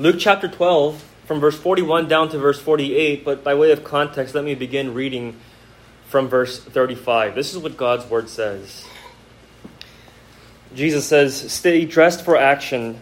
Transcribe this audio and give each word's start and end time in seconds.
Luke 0.00 0.16
chapter 0.18 0.48
12, 0.48 1.04
from 1.26 1.40
verse 1.40 1.58
41 1.58 2.08
down 2.08 2.30
to 2.30 2.38
verse 2.38 2.58
48, 2.58 3.22
but 3.22 3.44
by 3.44 3.54
way 3.54 3.70
of 3.70 3.84
context, 3.84 4.34
let 4.34 4.46
me 4.46 4.54
begin 4.54 4.94
reading 4.94 5.36
from 6.06 6.26
verse 6.26 6.58
35. 6.58 7.34
This 7.34 7.52
is 7.52 7.58
what 7.58 7.76
God's 7.76 8.06
word 8.06 8.30
says. 8.30 8.86
Jesus 10.74 11.04
says, 11.04 11.52
Stay 11.52 11.84
dressed 11.84 12.24
for 12.24 12.34
action 12.34 12.98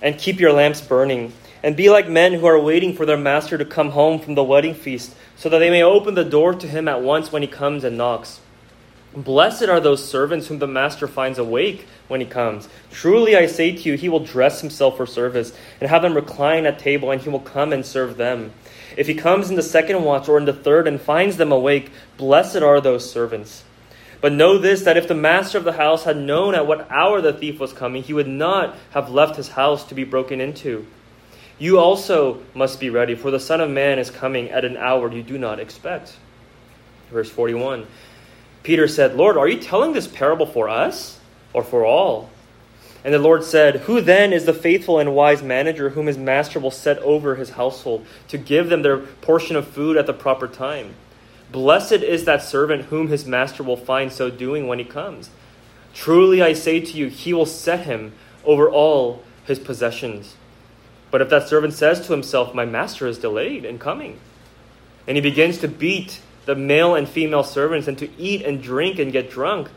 and 0.00 0.16
keep 0.16 0.38
your 0.38 0.52
lamps 0.52 0.80
burning, 0.80 1.32
and 1.64 1.76
be 1.76 1.90
like 1.90 2.08
men 2.08 2.34
who 2.34 2.46
are 2.46 2.60
waiting 2.60 2.94
for 2.94 3.04
their 3.04 3.16
master 3.16 3.58
to 3.58 3.64
come 3.64 3.90
home 3.90 4.20
from 4.20 4.36
the 4.36 4.44
wedding 4.44 4.74
feast, 4.74 5.16
so 5.34 5.48
that 5.48 5.58
they 5.58 5.70
may 5.70 5.82
open 5.82 6.14
the 6.14 6.24
door 6.24 6.54
to 6.54 6.68
him 6.68 6.86
at 6.86 7.02
once 7.02 7.32
when 7.32 7.42
he 7.42 7.48
comes 7.48 7.82
and 7.82 7.98
knocks. 7.98 8.38
Blessed 9.24 9.64
are 9.64 9.80
those 9.80 10.08
servants 10.08 10.46
whom 10.46 10.60
the 10.60 10.68
master 10.68 11.08
finds 11.08 11.40
awake 11.40 11.88
when 12.06 12.20
he 12.20 12.26
comes. 12.26 12.68
Truly 12.92 13.34
I 13.36 13.46
say 13.46 13.74
to 13.74 13.82
you, 13.82 13.96
he 13.96 14.08
will 14.08 14.20
dress 14.20 14.60
himself 14.60 14.96
for 14.96 15.06
service 15.06 15.52
and 15.80 15.90
have 15.90 16.02
them 16.02 16.14
recline 16.14 16.66
at 16.66 16.78
table, 16.78 17.10
and 17.10 17.20
he 17.20 17.28
will 17.28 17.40
come 17.40 17.72
and 17.72 17.84
serve 17.84 18.16
them. 18.16 18.52
If 18.96 19.08
he 19.08 19.14
comes 19.14 19.50
in 19.50 19.56
the 19.56 19.62
second 19.62 20.04
watch 20.04 20.28
or 20.28 20.38
in 20.38 20.44
the 20.44 20.52
third 20.52 20.86
and 20.86 21.00
finds 21.00 21.36
them 21.36 21.50
awake, 21.50 21.90
blessed 22.16 22.58
are 22.58 22.80
those 22.80 23.10
servants. 23.10 23.64
But 24.20 24.34
know 24.34 24.56
this 24.56 24.82
that 24.82 24.96
if 24.96 25.08
the 25.08 25.16
master 25.16 25.58
of 25.58 25.64
the 25.64 25.72
house 25.72 26.04
had 26.04 26.16
known 26.16 26.54
at 26.54 26.68
what 26.68 26.88
hour 26.88 27.20
the 27.20 27.32
thief 27.32 27.58
was 27.58 27.72
coming, 27.72 28.04
he 28.04 28.12
would 28.12 28.28
not 28.28 28.76
have 28.92 29.10
left 29.10 29.34
his 29.34 29.48
house 29.48 29.84
to 29.86 29.96
be 29.96 30.04
broken 30.04 30.40
into. 30.40 30.86
You 31.58 31.80
also 31.80 32.40
must 32.54 32.78
be 32.78 32.88
ready, 32.88 33.16
for 33.16 33.32
the 33.32 33.40
Son 33.40 33.60
of 33.60 33.68
Man 33.68 33.98
is 33.98 34.10
coming 34.10 34.50
at 34.50 34.64
an 34.64 34.76
hour 34.76 35.12
you 35.12 35.24
do 35.24 35.38
not 35.38 35.58
expect. 35.58 36.16
Verse 37.10 37.30
41 37.30 37.84
Peter 38.68 38.86
said, 38.86 39.16
Lord, 39.16 39.38
are 39.38 39.48
you 39.48 39.58
telling 39.58 39.94
this 39.94 40.06
parable 40.06 40.44
for 40.44 40.68
us 40.68 41.18
or 41.54 41.64
for 41.64 41.86
all? 41.86 42.28
And 43.02 43.14
the 43.14 43.18
Lord 43.18 43.42
said, 43.42 43.76
Who 43.76 44.02
then 44.02 44.30
is 44.30 44.44
the 44.44 44.52
faithful 44.52 44.98
and 44.98 45.14
wise 45.14 45.42
manager 45.42 45.88
whom 45.88 46.06
his 46.06 46.18
master 46.18 46.60
will 46.60 46.70
set 46.70 46.98
over 46.98 47.36
his 47.36 47.48
household 47.48 48.04
to 48.28 48.36
give 48.36 48.68
them 48.68 48.82
their 48.82 48.98
portion 48.98 49.56
of 49.56 49.66
food 49.66 49.96
at 49.96 50.06
the 50.06 50.12
proper 50.12 50.46
time? 50.46 50.96
Blessed 51.50 51.92
is 51.92 52.26
that 52.26 52.42
servant 52.42 52.84
whom 52.84 53.08
his 53.08 53.24
master 53.24 53.62
will 53.62 53.78
find 53.78 54.12
so 54.12 54.28
doing 54.28 54.66
when 54.66 54.78
he 54.78 54.84
comes. 54.84 55.30
Truly 55.94 56.42
I 56.42 56.52
say 56.52 56.78
to 56.78 56.92
you, 56.92 57.06
he 57.06 57.32
will 57.32 57.46
set 57.46 57.86
him 57.86 58.12
over 58.44 58.68
all 58.68 59.24
his 59.46 59.58
possessions. 59.58 60.36
But 61.10 61.22
if 61.22 61.30
that 61.30 61.48
servant 61.48 61.72
says 61.72 62.06
to 62.06 62.12
himself, 62.12 62.52
My 62.52 62.66
master 62.66 63.06
is 63.06 63.18
delayed 63.18 63.64
in 63.64 63.78
coming, 63.78 64.20
and 65.06 65.16
he 65.16 65.22
begins 65.22 65.56
to 65.60 65.68
beat 65.68 66.20
the 66.48 66.54
male 66.54 66.94
and 66.94 67.06
female 67.06 67.44
servants 67.44 67.88
and 67.88 67.98
to 67.98 68.08
eat 68.18 68.40
and 68.42 68.62
drink 68.62 68.98
and 68.98 69.12
get 69.12 69.30
drunk, 69.30 69.68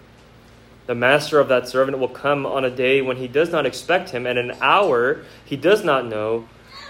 the 0.86 0.96
master 0.96 1.38
of 1.38 1.50
that 1.50 1.68
servant 1.68 2.00
will 2.00 2.08
come 2.08 2.46
on 2.46 2.64
a 2.64 2.70
day 2.70 3.02
when 3.02 3.18
he 3.18 3.28
does 3.28 3.52
not 3.52 3.66
expect 3.66 4.12
him, 4.12 4.26
and 4.26 4.40
an 4.40 4.54
hour 4.62 5.22
he 5.44 5.58
does 5.58 5.84
not 5.84 6.06
know, 6.06 6.48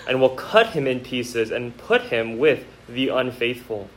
and 0.08 0.22
will 0.22 0.36
cut 0.36 0.68
him 0.68 0.86
in 0.86 1.00
pieces 1.00 1.50
and 1.50 1.76
put 1.80 2.04
him 2.04 2.38
with 2.38 2.64
the 2.88 3.08
unfaithful. 3.10 3.90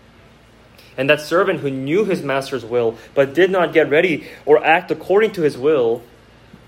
And 0.97 1.11
that 1.11 1.21
servant 1.21 1.61
who 1.61 1.71
knew 1.71 2.07
his 2.07 2.23
master's 2.23 2.65
will, 2.65 2.97
but 3.13 3.35
did 3.35 3.51
not 3.51 3.75
get 3.75 3.91
ready 3.91 4.27
or 4.47 4.65
act 4.65 4.91
according 4.91 5.33
to 5.33 5.43
his 5.43 5.59
will, 5.59 6.03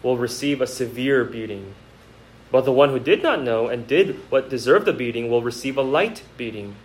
will 0.03 0.19
receive 0.19 0.61
a 0.61 0.67
severe 0.67 1.25
beating. 1.25 1.75
But 2.53 2.67
the 2.67 2.73
one 2.73 2.91
who 2.91 3.01
did 3.01 3.23
not 3.23 3.43
know 3.43 3.69
and 3.69 3.87
did 3.87 4.31
what 4.31 4.51
deserved 4.51 4.85
the 4.85 4.93
beating 4.93 5.31
will 5.31 5.41
receive 5.41 5.79
a 5.79 5.83
light 5.83 6.23
beating. 6.37 6.77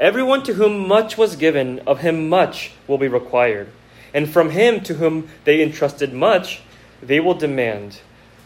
Everyone 0.00 0.42
to 0.44 0.54
whom 0.54 0.88
much 0.88 1.18
was 1.18 1.36
given, 1.36 1.80
of 1.80 2.00
him 2.00 2.30
much 2.30 2.72
will 2.88 2.96
be 2.96 3.06
required. 3.06 3.68
And 4.14 4.28
from 4.28 4.48
him 4.48 4.80
to 4.84 4.94
whom 4.94 5.28
they 5.44 5.62
entrusted 5.62 6.14
much, 6.14 6.62
they 7.02 7.20
will 7.20 7.34
demand 7.34 8.00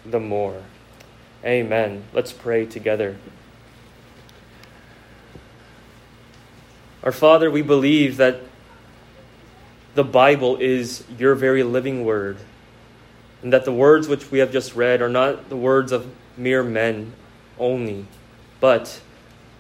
the 0.05 0.19
more. 0.19 0.65
Amen. 1.45 2.03
Let's 2.13 2.33
pray 2.33 2.67
together. 2.67 3.17
Our 7.05 7.13
Father, 7.13 7.49
we 7.53 7.63
believe 7.63 8.17
that 8.17 8.41
the 9.95 10.03
Bible 10.03 10.57
is 10.57 11.05
your 11.19 11.37
very 11.37 11.63
living 11.63 12.05
word, 12.05 12.39
and 13.43 13.53
that 13.53 13.65
the 13.65 13.73
words 13.73 14.09
which 14.09 14.29
we 14.33 14.41
have 14.41 14.51
just 14.51 14.75
read 14.75 15.01
are 15.01 15.09
not 15.09 15.51
the 15.51 15.57
words 15.57 15.93
of 15.93 16.13
mere 16.37 16.65
men 16.65 17.13
only, 17.61 18.07
but 18.59 19.01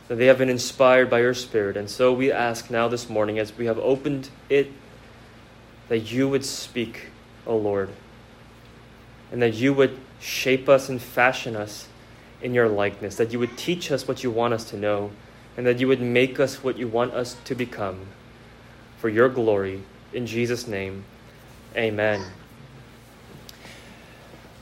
that 0.09 0.17
they 0.17 0.27
have 0.27 0.39
been 0.39 0.51
inspired 0.51 1.09
by 1.09 1.21
your 1.21 1.35
Spirit. 1.35 1.77
And 1.77 1.89
so 1.89 2.13
we 2.13 2.31
ask 2.31 2.71
now 2.71 2.89
this 2.89 3.09
morning, 3.09 3.39
as 3.39 3.57
we 3.57 3.67
have 3.67 3.79
opened 3.79 4.29
it, 4.49 4.71
that 5.89 6.11
you 6.11 6.29
would 6.29 6.45
speak, 6.45 7.09
O 7.47 7.57
Lord, 7.57 7.91
and 9.33 9.41
that 9.43 9.55
you 9.55 9.73
would 9.73 9.99
shape 10.21 10.69
us 10.69 10.89
and 10.89 11.01
fashion 11.01 11.57
us 11.57 11.89
in 12.43 12.55
your 12.55 12.69
likeness, 12.69 13.17
that 13.17 13.33
you 13.33 13.39
would 13.39 13.57
teach 13.57 13.91
us 13.91 14.07
what 14.07 14.23
you 14.23 14.31
want 14.31 14.55
us 14.55 14.69
to 14.71 14.77
know 14.77 15.11
and 15.57 15.67
that 15.67 15.79
you 15.79 15.89
would 15.89 16.01
make 16.01 16.41
us 16.41 16.63
what 16.63 16.77
you 16.79 16.89
want 16.89 17.13
us 17.13 17.37
to 17.45 17.55
become 17.55 18.07
for 18.99 19.09
your 19.09 19.29
glory. 19.29 19.83
In 20.13 20.27
Jesus' 20.27 20.67
name, 20.67 21.05
amen. 21.77 22.25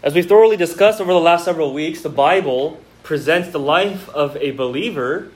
As 0.03 0.14
we've 0.14 0.26
thoroughly 0.26 0.56
discussed 0.56 1.00
over 1.00 1.12
the 1.12 1.20
last 1.20 1.44
several 1.44 1.72
weeks, 1.72 2.03
the 2.03 2.09
Bible 2.09 2.80
presents 3.02 3.50
the 3.50 3.58
life 3.58 4.08
of 4.10 4.36
a 4.36 4.52
believer 4.52 5.30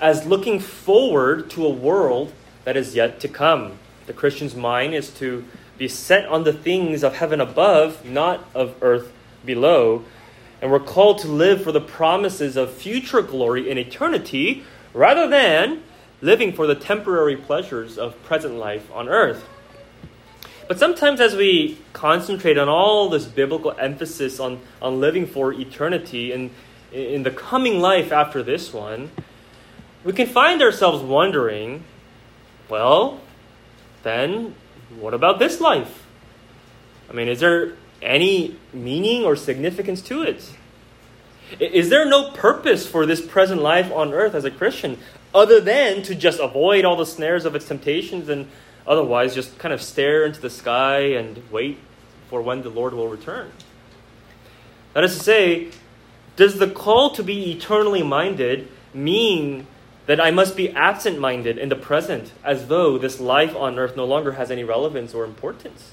as 0.00 0.26
looking 0.26 0.58
forward 0.58 1.50
to 1.50 1.66
a 1.66 1.70
world 1.70 2.32
that 2.64 2.76
is 2.76 2.94
yet 2.94 3.20
to 3.20 3.28
come. 3.28 3.78
The 4.06 4.12
Christian's 4.12 4.54
mind 4.54 4.94
is 4.94 5.10
to 5.14 5.44
be 5.78 5.88
set 5.88 6.26
on 6.26 6.44
the 6.44 6.52
things 6.52 7.02
of 7.02 7.16
heaven 7.16 7.40
above, 7.40 8.04
not 8.04 8.44
of 8.54 8.74
earth 8.82 9.12
below. 9.44 10.04
And 10.60 10.70
we're 10.70 10.80
called 10.80 11.18
to 11.20 11.28
live 11.28 11.62
for 11.62 11.72
the 11.72 11.80
promises 11.80 12.56
of 12.56 12.72
future 12.72 13.22
glory 13.22 13.68
in 13.68 13.78
eternity 13.78 14.64
rather 14.94 15.28
than 15.28 15.82
living 16.20 16.52
for 16.52 16.66
the 16.66 16.74
temporary 16.74 17.36
pleasures 17.36 17.98
of 17.98 18.20
present 18.22 18.54
life 18.54 18.90
on 18.92 19.08
earth. 19.08 19.44
But 20.68 20.78
sometimes, 20.78 21.20
as 21.20 21.34
we 21.34 21.78
concentrate 21.92 22.56
on 22.56 22.68
all 22.68 23.08
this 23.08 23.26
biblical 23.26 23.72
emphasis 23.78 24.38
on, 24.38 24.60
on 24.80 25.00
living 25.00 25.26
for 25.26 25.52
eternity 25.52 26.32
and 26.32 26.50
in 26.92 27.22
the 27.22 27.30
coming 27.30 27.80
life 27.80 28.12
after 28.12 28.42
this 28.42 28.72
one, 28.72 29.10
we 30.04 30.12
can 30.12 30.26
find 30.26 30.62
ourselves 30.62 31.02
wondering 31.02 31.84
well, 32.68 33.20
then 34.02 34.54
what 34.98 35.14
about 35.14 35.38
this 35.38 35.60
life? 35.60 36.06
I 37.10 37.12
mean, 37.12 37.28
is 37.28 37.40
there 37.40 37.74
any 38.00 38.56
meaning 38.72 39.24
or 39.24 39.36
significance 39.36 40.00
to 40.02 40.22
it? 40.22 40.50
Is 41.60 41.90
there 41.90 42.06
no 42.06 42.30
purpose 42.30 42.86
for 42.86 43.04
this 43.04 43.20
present 43.20 43.60
life 43.60 43.92
on 43.92 44.14
earth 44.14 44.34
as 44.34 44.44
a 44.44 44.50
Christian 44.50 44.98
other 45.34 45.60
than 45.60 46.02
to 46.04 46.14
just 46.14 46.40
avoid 46.40 46.84
all 46.84 46.96
the 46.96 47.06
snares 47.06 47.44
of 47.44 47.54
its 47.54 47.68
temptations 47.68 48.28
and 48.28 48.48
otherwise 48.86 49.34
just 49.34 49.58
kind 49.58 49.74
of 49.74 49.82
stare 49.82 50.24
into 50.24 50.40
the 50.40 50.50
sky 50.50 51.00
and 51.00 51.42
wait 51.50 51.78
for 52.28 52.40
when 52.40 52.62
the 52.62 52.70
Lord 52.70 52.94
will 52.94 53.08
return? 53.08 53.52
That 54.94 55.04
is 55.04 55.16
to 55.16 55.22
say, 55.22 55.68
does 56.36 56.58
the 56.58 56.68
call 56.68 57.10
to 57.10 57.22
be 57.22 57.52
eternally 57.52 58.02
minded 58.02 58.68
mean 58.94 59.66
that 60.06 60.20
I 60.20 60.30
must 60.30 60.56
be 60.56 60.70
absent 60.70 61.18
minded 61.18 61.58
in 61.58 61.68
the 61.68 61.76
present 61.76 62.32
as 62.44 62.66
though 62.66 62.98
this 62.98 63.20
life 63.20 63.54
on 63.54 63.78
earth 63.78 63.96
no 63.96 64.04
longer 64.04 64.32
has 64.32 64.50
any 64.50 64.64
relevance 64.64 65.14
or 65.14 65.24
importance? 65.24 65.92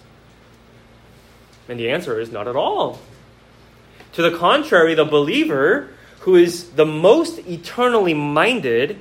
And 1.67 1.79
the 1.79 1.89
answer 1.89 2.19
is 2.19 2.31
not 2.31 2.47
at 2.47 2.55
all. 2.55 2.99
To 4.13 4.21
the 4.21 4.35
contrary, 4.35 4.95
the 4.95 5.05
believer 5.05 5.89
who 6.21 6.35
is 6.35 6.71
the 6.71 6.85
most 6.85 7.39
eternally 7.47 8.13
minded 8.13 8.99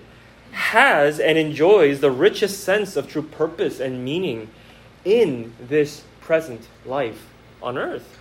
has 0.52 1.18
and 1.18 1.38
enjoys 1.38 2.00
the 2.00 2.10
richest 2.10 2.62
sense 2.62 2.96
of 2.96 3.08
true 3.08 3.22
purpose 3.22 3.80
and 3.80 4.04
meaning 4.04 4.50
in 5.04 5.54
this 5.60 6.02
present 6.20 6.68
life 6.84 7.26
on 7.62 7.78
earth 7.78 8.17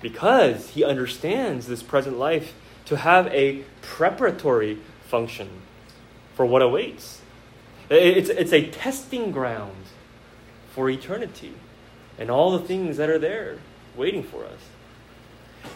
because 0.00 0.70
he 0.70 0.84
understands 0.84 1.66
this 1.66 1.82
present 1.82 2.18
life 2.18 2.54
to 2.86 2.96
have 2.96 3.26
a 3.28 3.64
preparatory 3.82 4.78
function 5.06 5.48
for 6.34 6.46
what 6.46 6.62
awaits. 6.62 7.20
It's, 7.90 8.28
it's 8.28 8.52
a 8.52 8.66
testing 8.70 9.30
ground 9.32 9.84
for 10.70 10.88
eternity 10.88 11.54
and 12.18 12.30
all 12.30 12.52
the 12.52 12.66
things 12.66 12.96
that 12.98 13.08
are 13.08 13.18
there 13.18 13.58
waiting 13.96 14.22
for 14.22 14.44
us. 14.44 14.60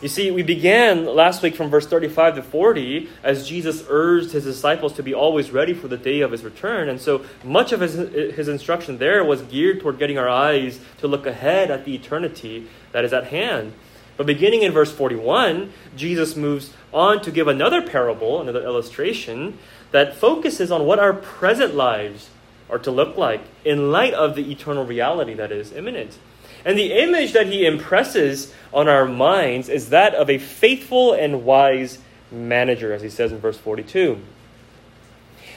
You 0.01 0.09
see, 0.09 0.31
we 0.31 0.43
began 0.43 1.07
last 1.07 1.43
week 1.43 1.55
from 1.55 1.71
verse 1.71 1.87
35 1.87 2.37
to 2.37 2.43
40 2.43 3.09
as 3.23 3.49
Jesus 3.49 3.85
urged 3.89 4.33
his 4.33 4.45
disciples 4.45 4.95
to 4.95 5.03
be 5.03 5.15
always 5.15 5.51
ready 5.51 5.75
for 5.75 5.89
the 5.89 5.97
day 5.97 6.21
of 6.21 6.33
his 6.33 6.45
return. 6.45 6.89
And 6.89 7.01
so 7.01 7.25
much 7.45 7.73
of 7.73 7.81
his, 7.81 7.95
his 8.35 8.49
instruction 8.49 8.99
there 8.99 9.25
was 9.25 9.43
geared 9.43 9.81
toward 9.81 9.99
getting 9.99 10.19
our 10.19 10.29
eyes 10.29 10.81
to 10.99 11.09
look 11.09 11.27
ahead 11.27 11.71
at 11.71 11.85
the 11.85 11.95
eternity 11.95 12.69
that 12.93 13.05
is 13.05 13.13
at 13.13 13.27
hand. 13.27 13.73
But 14.23 14.29
beginning 14.29 14.63
in 14.63 14.71
verse 14.71 14.93
41, 14.93 15.73
Jesus 15.97 16.37
moves 16.37 16.73
on 16.95 17.23
to 17.23 17.33
give 17.33 17.49
another 17.49 17.83
parable, 17.83 18.41
another 18.41 18.63
illustration 18.63 19.59
that 19.91 20.15
focuses 20.15 20.71
on 20.71 20.87
what 20.87 21.01
our 21.01 21.13
present 21.13 21.75
lives 21.75 22.31
are 22.71 22.79
to 22.79 22.93
look 22.93 23.17
like 23.17 23.41
in 23.65 23.91
light 23.91 24.15
of 24.15 24.37
the 24.37 24.53
eternal 24.53 24.87
reality 24.87 25.35
that 25.35 25.51
is 25.51 25.73
imminent. 25.73 26.19
And 26.65 26.79
the 26.79 26.93
image 26.93 27.33
that 27.33 27.49
he 27.49 27.67
impresses 27.67 28.55
on 28.73 28.87
our 28.87 29.07
minds 29.07 29.69
is 29.69 29.89
that 29.89 30.15
of 30.15 30.31
a 30.31 30.39
faithful 30.39 31.13
and 31.15 31.45
wise 31.45 31.99
manager, 32.31 32.93
as 32.93 33.03
he 33.03 33.11
says 33.11 33.33
in 33.33 33.41
verse 33.41 33.59
42. 33.59 34.21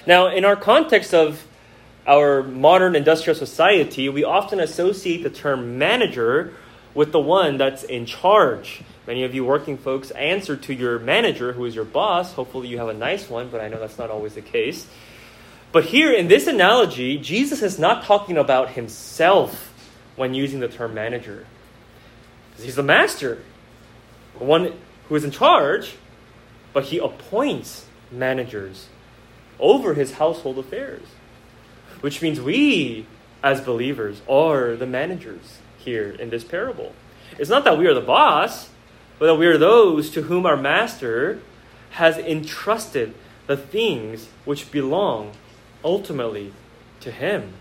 Now, 0.07 0.25
in 0.25 0.43
our 0.43 0.55
context 0.55 1.13
of 1.13 1.45
our 2.07 2.41
modern 2.41 2.95
industrial 2.95 3.37
society, 3.37 4.09
we 4.09 4.23
often 4.23 4.59
associate 4.59 5.21
the 5.21 5.29
term 5.29 5.77
manager 5.77 6.55
with 6.95 7.11
the 7.11 7.19
one 7.19 7.57
that's 7.57 7.83
in 7.83 8.05
charge. 8.07 8.81
Many 9.05 9.23
of 9.23 9.35
you 9.35 9.45
working 9.45 9.77
folks 9.77 10.09
answer 10.11 10.55
to 10.55 10.73
your 10.73 10.97
manager, 10.97 11.53
who 11.53 11.65
is 11.65 11.75
your 11.75 11.85
boss. 11.85 12.33
Hopefully, 12.33 12.69
you 12.69 12.79
have 12.79 12.87
a 12.87 12.93
nice 12.93 13.29
one, 13.29 13.49
but 13.49 13.61
I 13.61 13.67
know 13.67 13.79
that's 13.79 13.99
not 13.99 14.09
always 14.09 14.33
the 14.33 14.41
case. 14.41 14.87
But 15.71 15.83
here 15.83 16.11
in 16.13 16.29
this 16.29 16.47
analogy, 16.47 17.17
Jesus 17.17 17.61
is 17.61 17.77
not 17.77 18.05
talking 18.05 18.37
about 18.37 18.71
himself 18.71 19.73
when 20.15 20.33
using 20.33 20.61
the 20.61 20.69
term 20.69 20.93
manager. 20.93 21.45
He's 22.57 22.75
the 22.75 22.83
master, 22.83 23.43
the 24.39 24.45
one 24.45 24.73
who 25.09 25.15
is 25.15 25.25
in 25.25 25.31
charge, 25.31 25.97
but 26.71 26.85
he 26.85 26.97
appoints 26.97 27.85
managers 28.09 28.87
over 29.59 29.93
his 29.93 30.13
household 30.13 30.57
affairs, 30.57 31.03
which 31.99 32.21
means 32.21 32.39
we, 32.39 33.05
as 33.43 33.59
believers, 33.59 34.21
are 34.29 34.77
the 34.77 34.85
managers 34.85 35.59
here 35.85 36.09
in 36.09 36.29
this 36.29 36.43
parable. 36.43 36.93
It's 37.39 37.49
not 37.49 37.63
that 37.63 37.77
we 37.77 37.87
are 37.87 37.93
the 37.93 38.01
boss, 38.01 38.69
but 39.17 39.27
that 39.27 39.35
we 39.35 39.47
are 39.47 39.57
those 39.57 40.09
to 40.11 40.23
whom 40.23 40.45
our 40.45 40.57
master 40.57 41.39
has 41.91 42.17
entrusted 42.17 43.13
the 43.47 43.55
things 43.55 44.27
which 44.43 44.71
belong 44.71 45.31
ultimately 45.83 46.51
to 46.99 47.11
him. 47.11 47.53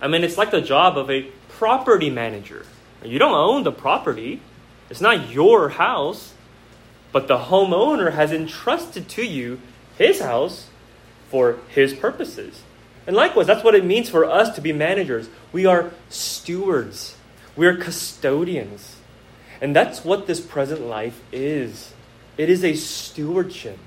I 0.00 0.08
mean, 0.08 0.24
it's 0.24 0.36
like 0.36 0.50
the 0.50 0.60
job 0.60 0.98
of 0.98 1.10
a 1.10 1.22
property 1.48 2.10
manager. 2.10 2.66
You 3.02 3.18
don't 3.18 3.34
own 3.34 3.62
the 3.62 3.72
property, 3.72 4.42
it's 4.90 5.00
not 5.00 5.30
your 5.30 5.70
house, 5.70 6.34
but 7.12 7.28
the 7.28 7.38
homeowner 7.38 8.12
has 8.12 8.32
entrusted 8.32 9.08
to 9.10 9.24
you 9.24 9.60
his 9.96 10.20
house 10.20 10.68
for 11.30 11.58
his 11.68 11.94
purposes. 11.94 12.62
And 13.08 13.16
likewise, 13.16 13.46
that's 13.46 13.64
what 13.64 13.74
it 13.74 13.86
means 13.86 14.10
for 14.10 14.26
us 14.26 14.54
to 14.56 14.60
be 14.60 14.70
managers. 14.74 15.30
We 15.50 15.64
are 15.64 15.92
stewards, 16.10 17.16
we 17.56 17.66
are 17.66 17.74
custodians. 17.74 18.96
And 19.62 19.74
that's 19.74 20.04
what 20.04 20.26
this 20.26 20.40
present 20.40 20.82
life 20.82 21.18
is 21.32 21.94
it 22.36 22.50
is 22.50 22.62
a 22.62 22.74
stewardship. 22.74 23.78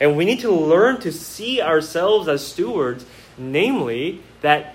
And 0.00 0.16
we 0.16 0.24
need 0.24 0.40
to 0.40 0.50
learn 0.50 1.00
to 1.02 1.12
see 1.12 1.62
ourselves 1.62 2.26
as 2.26 2.44
stewards, 2.44 3.06
namely, 3.38 4.20
that 4.40 4.74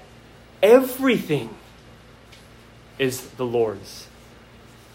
everything 0.64 1.54
is 2.98 3.22
the 3.32 3.46
Lord's. 3.46 4.08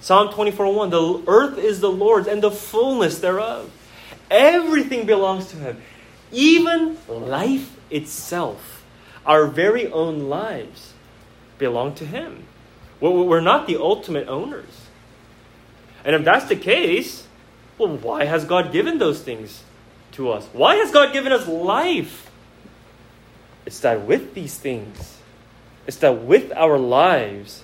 Psalm 0.00 0.32
24 0.32 0.74
1 0.74 0.90
The 0.90 1.22
earth 1.26 1.58
is 1.58 1.80
the 1.80 1.92
Lord's 1.92 2.26
and 2.26 2.42
the 2.42 2.50
fullness 2.50 3.18
thereof. 3.18 3.70
Everything 4.30 5.04
belongs 5.04 5.48
to 5.48 5.56
him. 5.56 5.82
Even 6.32 6.96
life 7.06 7.76
itself, 7.92 8.84
our 9.24 9.46
very 9.46 9.86
own 9.90 10.28
lives, 10.28 10.94
belong 11.58 11.94
to 11.94 12.06
him. 12.06 12.46
We're 13.00 13.40
not 13.40 13.66
the 13.66 13.76
ultimate 13.76 14.28
owners. 14.28 14.86
And 16.04 16.16
if 16.16 16.24
that's 16.24 16.46
the 16.46 16.56
case, 16.56 17.26
well, 17.78 17.96
why 17.96 18.24
has 18.24 18.44
God 18.44 18.72
given 18.72 18.98
those 18.98 19.22
things 19.22 19.62
to 20.12 20.30
us? 20.30 20.48
Why 20.52 20.76
has 20.76 20.90
God 20.90 21.12
given 21.12 21.32
us 21.32 21.46
life? 21.46 22.30
It's 23.64 23.80
that 23.80 24.02
with 24.06 24.34
these 24.34 24.56
things, 24.56 25.18
it's 25.86 25.96
that 25.98 26.22
with 26.22 26.52
our 26.52 26.78
lives, 26.78 27.62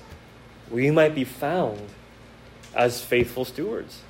we 0.70 0.90
might 0.90 1.14
be 1.14 1.24
found 1.24 1.80
as 2.74 3.00
faithful 3.00 3.44
stewards. 3.44 4.02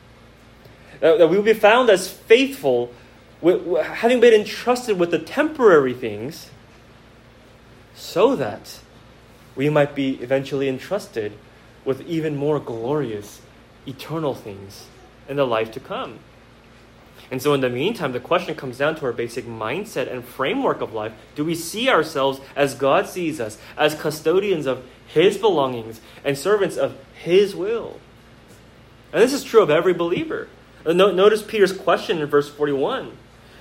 That 1.01 1.31
we 1.31 1.37
will 1.37 1.45
be 1.45 1.55
found 1.55 1.91
as 1.91 2.11
faithful, 2.11 2.93
having 3.43 4.21
been 4.21 4.35
entrusted 4.35 4.99
with 4.99 5.11
the 5.11 5.19
temporary 5.19 5.95
things, 5.95 6.51
so 7.95 8.37
that 8.37 8.81
we 9.55 9.69
might 9.69 9.95
be 9.95 10.15
eventually 10.23 10.69
entrusted 10.69 11.33
with 11.85 12.01
even 12.03 12.37
more 12.37 12.61
glorious, 12.61 13.41
eternal 13.87 14.35
things 14.35 14.87
in 15.29 15.37
the 15.37 15.47
life 15.47 15.71
to 15.73 15.81
come. 15.81 16.19
And 17.31 17.43
so, 17.43 17.53
in 17.53 17.61
the 17.61 17.69
meantime, 17.69 18.13
the 18.13 18.21
question 18.21 18.55
comes 18.55 18.79
down 18.79 18.97
to 18.97 19.05
our 19.05 19.13
basic 19.13 19.47
mindset 19.47 20.11
and 20.11 20.25
framework 20.25 20.81
of 20.81 20.95
life. 20.95 21.13
Do 21.35 21.45
we 21.45 21.55
see 21.55 21.89
ourselves 21.89 22.41
as 22.57 22.75
God 22.75 23.07
sees 23.07 23.41
us, 23.41 23.59
as 23.77 23.95
custodians 23.95 24.67
of 24.67 24.85
His 25.07 25.37
belongings 25.37 26.01
and 26.25 26.39
servants 26.39 26.77
of 26.77 26.97
His 27.23 27.55
will? 27.55 28.01
And 29.13 29.23
this 29.23 29.33
is 29.33 29.45
true 29.45 29.63
of 29.63 29.71
every 29.71 29.93
believer. 29.93 30.49
Uh, 30.87 30.93
notice 30.93 31.43
Peter's 31.43 31.77
question 31.77 32.19
in 32.19 32.27
verse 32.27 32.49
41. 32.49 33.13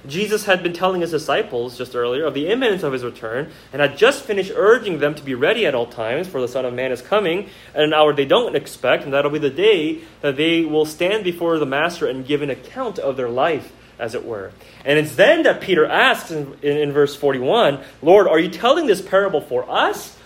Jesus 0.06 0.46
had 0.46 0.62
been 0.62 0.74
telling 0.74 1.02
his 1.02 1.12
disciples 1.12 1.78
just 1.78 1.96
earlier 1.96 2.26
of 2.26 2.34
the 2.34 2.48
imminence 2.48 2.84
of 2.84 2.94
his 2.94 3.04
return 3.04 3.52
and 3.74 3.82
had 3.82 3.98
just 3.98 4.24
finished 4.24 4.52
urging 4.56 5.00
them 5.00 5.16
to 5.16 5.24
be 5.24 5.34
ready 5.34 5.66
at 5.66 5.74
all 5.74 5.88
times, 5.88 6.28
for 6.28 6.40
the 6.40 6.48
Son 6.48 6.66
of 6.66 6.74
Man 6.74 6.92
is 6.92 7.02
coming 7.02 7.50
at 7.74 7.84
an 7.84 7.94
hour 7.94 8.14
they 8.14 8.26
don't 8.26 8.56
expect, 8.56 9.04
and 9.04 9.14
that'll 9.14 9.32
be 9.32 9.40
the 9.40 9.50
day 9.50 10.02
that 10.22 10.38
they 10.38 10.64
will 10.64 10.86
stand 10.86 11.24
before 11.24 11.58
the 11.58 11.66
Master 11.66 12.08
and 12.08 12.26
give 12.26 12.42
an 12.42 12.50
account 12.50 13.00
of 13.00 13.18
their 13.18 13.30
life, 13.30 13.72
as 14.00 14.14
it 14.14 14.24
were. 14.26 14.52
And 14.86 15.00
it's 15.00 15.16
then 15.16 15.44
that 15.44 15.62
Peter 15.62 15.86
asks 15.86 16.32
in, 16.32 16.56
in, 16.62 16.78
in 16.78 16.92
verse 16.92 17.16
41 17.16 17.80
Lord, 18.02 18.28
are 18.28 18.40
you 18.40 18.50
telling 18.50 18.88
this 18.88 19.02
parable 19.02 19.42
for 19.42 19.70
us 19.70 20.18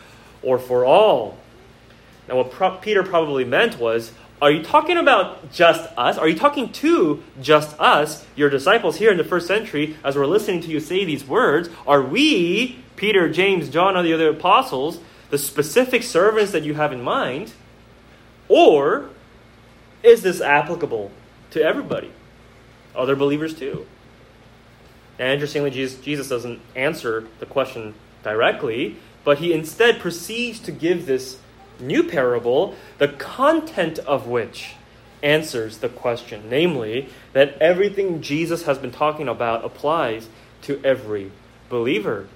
or 0.44 0.59
for 0.59 0.85
all? 0.85 1.38
Now, 2.27 2.38
what 2.38 2.51
Pro- 2.51 2.77
Peter 2.77 3.03
probably 3.03 3.44
meant 3.44 3.79
was, 3.79 4.12
are 4.41 4.49
you 4.49 4.63
talking 4.63 4.97
about 4.97 5.51
just 5.51 5.88
us? 5.97 6.17
Are 6.17 6.27
you 6.27 6.35
talking 6.35 6.71
to 6.73 7.21
just 7.41 7.79
us, 7.79 8.25
your 8.35 8.49
disciples 8.49 8.95
here 8.97 9.11
in 9.11 9.17
the 9.17 9.23
first 9.23 9.45
century, 9.45 9.97
as 10.03 10.15
we're 10.15 10.25
listening 10.25 10.61
to 10.61 10.67
you 10.67 10.79
say 10.79 11.05
these 11.05 11.23
words? 11.23 11.69
Are 11.85 12.01
we, 12.01 12.79
Peter, 12.95 13.29
James, 13.29 13.69
John, 13.69 13.95
and 13.95 14.05
the 14.05 14.13
other 14.13 14.29
apostles, 14.29 14.99
the 15.29 15.38
specific 15.38 16.01
servants 16.01 16.51
that 16.53 16.63
you 16.63 16.73
have 16.73 16.91
in 16.91 17.03
mind? 17.03 17.53
Or 18.49 19.11
is 20.01 20.23
this 20.23 20.41
applicable 20.41 21.11
to 21.51 21.61
everybody, 21.61 22.11
other 22.95 23.15
believers 23.15 23.53
too? 23.53 23.85
And 25.19 25.29
interestingly, 25.33 25.69
Jesus, 25.69 26.01
Jesus 26.03 26.27
doesn't 26.27 26.59
answer 26.75 27.27
the 27.39 27.45
question 27.45 27.94
directly, 28.23 28.97
but 29.23 29.37
he 29.37 29.53
instead 29.53 29.99
proceeds 29.99 30.59
to 30.61 30.71
give 30.71 31.05
this 31.05 31.37
new 31.81 32.04
parable, 32.04 32.75
the 32.98 33.07
content 33.07 34.00
of 34.00 34.28
which 34.28 34.75
answers 35.24 35.80
the 35.80 35.89
question, 35.89 36.44
namely, 36.50 37.10
that 37.33 37.57
everything 37.60 38.22
Jesus 38.22 38.63
has 38.63 38.78
been 38.78 38.92
talking 38.92 39.28
about 39.28 39.63
applies 39.63 40.28
to 40.63 40.81
every 40.83 41.31
believer. 41.69 42.28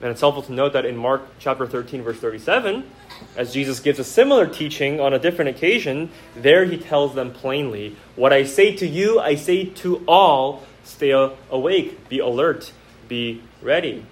And 0.00 0.10
it's 0.10 0.20
helpful 0.20 0.42
to 0.44 0.52
note 0.52 0.72
that 0.72 0.84
in 0.84 0.96
Mark 0.96 1.22
chapter 1.38 1.66
13, 1.66 2.02
verse 2.02 2.18
37, 2.18 2.88
as 3.36 3.52
Jesus 3.52 3.80
gives 3.80 3.98
a 3.98 4.04
similar 4.04 4.46
teaching 4.46 5.00
on 5.00 5.12
a 5.12 5.18
different 5.18 5.50
occasion, 5.50 6.10
there 6.36 6.64
he 6.64 6.76
tells 6.76 7.14
them 7.14 7.32
plainly, 7.32 7.96
What 8.16 8.32
I 8.32 8.44
say 8.44 8.74
to 8.76 8.86
you, 8.86 9.18
I 9.18 9.34
say 9.34 9.64
to 9.66 10.04
all, 10.06 10.62
stay 10.84 11.10
awake, 11.50 12.08
be 12.08 12.18
alert, 12.20 12.72
be 13.08 13.42
ready. 13.60 14.04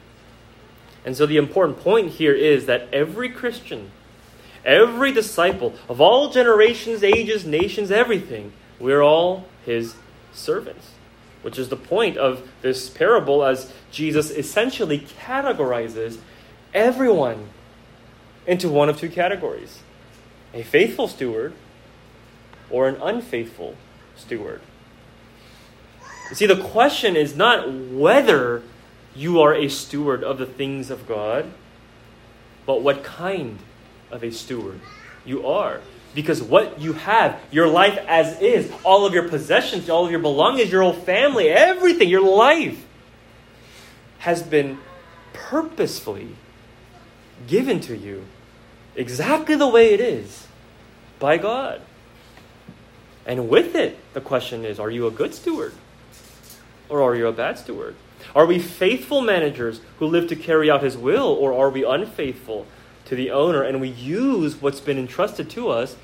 And 1.05 1.17
so 1.17 1.25
the 1.25 1.37
important 1.37 1.81
point 1.81 2.13
here 2.13 2.35
is 2.35 2.67
that 2.67 2.89
every 2.93 3.29
Christian 3.29 3.93
every 4.67 5.13
disciple 5.13 5.73
of 5.89 6.01
all 6.01 6.31
generations, 6.31 7.03
ages, 7.03 7.47
nations, 7.47 7.91
everything, 7.91 8.53
we're 8.79 9.01
all 9.01 9.47
his 9.65 9.95
servants. 10.35 10.91
Which 11.43 11.59
is 11.59 11.69
the 11.69 11.77
point 11.77 12.17
of 12.17 12.47
this 12.61 12.91
parable 12.91 13.45
as 13.45 13.73
Jesus 13.93 14.31
essentially 14.31 14.99
categorizes 14.99 16.19
everyone 16.75 17.49
into 18.47 18.69
one 18.69 18.89
of 18.89 18.99
two 18.99 19.09
categories 19.09 19.81
a 20.53 20.63
faithful 20.63 21.07
steward 21.07 21.53
or 22.71 22.89
an 22.89 22.97
unfaithful 23.03 23.77
steward. 24.17 24.61
You 26.31 26.37
see, 26.37 26.47
the 26.47 26.61
question 26.61 27.15
is 27.15 27.37
not 27.37 27.71
whether 27.71 28.63
you 29.15 29.41
are 29.41 29.55
a 29.55 29.69
steward 29.69 30.25
of 30.25 30.39
the 30.39 30.47
things 30.47 30.91
of 30.91 31.07
God, 31.07 31.53
but 32.65 32.83
what 32.83 33.05
kind 33.05 33.59
of 34.11 34.23
a 34.23 34.31
steward. 34.31 34.81
You 35.25 35.47
are. 35.47 35.81
Because 36.15 36.43
what 36.43 36.81
you 36.81 36.95
have, 36.95 37.39
your 37.51 37.69
life 37.69 37.99
as 38.09 38.41
is, 38.41 38.73
all 38.85 39.05
of 39.05 39.13
your 39.13 39.29
possessions, 39.29 39.91
all 39.91 40.05
of 40.05 40.11
your 40.11 40.21
belongings, 40.21 40.73
your 40.73 40.83
whole 40.83 40.93
family, 40.93 41.49
everything, 41.49 42.09
your 42.09 42.23
life 42.23 42.87
has 44.19 44.43
been 44.43 44.79
purposefully 45.33 46.31
given 47.47 47.81
to 47.81 47.97
you 47.97 48.25
exactly 48.95 49.57
the 49.57 49.69
way 49.69 49.93
it 49.93 50.01
is 50.01 50.47
by 51.19 51.37
God. 51.37 51.83
And 53.27 53.49
with 53.49 53.75
it, 53.75 53.99
the 54.15 54.21
question 54.21 54.65
is 54.65 54.79
are 54.79 54.91
you 54.91 55.07
a 55.07 55.11
good 55.11 55.35
steward? 55.35 55.75
Or 56.89 57.03
are 57.03 57.15
you 57.15 57.27
a 57.27 57.33
bad 57.33 57.59
steward? 57.59 57.97
Are 58.35 58.47
we 58.47 58.59
faithful 58.59 59.21
managers 59.21 59.81
who 59.99 60.07
live 60.07 60.29
to 60.29 60.37
carry 60.37 60.71
out 60.71 60.83
His 60.83 60.97
will, 60.97 61.27
or 61.27 61.53
are 61.53 61.71
we 61.71 61.85
unfaithful 61.85 62.67
to 63.07 63.17
the 63.17 63.31
owner, 63.31 63.63
and 63.63 63.81
we 63.81 63.89
use 63.89 64.61
what's 64.61 64.81
been 64.81 64.99
entrusted 64.99 65.49
to 65.51 65.71
us 65.71 65.97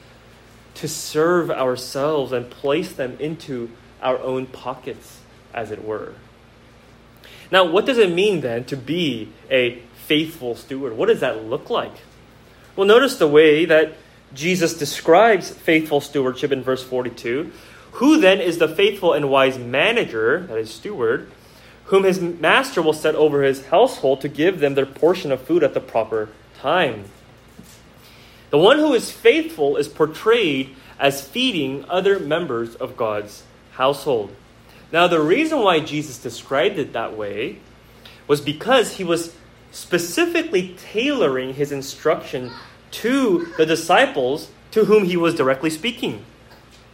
to 0.74 0.88
serve 0.88 1.50
ourselves 1.50 2.32
and 2.32 2.50
place 2.50 2.92
them 2.92 3.16
into 3.20 3.70
our 4.00 4.18
own 4.18 4.46
pockets, 4.46 5.20
as 5.52 5.70
it 5.70 5.84
were. 5.84 6.14
Now, 7.50 7.64
what 7.64 7.84
does 7.84 7.98
it 7.98 8.10
mean 8.10 8.40
then 8.40 8.64
to 8.64 8.76
be 8.76 9.30
a 9.50 9.82
faithful 10.06 10.56
steward? 10.56 10.96
What 10.96 11.06
does 11.06 11.20
that 11.20 11.44
look 11.44 11.68
like? 11.68 11.92
Well, 12.74 12.86
notice 12.86 13.16
the 13.16 13.28
way 13.28 13.66
that 13.66 13.94
Jesus 14.32 14.74
describes 14.74 15.50
faithful 15.50 16.00
stewardship 16.00 16.52
in 16.52 16.62
verse 16.62 16.82
42. 16.82 17.52
Who 17.92 18.18
then 18.18 18.40
is 18.40 18.56
the 18.56 18.68
faithful 18.68 19.12
and 19.12 19.28
wise 19.28 19.58
manager, 19.58 20.46
that 20.48 20.56
is, 20.56 20.72
steward, 20.72 21.30
whom 21.84 22.04
his 22.04 22.20
master 22.20 22.80
will 22.80 22.94
set 22.94 23.14
over 23.14 23.42
his 23.42 23.66
household 23.66 24.22
to 24.22 24.28
give 24.28 24.60
them 24.60 24.74
their 24.74 24.86
portion 24.86 25.30
of 25.30 25.42
food 25.42 25.62
at 25.62 25.74
the 25.74 25.80
proper 25.80 26.30
time? 26.62 27.04
The 28.50 28.58
one 28.58 28.78
who 28.78 28.94
is 28.94 29.10
faithful 29.10 29.76
is 29.76 29.88
portrayed 29.88 30.76
as 30.98 31.26
feeding 31.26 31.84
other 31.88 32.20
members 32.20 32.76
of 32.76 32.96
God's 32.96 33.42
household. 33.72 34.34
Now, 34.92 35.08
the 35.08 35.20
reason 35.20 35.58
why 35.60 35.80
Jesus 35.80 36.18
described 36.18 36.78
it 36.78 36.92
that 36.92 37.16
way 37.16 37.58
was 38.28 38.40
because 38.40 38.96
he 38.96 39.04
was 39.04 39.34
specifically 39.72 40.76
tailoring 40.78 41.54
his 41.54 41.72
instruction 41.72 42.52
to 42.92 43.52
the 43.56 43.66
disciples 43.66 44.50
to 44.70 44.84
whom 44.84 45.04
he 45.04 45.16
was 45.16 45.34
directly 45.34 45.70
speaking 45.70 46.24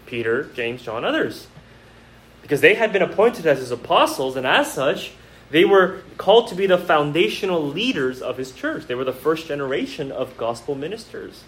Peter, 0.07 0.45
James, 0.55 0.83
John, 0.83 1.05
others. 1.05 1.49
Because 2.41 2.63
they 2.63 2.75
had 2.75 2.95
been 2.95 3.03
appointed 3.03 3.47
as 3.47 3.59
his 3.59 3.71
apostles, 3.71 4.37
and 4.37 4.47
as 4.47 4.73
such, 4.73 5.13
they 5.51 5.65
were 5.65 6.03
called 6.19 6.49
to 6.49 6.55
be 6.55 6.67
the 6.67 6.79
foundational 6.79 7.63
leaders 7.63 8.21
of 8.21 8.37
his 8.37 8.53
church. 8.53 8.87
They 8.87 8.95
were 8.95 9.05
the 9.05 9.13
first 9.13 9.47
generation 9.47 10.13
of 10.13 10.37
gospel 10.37 10.75
ministers. 10.75 11.45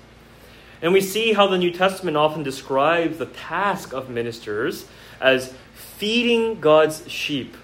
And 0.82 0.92
we 0.92 1.00
see 1.00 1.34
how 1.34 1.46
the 1.46 1.58
New 1.58 1.70
Testament 1.70 2.16
often 2.16 2.42
describes 2.42 3.18
the 3.18 3.26
task 3.26 3.92
of 3.92 4.08
ministers 4.08 4.86
as 5.20 5.52
feeding 5.74 6.60
God's 6.60 7.08
sheep, 7.10 7.56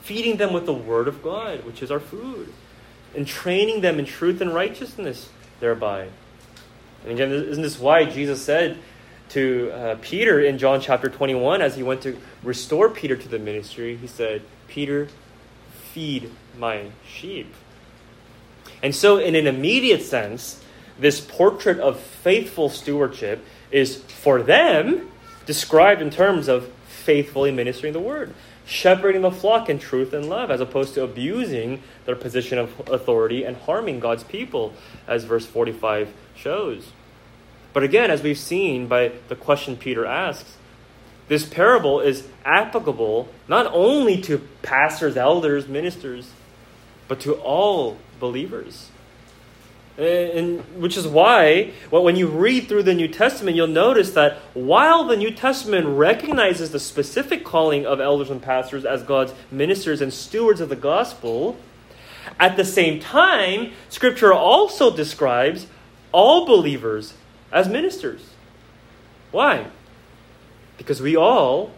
feeding 0.00 0.36
them 0.38 0.52
with 0.52 0.66
the 0.66 0.72
Word 0.72 1.06
of 1.06 1.22
God, 1.22 1.64
which 1.64 1.82
is 1.82 1.90
our 1.90 2.00
food, 2.00 2.52
and 3.14 3.26
training 3.26 3.80
them 3.80 4.00
in 4.00 4.04
truth 4.04 4.40
and 4.40 4.52
righteousness 4.52 5.28
thereby. 5.60 6.08
And 7.04 7.12
again, 7.12 7.30
isn't 7.30 7.62
this 7.62 7.78
why 7.78 8.04
Jesus 8.04 8.42
said 8.42 8.78
to 9.30 9.70
uh, 9.72 9.96
Peter 10.02 10.40
in 10.40 10.58
John 10.58 10.80
chapter 10.80 11.08
21, 11.08 11.62
as 11.62 11.76
he 11.76 11.84
went 11.84 12.02
to 12.02 12.18
restore 12.42 12.88
Peter 12.88 13.16
to 13.16 13.28
the 13.28 13.38
ministry, 13.38 13.96
he 13.96 14.08
said, 14.08 14.42
Peter, 14.66 15.08
feed 15.92 16.30
my 16.58 16.86
sheep. 17.06 17.52
And 18.82 18.94
so, 18.94 19.18
in 19.18 19.34
an 19.34 19.46
immediate 19.46 20.02
sense, 20.02 20.62
this 20.98 21.20
portrait 21.20 21.78
of 21.78 21.98
faithful 21.98 22.68
stewardship 22.68 23.44
is 23.70 23.96
for 23.96 24.42
them 24.42 25.10
described 25.46 26.02
in 26.02 26.10
terms 26.10 26.48
of 26.48 26.70
faithfully 26.86 27.50
ministering 27.50 27.92
the 27.92 28.00
word, 28.00 28.34
shepherding 28.64 29.22
the 29.22 29.30
flock 29.30 29.68
in 29.68 29.78
truth 29.78 30.12
and 30.12 30.28
love, 30.28 30.50
as 30.50 30.60
opposed 30.60 30.94
to 30.94 31.02
abusing 31.02 31.82
their 32.04 32.16
position 32.16 32.58
of 32.58 32.88
authority 32.88 33.44
and 33.44 33.56
harming 33.56 34.00
God's 34.00 34.24
people, 34.24 34.74
as 35.06 35.24
verse 35.24 35.46
45 35.46 36.12
shows. 36.34 36.92
But 37.72 37.82
again, 37.82 38.10
as 38.10 38.22
we've 38.22 38.38
seen 38.38 38.86
by 38.86 39.12
the 39.28 39.36
question 39.36 39.76
Peter 39.76 40.04
asks, 40.04 40.56
this 41.30 41.46
parable 41.46 42.00
is 42.00 42.26
applicable 42.44 43.28
not 43.46 43.68
only 43.72 44.20
to 44.22 44.38
pastors, 44.62 45.16
elders, 45.16 45.68
ministers, 45.68 46.32
but 47.06 47.20
to 47.20 47.34
all 47.34 47.98
believers. 48.18 48.88
And 49.96 50.58
which 50.74 50.96
is 50.96 51.06
why, 51.06 51.70
when 51.90 52.16
you 52.16 52.26
read 52.26 52.66
through 52.66 52.82
the 52.82 52.94
New 52.94 53.06
Testament, 53.06 53.56
you'll 53.56 53.68
notice 53.68 54.10
that 54.14 54.38
while 54.54 55.04
the 55.04 55.16
New 55.16 55.30
Testament 55.30 55.86
recognizes 55.86 56.72
the 56.72 56.80
specific 56.80 57.44
calling 57.44 57.86
of 57.86 58.00
elders 58.00 58.30
and 58.30 58.42
pastors 58.42 58.84
as 58.84 59.04
God's 59.04 59.32
ministers 59.52 60.00
and 60.00 60.12
stewards 60.12 60.60
of 60.60 60.68
the 60.68 60.74
gospel, 60.74 61.56
at 62.40 62.56
the 62.56 62.64
same 62.64 62.98
time, 62.98 63.70
Scripture 63.88 64.34
also 64.34 64.90
describes 64.96 65.68
all 66.10 66.44
believers 66.44 67.14
as 67.52 67.68
ministers. 67.68 68.30
Why? 69.30 69.66
Because 70.80 71.02
we 71.02 71.14
all, 71.14 71.72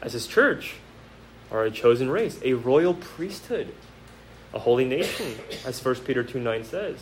as 0.00 0.12
His 0.12 0.28
church, 0.28 0.74
are 1.50 1.64
a 1.64 1.72
chosen 1.72 2.08
race, 2.08 2.38
a 2.44 2.52
royal 2.52 2.94
priesthood, 2.94 3.74
a 4.52 4.60
holy 4.60 4.84
nation, 4.84 5.34
as 5.66 5.84
1 5.84 5.96
Peter 5.96 6.22
2 6.22 6.38
9 6.38 6.62
says. 6.62 6.96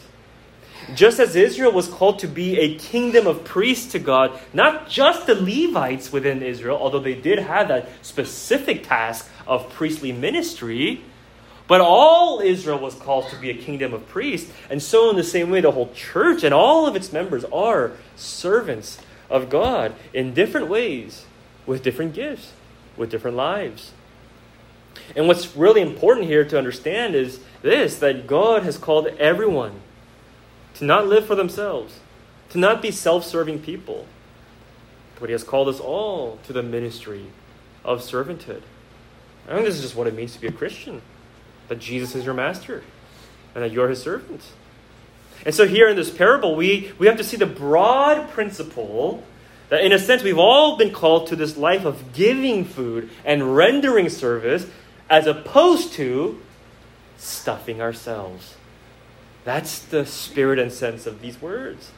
Just 0.95 1.21
as 1.21 1.37
Israel 1.37 1.71
was 1.71 1.89
called 1.89 2.21
to 2.21 2.27
be 2.27 2.59
a 2.59 2.79
kingdom 2.79 3.27
of 3.27 3.45
priests 3.45 3.93
to 3.93 3.99
God, 3.99 4.33
not 4.55 4.89
just 4.89 5.27
the 5.27 5.35
Levites 5.35 6.11
within 6.11 6.43
Israel, 6.43 6.79
although 6.81 7.01
they 7.01 7.15
did 7.15 7.39
have 7.39 7.69
that 7.69 7.87
specific 8.01 8.89
task 8.89 9.29
of 9.47 9.69
priestly 9.75 10.11
ministry, 10.11 11.05
but 11.69 11.83
all 11.83 12.41
Israel 12.41 12.79
was 12.79 12.95
called 12.95 13.29
to 13.29 13.37
be 13.37 13.51
a 13.51 13.55
kingdom 13.55 13.93
of 13.93 14.09
priests. 14.09 14.51
And 14.71 14.83
so, 14.83 15.11
in 15.11 15.17
the 15.17 15.23
same 15.23 15.51
way, 15.51 15.61
the 15.61 15.71
whole 15.71 15.93
church 15.93 16.45
and 16.45 16.55
all 16.55 16.87
of 16.87 16.97
its 16.97 17.13
members 17.13 17.45
are 17.45 17.93
servants 18.17 18.99
of 19.29 19.51
God 19.51 19.95
in 20.15 20.33
different 20.33 20.69
ways, 20.69 21.27
with 21.67 21.83
different 21.83 22.15
gifts, 22.15 22.53
with 22.97 23.11
different 23.11 23.37
lives. 23.37 23.93
And 25.17 25.27
what's 25.27 25.57
really 25.57 25.81
important 25.81 26.27
here 26.27 26.45
to 26.45 26.59
understand 26.59 27.15
is 27.15 27.41
this 27.63 27.99
that 27.99 28.27
God 28.27 28.63
has 28.63 28.79
called 28.79 29.07
everyone 29.19 29.81
to 30.75 30.85
not 30.85 31.07
live 31.07 31.27
for 31.27 31.35
themselves, 31.35 32.01
to 32.51 32.59
not 32.59 32.83
be 32.83 32.91
self 32.91 33.25
serving 33.25 33.61
people. 33.61 34.07
But 35.19 35.29
He 35.29 35.33
has 35.33 35.45
called 35.45 35.69
us 35.69 35.81
all 35.81 36.39
to 36.45 36.53
the 36.53 36.63
ministry 36.63 37.27
of 37.85 38.01
servanthood. 38.01 38.63
I 39.49 39.55
think 39.55 39.67
this 39.67 39.77
is 39.77 39.83
just 39.83 39.97
what 39.97 40.07
it 40.07 40.15
means 40.15 40.35
to 40.35 40.41
be 40.41 40.49
a 40.49 40.53
Christian 40.53 41.03
that 41.69 41.79
Jesus 41.79 42.15
is 42.15 42.25
your 42.25 42.35
master 42.35 42.83
and 43.55 43.63
that 43.63 43.73
you're 43.73 43.89
His 43.89 44.03
servant. 44.03 44.43
And 45.45 45.55
so, 45.55 45.67
here 45.67 45.89
in 45.89 45.97
this 45.97 46.11
parable, 46.11 46.55
we, 46.55 46.93
we 46.99 47.07
have 47.07 47.17
to 47.17 47.25
see 47.25 47.37
the 47.37 47.47
broad 47.47 48.31
principle 48.31 49.25
that, 49.73 49.87
in 49.87 49.93
a 49.93 49.99
sense, 49.99 50.23
we've 50.23 50.39
all 50.39 50.77
been 50.77 50.91
called 50.91 51.29
to 51.29 51.35
this 51.35 51.57
life 51.57 51.87
of 51.87 52.13
giving 52.13 52.63
food 52.63 53.09
and 53.25 53.57
rendering 53.57 54.11
service 54.11 54.67
as 55.09 55.27
opposed 55.27 55.95
to 55.95 56.39
stuffing 57.17 57.81
ourselves. 57.81 58.55
That's 59.45 59.79
the 59.79 60.05
spirit 60.05 60.59
and 60.59 60.71
sense 60.71 61.07
of 61.07 61.23
these 61.23 61.41
words. 61.41 61.91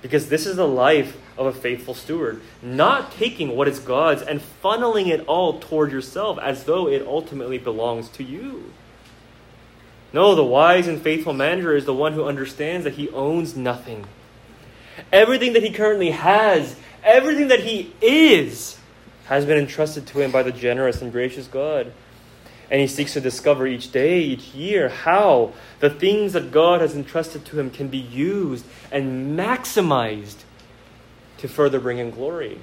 Because 0.00 0.30
this 0.30 0.46
is 0.46 0.56
the 0.56 0.66
life 0.66 1.18
of 1.36 1.44
a 1.44 1.52
faithful 1.52 1.92
steward, 1.92 2.40
not 2.62 3.12
taking 3.12 3.58
what 3.58 3.68
is 3.68 3.78
God's 3.78 4.22
and 4.22 4.40
funneling 4.64 5.08
it 5.08 5.20
all 5.26 5.60
toward 5.60 5.92
yourself 5.92 6.38
as 6.38 6.64
though 6.64 6.88
it 6.88 7.06
ultimately 7.06 7.58
belongs 7.58 8.08
to 8.08 8.24
you. 8.24 8.72
No, 10.14 10.34
the 10.34 10.42
wise 10.42 10.88
and 10.88 10.98
faithful 10.98 11.34
manager 11.34 11.76
is 11.76 11.84
the 11.84 11.92
one 11.92 12.14
who 12.14 12.24
understands 12.24 12.84
that 12.84 12.94
he 12.94 13.10
owns 13.10 13.54
nothing. 13.54 14.06
Everything 15.12 15.52
that 15.52 15.62
he 15.62 15.70
currently 15.70 16.12
has, 16.12 16.76
everything 17.02 17.48
that 17.48 17.60
he 17.60 17.92
is, 18.00 18.78
has 19.26 19.44
been 19.44 19.58
entrusted 19.58 20.06
to 20.08 20.20
him 20.20 20.30
by 20.30 20.42
the 20.42 20.52
generous 20.52 21.02
and 21.02 21.12
gracious 21.12 21.46
God. 21.46 21.92
And 22.70 22.80
he 22.80 22.86
seeks 22.86 23.12
to 23.12 23.20
discover 23.20 23.66
each 23.66 23.92
day, 23.92 24.20
each 24.20 24.54
year, 24.54 24.88
how 24.88 25.52
the 25.80 25.90
things 25.90 26.32
that 26.32 26.50
God 26.50 26.80
has 26.80 26.94
entrusted 26.94 27.44
to 27.46 27.60
him 27.60 27.70
can 27.70 27.88
be 27.88 27.98
used 27.98 28.64
and 28.90 29.38
maximized 29.38 30.38
to 31.38 31.48
further 31.48 31.80
bring 31.80 31.98
him 31.98 32.10
glory. 32.10 32.60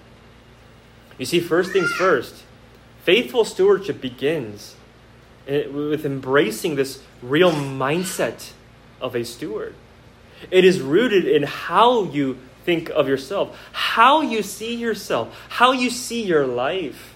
You 1.18 1.26
see, 1.26 1.40
first 1.40 1.72
things 1.72 1.92
first, 1.92 2.44
faithful 3.04 3.46
stewardship 3.46 4.02
begins 4.02 4.76
with 5.48 6.06
embracing 6.06 6.76
this 6.76 7.04
real 7.22 7.52
mindset 7.52 8.52
of 9.02 9.16
a 9.16 9.24
steward. 9.24 9.76
It 10.50 10.64
is 10.64 10.80
rooted 10.80 11.28
in 11.28 11.44
how 11.44 12.04
you 12.04 12.40
think 12.70 12.90
of 12.90 13.08
yourself, 13.08 13.58
how 13.72 14.22
you 14.22 14.44
see 14.44 14.76
yourself, 14.76 15.36
how 15.50 15.72
you 15.72 15.90
see 15.90 16.22
your 16.22 16.46
life. 16.46 17.16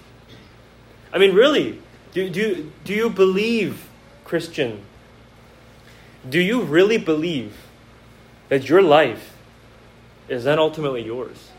I 1.13 1.19
mean, 1.19 1.36
really, 1.36 1.79
do, 2.12 2.27
do, 2.27 2.72
do 2.83 2.91
you 2.91 3.07
believe, 3.07 3.88
Christian? 4.25 4.81
Do 6.27 6.39
you 6.39 6.63
really 6.63 6.98
believe 6.98 7.55
that 8.50 8.67
your 8.67 8.81
life 8.81 9.36
is 10.27 10.43
then 10.43 10.57
ultimately 10.57 11.05
yours? 11.05 11.51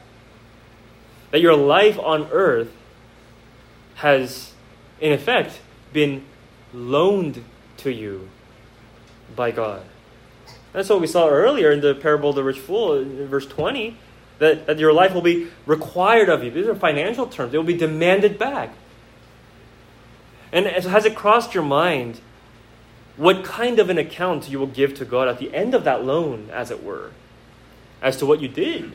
That 1.30 1.40
your 1.40 1.54
life 1.54 1.96
on 1.96 2.26
earth 2.32 2.72
has, 3.96 4.54
in 5.00 5.12
effect, 5.12 5.60
been 5.92 6.24
loaned 6.72 7.44
to 7.76 7.92
you 7.92 8.28
by 9.36 9.52
God. 9.52 9.84
That's 10.74 10.88
what 10.88 11.00
we 11.00 11.06
saw 11.06 11.28
earlier 11.28 11.70
in 11.70 11.80
the 11.80 11.94
parable 11.94 12.30
of 12.30 12.34
the 12.34 12.42
rich 12.42 12.58
fool, 12.58 12.98
in 12.98 13.28
verse 13.28 13.46
20, 13.46 13.96
that, 14.40 14.66
that 14.66 14.78
your 14.80 14.92
life 14.92 15.14
will 15.14 15.22
be 15.22 15.46
required 15.66 16.28
of 16.28 16.42
you. 16.42 16.50
These 16.50 16.66
are 16.66 16.74
financial 16.74 17.26
terms, 17.26 17.54
it 17.54 17.56
will 17.56 17.64
be 17.64 17.76
demanded 17.76 18.38
back. 18.38 18.74
And 20.52 20.66
has 20.66 21.04
it 21.04 21.14
crossed 21.14 21.54
your 21.54 21.62
mind 21.62 22.20
what 23.16 23.44
kind 23.44 23.78
of 23.78 23.88
an 23.88 23.98
account 23.98 24.48
you 24.48 24.58
will 24.58 24.66
give 24.66 24.94
to 24.94 25.04
God 25.04 25.28
at 25.28 25.38
the 25.38 25.54
end 25.54 25.74
of 25.74 25.84
that 25.84 26.04
loan, 26.04 26.50
as 26.52 26.72
it 26.72 26.82
were, 26.82 27.12
as 28.02 28.16
to 28.16 28.26
what 28.26 28.40
you 28.40 28.48
did 28.48 28.92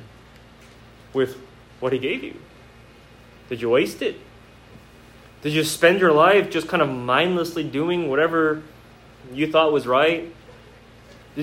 with 1.14 1.38
what 1.80 1.94
He 1.94 2.00
gave 2.00 2.26
you? 2.26 2.36
Did 3.48 3.62
you 3.62 3.70
waste 3.70 4.02
it? 4.02 4.20
Did 5.42 5.54
you 5.54 5.64
spend 5.64 6.02
your 6.02 6.12
life 6.12 6.50
just 6.50 6.68
kind 6.68 6.84
of 6.84 6.90
mindlessly 6.90 7.64
doing 7.64 8.10
whatever 8.10 8.64
you 9.34 9.50
thought 9.50 9.72
was 9.72 9.88
right? 9.88 10.34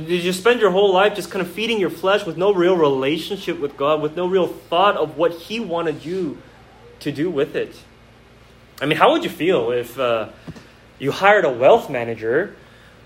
Did 0.05 0.25
you 0.25 0.35
spend 0.35 0.61
your 0.61 0.73
whole 0.73 0.93
life 0.93 1.15
just 1.15 1.31
kind 1.31 1.41
of 1.41 1.51
feeding 1.51 1.81
your 1.81 1.89
flesh 1.89 2.27
with 2.27 2.37
no 2.37 2.53
real 2.53 2.77
relationship 2.77 3.59
with 3.59 3.79
God, 3.79 4.03
with 4.03 4.15
no 4.15 4.27
real 4.27 4.47
thought 4.47 4.95
of 4.95 5.17
what 5.17 5.33
He 5.33 5.59
wanted 5.59 6.05
you 6.05 6.37
to 7.01 7.11
do 7.11 7.31
with 7.31 7.57
it? 7.57 7.75
I 8.79 8.85
mean, 8.85 8.99
how 8.99 9.13
would 9.13 9.25
you 9.25 9.31
feel 9.31 9.71
if 9.71 9.99
uh, 9.99 10.29
you 10.99 11.13
hired 11.13 11.47
a 11.47 11.51
wealth 11.51 11.89
manager 11.89 12.55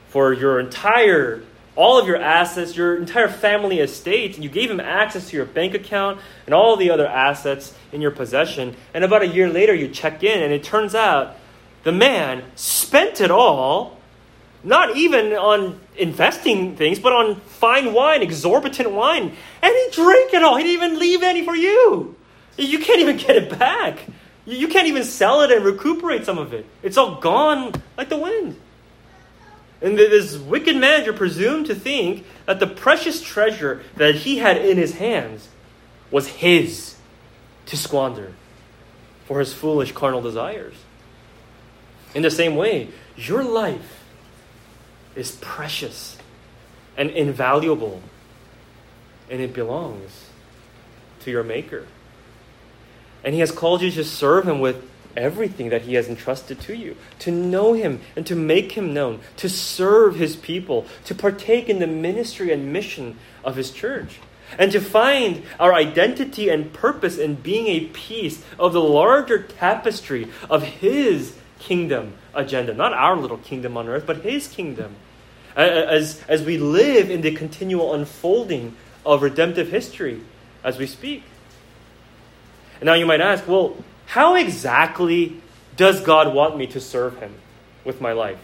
for 0.09 0.33
your 0.33 0.59
entire 0.59 1.45
all 1.77 1.97
of 1.97 2.09
your 2.09 2.17
assets, 2.17 2.77
your 2.77 2.97
entire 2.97 3.29
family 3.29 3.79
estate, 3.79 4.35
and 4.35 4.43
you 4.43 4.51
gave 4.51 4.69
him 4.69 4.81
access 4.81 5.31
to 5.31 5.37
your 5.37 5.47
bank 5.47 5.75
account 5.75 6.21
and 6.45 6.53
all 6.53 6.77
the 6.77 6.91
other 6.91 7.07
assets 7.07 7.73
in 7.93 8.01
your 8.01 8.11
possession. 8.11 8.75
And 8.93 9.05
about 9.05 9.23
a 9.23 9.29
year 9.29 9.49
later, 9.49 9.73
you 9.73 9.87
check 9.87 10.25
in, 10.25 10.43
and 10.43 10.53
it 10.53 10.65
turns 10.65 10.97
out 10.97 11.37
the 11.85 11.93
man 11.93 12.43
spent 12.57 13.21
it 13.21 13.31
all, 13.31 14.00
not 14.63 14.97
even 14.97 15.33
on 15.33 15.81
investing 15.97 16.77
things, 16.77 16.99
but 16.99 17.13
on 17.13 17.41
fine 17.41 17.93
wine, 17.93 18.23
exorbitant 18.23 18.91
wine. 18.91 19.35
And 19.63 19.75
he 19.75 19.89
drank 19.93 20.35
it 20.35 20.43
all. 20.43 20.57
He 20.57 20.65
didn't 20.65 20.83
even 20.83 20.99
leave 20.99 21.23
any 21.23 21.45
for 21.45 21.55
you. 21.55 22.17
You 22.57 22.79
can't 22.79 23.01
even 23.01 23.17
get 23.17 23.37
it 23.37 23.59
back. 23.59 24.01
You 24.45 24.69
can't 24.69 24.89
even 24.89 25.05
sell 25.05 25.43
it 25.43 25.51
and 25.51 25.65
recuperate 25.65 26.25
some 26.25 26.39
of 26.39 26.53
it. 26.53 26.67
It's 26.83 26.97
all 26.97 27.21
gone 27.21 27.73
like 27.97 28.09
the 28.09 28.19
wind. 28.19 28.59
And 29.83 29.97
this 29.97 30.37
wicked 30.37 30.77
manager 30.77 31.13
presumed 31.13 31.67
to 31.67 31.75
think 31.75 32.27
that 32.45 32.61
the 32.61 32.67
precious 32.67 33.23
treasure 33.23 33.83
that 33.97 34.15
he 34.15 34.39
had 34.39 34.59
in 34.59 34.77
his 34.77 34.95
hands 34.95 35.49
was 36.11 36.27
his 36.27 36.97
to 37.67 37.77
squander 37.77 38.33
for 39.25 39.41
his 39.41 39.55
foolish 39.55 39.93
carnal 39.93 40.21
desires. 40.21 40.75
In 42.15 42.23
the 42.23 42.31
same 42.31 42.57
way, 42.57 42.89
your 43.17 43.45
life 43.45 44.00
is 45.15 45.33
precious 45.41 46.17
and 46.97 47.11
invaluable, 47.11 48.03
and 49.31 49.41
it 49.41 49.53
belongs 49.53 50.27
to 51.21 51.31
your 51.31 51.43
Maker. 51.43 51.87
And 53.25 53.35
He 53.35 53.41
has 53.41 53.53
called 53.53 53.83
you 53.83 53.91
to 53.93 54.05
serve 54.05 54.47
Him 54.47 54.61
with 54.61 54.89
everything 55.17 55.71
that 55.71 55.83
He 55.83 55.95
has 55.95 56.09
entrusted 56.09 56.61
to 56.61 56.75
you, 56.75 56.97
to 57.21 57.31
know 57.31 57.73
Him 57.73 58.01
and 58.17 58.27
to 58.27 58.37
make 58.37 58.73
Him 58.73 58.95
known, 58.95 59.21
to 59.37 59.49
serve 59.49 60.17
His 60.17 60.37
people, 60.37 60.87
to 61.05 61.15
partake 61.15 61.69
in 61.69 61.79
the 61.79 61.87
ministry 61.87 62.53
and 62.53 62.73
mission 62.73 63.19
of 63.45 63.57
His 63.57 63.71
church, 63.71 64.21
and 64.59 64.73
to 64.73 64.81
find 64.81 65.43
our 65.59 65.75
identity 65.75 66.49
and 66.49 66.73
purpose 66.73 67.19
in 67.19 67.35
being 67.37 67.67
a 67.67 67.87
piece 67.87 68.43
of 68.59 68.73
the 68.73 68.81
larger 68.81 69.43
tapestry 69.43 70.29
of 70.49 70.63
His 70.63 71.37
kingdom 71.59 72.15
agenda, 72.35 72.75
not 72.75 72.93
our 72.93 73.17
little 73.17 73.39
kingdom 73.39 73.77
on 73.77 73.89
earth, 73.89 74.05
but 74.07 74.19
His 74.19 74.49
kingdom. 74.49 74.97
As, 75.57 76.23
as 76.29 76.43
we 76.43 76.59
live 76.59 77.11
in 77.11 77.23
the 77.23 77.33
continual 77.33 77.93
unfolding 77.95 78.77
of 79.05 79.23
redemptive 79.23 79.71
history 79.71 80.21
as 80.63 80.79
we 80.79 80.87
speak. 80.87 81.25
And 82.81 82.87
now 82.87 82.95
you 82.95 83.05
might 83.05 83.21
ask, 83.21 83.47
well, 83.47 83.77
how 84.07 84.35
exactly 84.35 85.41
does 85.77 86.01
God 86.01 86.35
want 86.35 86.57
me 86.57 86.67
to 86.69 86.81
serve 86.81 87.19
Him 87.19 87.35
with 87.85 88.01
my 88.01 88.13
life? 88.13 88.39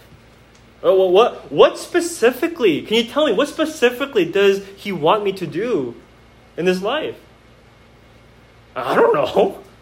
Oh, 0.82 1.08
what, 1.10 1.50
what 1.50 1.78
specifically, 1.78 2.82
can 2.82 2.96
you 2.98 3.04
tell 3.04 3.26
me, 3.26 3.32
what 3.32 3.48
specifically 3.48 4.24
does 4.24 4.64
He 4.76 4.92
want 4.92 5.24
me 5.24 5.32
to 5.32 5.46
do 5.46 5.94
in 6.56 6.64
this 6.64 6.82
life? 6.82 7.16
I 8.74 8.94
don't 8.94 9.14
know. 9.14 9.62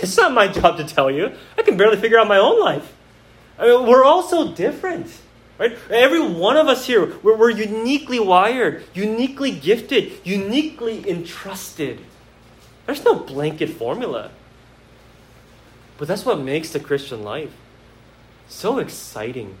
It's 0.00 0.16
not 0.16 0.32
my 0.32 0.46
job 0.46 0.76
to 0.76 0.84
tell 0.84 1.10
you. 1.10 1.32
I 1.58 1.62
can 1.62 1.76
barely 1.76 1.96
figure 1.96 2.16
out 2.16 2.28
my 2.28 2.38
own 2.38 2.60
life. 2.60 2.94
I 3.58 3.66
mean, 3.66 3.86
we're 3.86 4.04
all 4.04 4.22
so 4.22 4.52
different. 4.52 5.12
Right? 5.58 5.78
Every 5.90 6.20
one 6.20 6.56
of 6.56 6.66
us 6.66 6.86
here, 6.86 7.14
we're, 7.22 7.36
we're 7.36 7.50
uniquely 7.50 8.18
wired, 8.18 8.84
uniquely 8.94 9.52
gifted, 9.52 10.12
uniquely 10.24 11.08
entrusted. 11.08 12.00
There's 12.86 13.04
no 13.04 13.14
blanket 13.14 13.70
formula. 13.70 14.30
But 15.98 16.08
that's 16.08 16.24
what 16.24 16.40
makes 16.40 16.70
the 16.70 16.80
Christian 16.80 17.22
life 17.22 17.52
so 18.48 18.78
exciting 18.78 19.56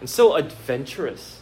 and 0.00 0.08
so 0.08 0.36
adventurous. 0.36 1.40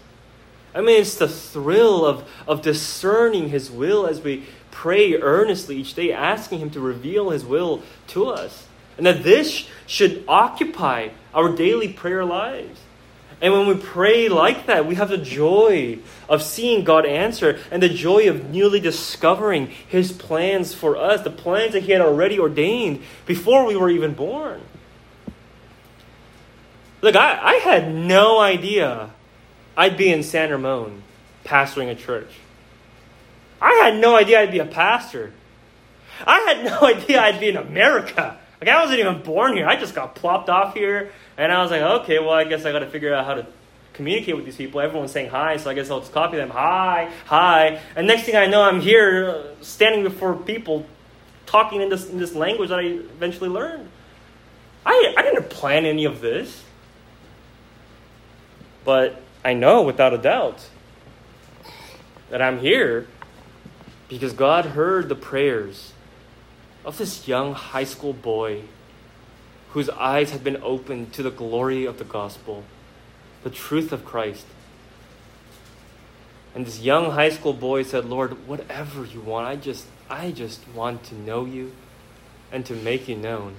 I 0.75 0.81
mean, 0.81 1.01
it's 1.01 1.17
the 1.17 1.29
thrill 1.29 2.07
of, 2.07 2.29
of 2.47 2.63
discerning 2.63 3.49
His 3.49 3.71
will 3.71 4.07
as 4.07 4.21
we 4.21 4.47
pray 4.71 5.15
earnestly 5.17 5.77
each 5.77 5.95
day, 5.95 6.13
asking 6.13 6.61
Him 6.61 6.71
to 6.71 6.81
reveal 6.81 7.31
His 7.31 7.45
will 7.45 7.83
to 8.09 8.29
us. 8.29 8.67
And 9.01 9.07
that 9.07 9.23
this 9.23 9.67
should 9.87 10.23
occupy 10.29 11.09
our 11.33 11.57
daily 11.57 11.91
prayer 11.91 12.23
lives. 12.23 12.79
And 13.41 13.51
when 13.55 13.67
we 13.67 13.75
pray 13.77 14.29
like 14.29 14.67
that, 14.67 14.85
we 14.85 14.97
have 14.97 15.09
the 15.09 15.17
joy 15.17 16.01
of 16.29 16.43
seeing 16.43 16.85
God 16.85 17.07
answer 17.07 17.59
and 17.71 17.83
the 17.83 17.89
joy 17.89 18.29
of 18.29 18.51
newly 18.51 18.79
discovering 18.79 19.69
His 19.89 20.13
plans 20.13 20.75
for 20.75 20.99
us, 20.99 21.23
the 21.23 21.31
plans 21.31 21.73
that 21.73 21.85
He 21.85 21.93
had 21.93 22.03
already 22.03 22.39
ordained 22.39 23.03
before 23.25 23.65
we 23.65 23.75
were 23.75 23.89
even 23.89 24.13
born. 24.13 24.61
Look, 27.01 27.17
I, 27.17 27.41
I 27.41 27.55
had 27.55 27.91
no 27.91 28.39
idea 28.39 29.13
I'd 29.79 29.97
be 29.97 30.13
in 30.13 30.23
San 30.23 30.51
Ramon 30.51 31.03
pastoring 31.47 31.91
a 31.91 31.95
church. 31.95 32.29
I 33.63 33.73
had 33.83 33.99
no 33.99 34.15
idea 34.15 34.41
I'd 34.41 34.53
be 34.53 34.59
a 34.59 34.67
pastor. 34.67 35.33
I 36.27 36.41
had 36.41 36.67
no 36.67 36.81
idea 36.87 37.23
I'd 37.23 37.41
be 37.41 37.49
in 37.49 37.57
America. 37.57 38.37
Like, 38.61 38.69
I 38.69 38.83
wasn't 38.83 39.01
even 39.01 39.23
born 39.23 39.57
here. 39.57 39.67
I 39.67 39.77
just 39.77 39.95
got 39.95 40.15
plopped 40.15 40.51
off 40.51 40.75
here 40.75 41.13
and 41.39 41.51
I 41.51 41.63
was 41.63 41.71
like, 41.71 41.81
okay, 41.81 42.19
well, 42.19 42.31
I 42.31 42.45
guess 42.45 42.65
I 42.65 42.73
got 42.73 42.81
to 42.81 42.91
figure 42.91 43.15
out 43.15 43.25
how 43.25 43.35
to 43.35 43.47
communicate 43.95 44.37
with 44.37 44.45
these 44.45 44.57
people. 44.57 44.81
Everyone's 44.81 45.13
saying 45.13 45.31
hi, 45.31 45.57
so 45.57 45.71
I 45.71 45.75
guess 45.75 45.91
I'll 45.91 46.01
just 46.01 46.13
copy 46.13 46.37
them. 46.37 46.51
Hi, 46.51 47.11
hi. 47.27 47.81
And 47.97 48.07
next 48.07 48.25
thing 48.25 48.37
I 48.37 48.47
know, 48.47 48.63
I'm 48.63 48.81
here 48.81 49.31
uh, 49.31 49.63
standing 49.63 50.03
before 50.03 50.35
people 50.35 50.87
talking 51.47 51.81
in 51.81 51.89
this, 51.89 52.09
in 52.09 52.19
this 52.19 52.35
language 52.35 52.69
that 52.69 52.79
I 52.79 52.83
eventually 52.83 53.49
learned. 53.49 53.89
I, 54.85 55.15
I 55.17 55.23
didn't 55.23 55.51
plan 55.51 55.87
any 55.87 56.05
of 56.05 56.21
this. 56.21 56.65
But 58.85 59.21
I 59.45 59.55
know 59.55 59.83
without 59.83 60.13
a 60.13 60.19
doubt 60.19 60.69
that 62.31 62.41
I'm 62.41 62.61
here 62.61 63.07
because 64.09 64.33
God 64.33 64.67
heard 64.67 65.09
the 65.09 65.15
prayers 65.15 65.93
of 66.85 66.99
this 66.99 67.29
young 67.29 67.55
high 67.55 67.85
school 67.85 68.13
boy 68.13 68.63
whose 69.71 69.89
eyes 69.91 70.31
had 70.31 70.43
been 70.43 70.61
opened 70.63 71.13
to 71.13 71.23
the 71.23 71.31
glory 71.31 71.85
of 71.85 71.99
the 71.99 72.05
gospel, 72.05 72.65
the 73.45 73.51
truth 73.51 73.93
of 73.93 74.05
Christ. 74.05 74.47
And 76.55 76.67
this 76.67 76.81
young 76.81 77.13
high 77.13 77.29
school 77.29 77.53
boy 77.53 77.85
said, 77.85 78.05
Lord, 78.05 78.47
whatever 78.49 79.05
you 79.05 79.21
want, 79.21 79.47
I 79.47 79.57
just, 79.57 79.87
I 80.09 80.33
just 80.33 80.67
want 80.75 81.05
to 81.05 81.15
know 81.15 81.45
you 81.45 81.73
and 82.51 82.67
to 82.67 82.75
make 82.75 83.07
you 83.07 83.17
known. 83.17 83.57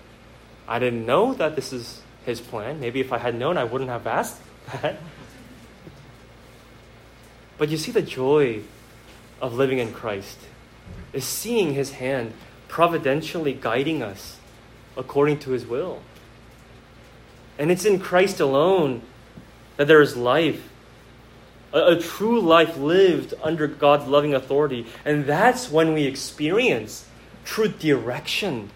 I 0.68 0.80
didn't 0.80 1.06
know 1.06 1.34
that 1.36 1.56
this 1.56 1.72
is 1.72 2.02
his 2.26 2.42
plan. 2.42 2.80
Maybe 2.80 3.00
if 3.00 3.14
I 3.14 3.18
had 3.18 3.36
known, 3.36 3.58
I 3.58 3.64
wouldn't 3.64 3.90
have 3.90 4.06
asked 4.08 4.42
that. 4.74 4.98
But 7.58 7.70
you 7.70 7.78
see, 7.78 7.92
the 7.92 8.02
joy 8.02 8.62
of 9.40 9.54
living 9.54 9.80
in 9.80 9.94
Christ 9.94 10.40
is 11.14 11.24
seeing 11.24 11.74
his 11.74 11.92
hand 11.94 12.34
providentially 12.72 13.52
guiding 13.54 14.02
us 14.02 14.40
according 14.96 15.38
to 15.38 15.52
his 15.52 15.66
will. 15.66 16.02
And 17.60 17.70
it's 17.70 17.84
in 17.84 18.00
Christ 18.00 18.40
alone 18.40 19.02
that 19.76 19.88
there 19.88 20.02
is 20.02 20.16
life. 20.16 20.70
A, 21.74 21.98
a, 21.98 22.00
true 22.00 22.40
life 22.40 22.78
lived 22.78 23.34
under 23.44 23.68
God's 23.68 24.08
loving 24.08 24.34
authority. 24.34 24.88
And 25.04 25.26
that's 25.26 25.70
when 25.70 25.94
we 25.94 26.06
experience 26.06 27.06
true 27.44 27.68
direction, 27.68 28.70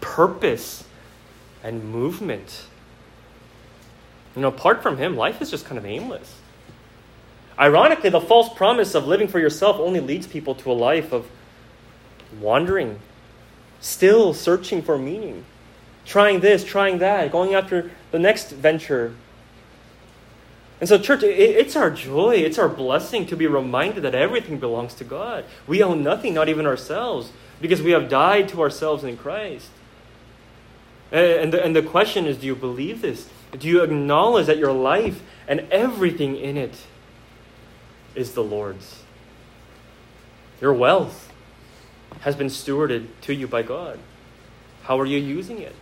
purpose, 0.00 0.84
and 1.62 1.84
movement. 1.84 2.66
You 4.34 4.42
know, 4.42 4.48
apart 4.48 4.82
from 4.82 4.98
Him, 4.98 5.16
life 5.16 5.40
is 5.40 5.50
just 5.50 5.66
kind 5.66 5.78
of 5.78 5.86
aimless. 5.86 6.34
Ironically, 7.58 8.10
the 8.10 8.20
false 8.20 8.52
promise 8.52 8.96
of 8.96 9.06
living 9.06 9.28
for 9.28 9.38
yourself 9.38 9.78
only 9.78 10.00
leads 10.00 10.26
people 10.26 10.56
to 10.56 10.70
a 10.70 10.74
life 10.74 11.12
of 11.12 11.26
wandering, 12.40 12.98
still 13.80 14.34
searching 14.34 14.82
for 14.82 14.98
meaning 14.98 15.44
trying 16.06 16.40
this, 16.40 16.64
trying 16.64 16.98
that, 16.98 17.30
going 17.30 17.54
after 17.54 17.90
the 18.12 18.18
next 18.18 18.50
venture. 18.50 19.14
And 20.80 20.88
so, 20.88 20.98
church, 20.98 21.22
it's 21.22 21.74
our 21.74 21.90
joy, 21.90 22.36
it's 22.36 22.58
our 22.58 22.68
blessing 22.68 23.26
to 23.26 23.36
be 23.36 23.46
reminded 23.46 24.04
that 24.04 24.14
everything 24.14 24.58
belongs 24.58 24.94
to 24.94 25.04
God. 25.04 25.44
We 25.66 25.82
own 25.82 26.02
nothing, 26.02 26.34
not 26.34 26.48
even 26.48 26.66
ourselves, 26.66 27.32
because 27.60 27.82
we 27.82 27.90
have 27.90 28.08
died 28.08 28.48
to 28.50 28.62
ourselves 28.62 29.02
in 29.02 29.16
Christ. 29.16 29.68
And 31.10 31.52
the, 31.52 31.64
and 31.64 31.74
the 31.74 31.82
question 31.82 32.26
is 32.26 32.38
do 32.38 32.46
you 32.46 32.56
believe 32.56 33.00
this? 33.00 33.28
Do 33.52 33.68
you 33.68 33.82
acknowledge 33.82 34.46
that 34.46 34.58
your 34.58 34.72
life 34.72 35.22
and 35.48 35.60
everything 35.70 36.36
in 36.36 36.56
it 36.56 36.74
is 38.14 38.32
the 38.32 38.42
Lord's? 38.42 39.02
Your 40.60 40.74
wealth 40.74 41.25
has 42.20 42.36
been 42.36 42.48
stewarded 42.48 43.06
to 43.22 43.34
you 43.34 43.46
by 43.46 43.62
God. 43.62 43.98
How 44.82 44.98
are 45.00 45.06
you 45.06 45.18
using 45.18 45.60
it? 45.60 45.74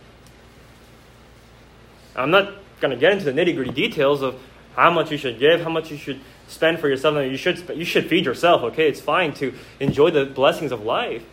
I'm 2.15 2.31
not 2.31 2.53
going 2.79 2.91
to 2.91 2.97
get 2.97 3.13
into 3.13 3.25
the 3.25 3.31
nitty 3.31 3.55
gritty 3.55 3.71
details 3.71 4.21
of 4.21 4.39
how 4.75 4.91
much 4.91 5.11
you 5.11 5.17
should 5.17 5.39
give, 5.39 5.61
how 5.61 5.69
much 5.69 5.91
you 5.91 5.97
should 5.97 6.19
spend 6.47 6.79
for 6.79 6.87
yourself. 6.87 7.15
you 7.15 7.37
should 7.37 7.77
you 7.77 7.85
should 7.85 8.07
feed 8.07 8.25
yourself. 8.25 8.61
Okay, 8.63 8.87
it's 8.87 9.01
fine 9.01 9.33
to 9.35 9.53
enjoy 9.79 10.11
the 10.11 10.25
blessings 10.25 10.71
of 10.71 10.81
life, 10.83 11.23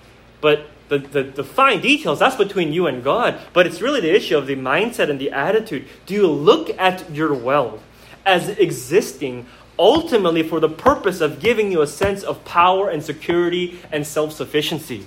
but 0.40 0.66
the, 0.88 0.98
the, 0.98 1.22
the 1.22 1.44
fine 1.44 1.80
details 1.80 2.18
that's 2.18 2.36
between 2.36 2.72
you 2.72 2.86
and 2.86 3.02
God. 3.02 3.38
But 3.52 3.66
it's 3.66 3.80
really 3.80 4.00
the 4.00 4.14
issue 4.14 4.36
of 4.36 4.46
the 4.46 4.56
mindset 4.56 5.08
and 5.10 5.18
the 5.18 5.30
attitude. 5.30 5.86
Do 6.06 6.14
you 6.14 6.26
look 6.26 6.70
at 6.78 7.10
your 7.10 7.34
wealth 7.34 7.82
as 8.24 8.48
existing 8.50 9.46
ultimately 9.78 10.42
for 10.42 10.60
the 10.60 10.68
purpose 10.68 11.20
of 11.20 11.40
giving 11.40 11.72
you 11.72 11.82
a 11.82 11.86
sense 11.86 12.22
of 12.22 12.44
power 12.44 12.88
and 12.88 13.02
security 13.02 13.80
and 13.90 14.06
self 14.06 14.32
sufficiency? 14.32 15.06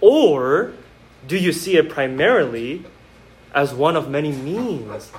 Or 0.00 0.72
do 1.26 1.36
you 1.36 1.52
see 1.52 1.76
it 1.76 1.88
primarily 1.88 2.84
as 3.54 3.74
one 3.74 3.96
of 3.96 4.08
many 4.08 4.32
means 4.32 5.10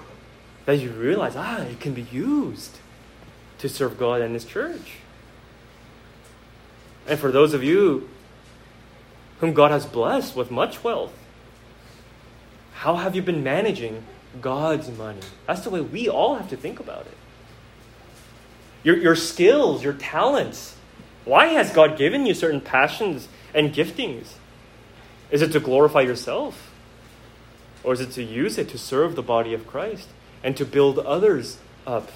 that 0.65 0.77
you 0.77 0.91
realize, 0.91 1.35
ah, 1.35 1.61
it 1.61 1.79
can 1.79 1.93
be 1.93 2.03
used 2.03 2.77
to 3.59 3.67
serve 3.67 3.97
God 3.97 4.21
and 4.21 4.33
His 4.33 4.45
church? 4.45 4.97
And 7.07 7.19
for 7.19 7.31
those 7.31 7.53
of 7.53 7.63
you 7.63 8.09
whom 9.39 9.53
God 9.53 9.71
has 9.71 9.85
blessed 9.85 10.35
with 10.35 10.51
much 10.51 10.83
wealth, 10.83 11.13
how 12.73 12.95
have 12.95 13.15
you 13.15 13.21
been 13.21 13.43
managing 13.43 14.03
God's 14.39 14.89
money? 14.95 15.21
That's 15.47 15.61
the 15.61 15.69
way 15.69 15.81
we 15.81 16.07
all 16.09 16.35
have 16.35 16.49
to 16.49 16.57
think 16.57 16.79
about 16.79 17.07
it. 17.07 17.16
Your, 18.83 18.97
your 18.97 19.15
skills, 19.15 19.83
your 19.83 19.93
talents. 19.93 20.75
Why 21.25 21.47
has 21.47 21.71
God 21.71 21.97
given 21.97 22.25
you 22.25 22.33
certain 22.33 22.61
passions 22.61 23.27
and 23.53 23.73
giftings? 23.73 24.33
Is 25.29 25.41
it 25.41 25.51
to 25.51 25.59
glorify 25.59 26.01
yourself? 26.01 26.71
Or 27.83 27.93
is 27.93 28.01
it 28.01 28.11
to 28.11 28.23
use 28.23 28.57
it 28.57 28.69
to 28.69 28.77
serve 28.77 29.15
the 29.15 29.23
body 29.23 29.53
of 29.53 29.67
Christ 29.67 30.07
and 30.43 30.55
to 30.57 30.65
build 30.65 30.99
others 30.99 31.57
up, 31.85 32.09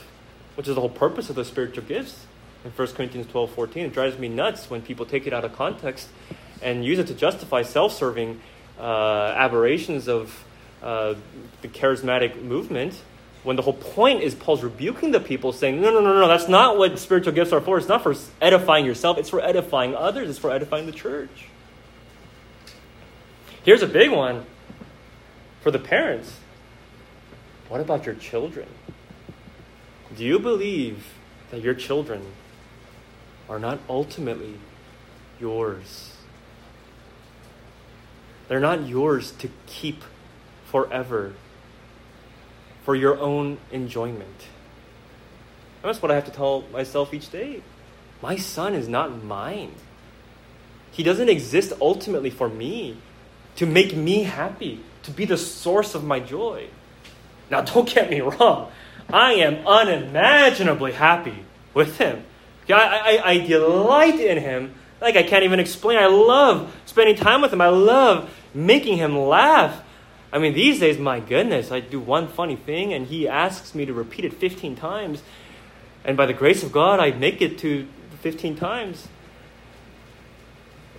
which 0.55 0.67
is 0.67 0.75
the 0.75 0.81
whole 0.81 0.89
purpose 0.89 1.29
of 1.29 1.35
the 1.35 1.45
spiritual 1.45 1.83
gifts? 1.83 2.25
In 2.63 2.71
1 2.71 2.87
Corinthians 2.89 3.27
12 3.27 3.51
14, 3.51 3.85
it 3.87 3.93
drives 3.93 4.17
me 4.19 4.27
nuts 4.27 4.69
when 4.69 4.81
people 4.81 5.05
take 5.05 5.25
it 5.25 5.33
out 5.33 5.43
of 5.43 5.53
context 5.53 6.09
and 6.61 6.85
use 6.85 6.99
it 6.99 7.07
to 7.07 7.13
justify 7.13 7.63
self 7.63 7.93
serving 7.93 8.39
uh, 8.79 9.33
aberrations 9.35 10.07
of 10.07 10.43
uh, 10.83 11.15
the 11.61 11.67
charismatic 11.67 12.41
movement 12.41 13.01
when 13.43 13.55
the 13.55 13.61
whole 13.61 13.73
point 13.73 14.21
is 14.21 14.35
Paul's 14.35 14.63
rebuking 14.63 15.11
the 15.11 15.19
people, 15.19 15.51
saying, 15.51 15.81
no, 15.81 15.91
no, 15.91 15.99
no, 15.99 16.13
no, 16.13 16.27
that's 16.27 16.47
not 16.47 16.77
what 16.77 16.97
spiritual 16.99 17.33
gifts 17.33 17.51
are 17.51 17.61
for. 17.61 17.77
It's 17.77 17.87
not 17.87 18.03
for 18.03 18.15
edifying 18.39 18.85
yourself, 18.85 19.17
it's 19.17 19.29
for 19.29 19.41
edifying 19.41 19.95
others, 19.95 20.29
it's 20.29 20.39
for 20.39 20.51
edifying 20.51 20.85
the 20.85 20.91
church. 20.91 21.47
Here's 23.63 23.81
a 23.81 23.87
big 23.87 24.11
one 24.11 24.45
for 25.61 25.71
the 25.71 25.79
parents. 25.79 26.33
What 27.69 27.81
about 27.81 28.05
your 28.05 28.15
children? 28.15 28.67
Do 30.15 30.23
you 30.23 30.39
believe 30.39 31.13
that 31.51 31.61
your 31.61 31.73
children 31.73 32.25
are 33.49 33.59
not 33.59 33.79
ultimately 33.89 34.55
yours? 35.39 36.15
They're 38.47 38.59
not 38.59 38.87
yours 38.87 39.31
to 39.39 39.49
keep 39.65 40.03
forever 40.65 41.33
for 42.83 42.95
your 42.95 43.19
own 43.19 43.57
enjoyment. 43.71 44.47
And 45.81 45.89
That's 45.89 46.01
what 46.01 46.11
I 46.11 46.15
have 46.15 46.25
to 46.25 46.31
tell 46.31 46.63
myself 46.71 47.13
each 47.13 47.29
day. 47.31 47.61
My 48.21 48.35
son 48.35 48.73
is 48.73 48.87
not 48.87 49.23
mine. 49.23 49.73
He 50.91 51.03
doesn't 51.03 51.29
exist 51.29 51.73
ultimately 51.81 52.29
for 52.29 52.49
me, 52.49 52.97
to 53.55 53.65
make 53.65 53.95
me 53.95 54.23
happy, 54.23 54.81
to 55.03 55.11
be 55.11 55.25
the 55.25 55.37
source 55.37 55.95
of 55.95 56.03
my 56.03 56.19
joy. 56.19 56.67
Now, 57.49 57.61
don't 57.61 57.87
get 57.87 58.09
me 58.09 58.21
wrong. 58.21 58.71
I 59.11 59.33
am 59.33 59.65
unimaginably 59.67 60.93
happy 60.93 61.45
with 61.73 61.97
him. 61.97 62.23
I, 62.69 63.19
I, 63.23 63.29
I 63.31 63.37
delight 63.39 64.19
in 64.19 64.37
him 64.37 64.75
like 65.01 65.15
I 65.15 65.23
can't 65.23 65.43
even 65.43 65.59
explain. 65.59 65.97
I 65.97 66.05
love 66.05 66.73
spending 66.85 67.15
time 67.15 67.41
with 67.41 67.51
him. 67.51 67.59
I 67.59 67.69
love 67.69 68.29
making 68.53 68.97
him 68.97 69.17
laugh. 69.17 69.83
I 70.33 70.39
mean, 70.39 70.53
these 70.53 70.79
days, 70.79 70.97
my 70.97 71.19
goodness, 71.19 71.71
I 71.71 71.81
do 71.81 71.99
one 71.99 72.27
funny 72.27 72.55
thing 72.55 72.93
and 72.93 73.07
he 73.07 73.27
asks 73.27 73.75
me 73.75 73.85
to 73.85 73.93
repeat 73.93 74.25
it 74.25 74.33
15 74.33 74.75
times. 74.75 75.23
And 76.05 76.15
by 76.15 76.25
the 76.25 76.33
grace 76.33 76.63
of 76.63 76.71
God, 76.71 76.99
I 76.99 77.11
make 77.11 77.41
it 77.41 77.57
to 77.59 77.87
15 78.21 78.55
times. 78.55 79.07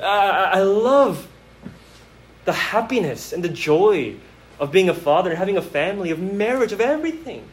I, 0.00 0.50
I 0.54 0.62
love 0.62 1.28
the 2.44 2.52
happiness 2.52 3.32
and 3.32 3.42
the 3.42 3.48
joy 3.48 4.16
of 4.58 4.70
being 4.70 4.88
a 4.88 4.94
father 4.94 5.34
having 5.34 5.56
a 5.56 5.62
family, 5.62 6.10
of 6.10 6.20
marriage, 6.20 6.72
of 6.72 6.80
everything. 6.80 7.44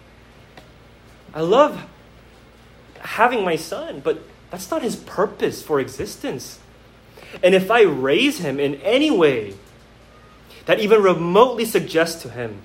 I 1.33 1.41
love 1.41 1.85
having 2.99 3.43
my 3.45 3.55
son, 3.55 4.01
but 4.03 4.21
that's 4.51 4.69
not 4.69 4.81
his 4.81 4.95
purpose 4.95 5.61
for 5.61 5.79
existence. 5.79 6.59
And 7.43 7.55
if 7.55 7.71
I 7.71 7.83
raise 7.83 8.39
him 8.39 8.59
in 8.59 8.75
any 8.75 9.11
way 9.11 9.53
that 10.69 10.79
even 10.79 11.01
remotely 11.01 11.65
suggests 11.65 12.21
to 12.21 12.29
him 12.29 12.61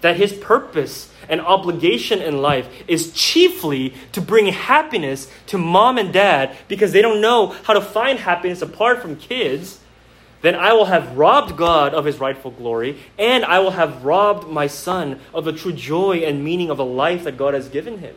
that 0.00 0.16
his 0.16 0.32
purpose 0.32 1.12
and 1.28 1.40
obligation 1.40 2.22
in 2.22 2.40
life 2.40 2.68
is 2.86 3.10
chiefly 3.14 3.92
to 4.12 4.20
bring 4.20 4.46
happiness 4.46 5.28
to 5.46 5.58
mom 5.58 5.98
and 5.98 6.12
dad 6.12 6.56
because 6.68 6.92
they 6.92 7.02
don't 7.02 7.20
know 7.20 7.48
how 7.64 7.72
to 7.72 7.80
find 7.80 8.20
happiness 8.20 8.62
apart 8.62 9.02
from 9.02 9.16
kids, 9.16 9.80
then 10.42 10.54
I 10.54 10.72
will 10.74 10.84
have 10.84 11.18
robbed 11.18 11.56
God 11.56 11.94
of 11.94 12.04
his 12.04 12.20
rightful 12.20 12.52
glory, 12.52 12.96
and 13.18 13.44
I 13.44 13.58
will 13.58 13.72
have 13.72 14.04
robbed 14.04 14.46
my 14.46 14.68
son 14.68 15.18
of 15.34 15.44
the 15.44 15.52
true 15.52 15.72
joy 15.72 16.18
and 16.18 16.44
meaning 16.44 16.70
of 16.70 16.76
the 16.76 16.84
life 16.84 17.24
that 17.24 17.36
God 17.36 17.54
has 17.54 17.68
given 17.68 17.98
him. 17.98 18.14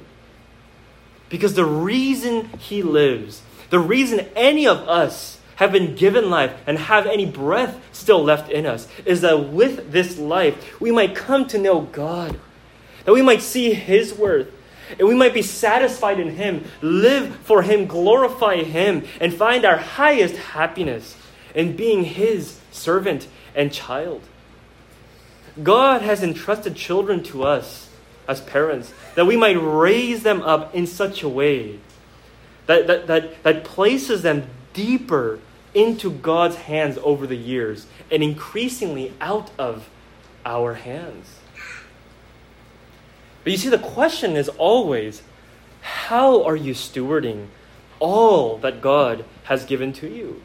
Because 1.30 1.56
the 1.56 1.66
reason 1.66 2.50
he 2.60 2.84
lives, 2.84 3.42
the 3.72 3.80
reason 3.80 4.28
any 4.36 4.68
of 4.68 4.88
us 4.88 5.39
have 5.60 5.74
been 5.74 5.94
given 5.94 6.30
life 6.30 6.54
and 6.66 6.78
have 6.78 7.06
any 7.06 7.26
breath 7.26 7.78
still 7.92 8.24
left 8.24 8.50
in 8.50 8.66
us 8.66 8.88
is 9.04 9.20
that 9.20 9.50
with 9.50 9.92
this 9.92 10.18
life, 10.18 10.80
we 10.80 10.90
might 10.90 11.14
come 11.14 11.46
to 11.46 11.58
know 11.58 11.82
God, 11.82 12.40
that 13.04 13.12
we 13.12 13.22
might 13.22 13.42
see 13.42 13.74
His 13.74 14.14
worth, 14.14 14.50
and 14.98 15.06
we 15.06 15.16
might 15.16 15.34
be 15.34 15.42
satisfied 15.42 16.18
in 16.18 16.30
Him, 16.30 16.64
live 16.82 17.36
for 17.40 17.62
Him, 17.62 17.88
glorify 17.88 18.64
Him, 18.64 19.04
and 19.20 19.34
find 19.34 19.66
our 19.66 19.76
highest 19.76 20.38
happiness 20.38 21.18
in 21.54 21.76
being 21.76 22.06
His 22.06 22.58
servant 22.72 23.28
and 23.54 23.74
child. 23.74 24.22
God 25.62 26.02
has 26.04 26.24
entrusted 26.24 26.78
children 26.78 27.22
to 27.24 27.44
us 27.44 27.90
as 28.30 28.40
parents 28.40 28.94
that 29.16 29.28
we 29.28 29.36
might 29.36 29.62
raise 29.62 30.24
them 30.24 30.42
up 30.42 30.74
in 30.74 30.88
such 30.88 31.22
a 31.22 31.28
way 31.28 31.80
that, 32.68 32.88
that, 32.88 33.08
that, 33.08 33.44
that 33.44 33.66
places 33.66 34.22
them 34.22 34.48
deeper 34.72 35.42
into 35.74 36.12
God's 36.12 36.56
hands 36.56 36.98
over 37.04 37.28
the 37.28 37.36
years 37.36 37.86
and 38.12 38.24
increasingly 38.24 39.14
out 39.22 39.52
of 39.58 39.90
our 40.46 40.76
hands. 40.76 41.40
But 43.44 43.52
you 43.52 43.58
see, 43.58 43.70
the 43.70 43.78
question 43.78 44.36
is 44.36 44.50
always 44.50 45.22
how 45.82 46.44
are 46.44 46.56
you 46.56 46.74
stewarding 46.74 47.48
all 48.00 48.58
that 48.58 48.82
God 48.82 49.26
has 49.44 49.66
given 49.66 49.94
to 49.94 50.08
you? 50.08 50.42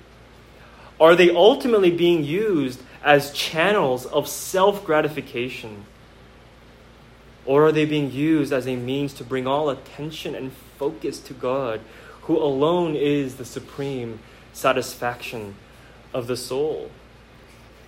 Are 1.00 1.16
they 1.16 1.30
ultimately 1.30 1.90
being 1.90 2.24
used 2.24 2.82
as 3.02 3.32
channels 3.32 4.06
of 4.06 4.28
self 4.28 4.84
gratification? 4.84 5.86
Or 7.46 7.66
are 7.66 7.72
they 7.72 7.84
being 7.84 8.10
used 8.10 8.52
as 8.52 8.66
a 8.66 8.76
means 8.76 9.12
to 9.14 9.24
bring 9.24 9.46
all 9.46 9.68
attention 9.68 10.34
and 10.34 10.52
focus 10.78 11.18
to 11.20 11.34
God, 11.34 11.80
who 12.22 12.38
alone 12.38 12.96
is 12.96 13.34
the 13.34 13.44
supreme 13.44 14.20
satisfaction 14.54 15.56
of 16.12 16.26
the 16.26 16.36
soul. 16.36 16.90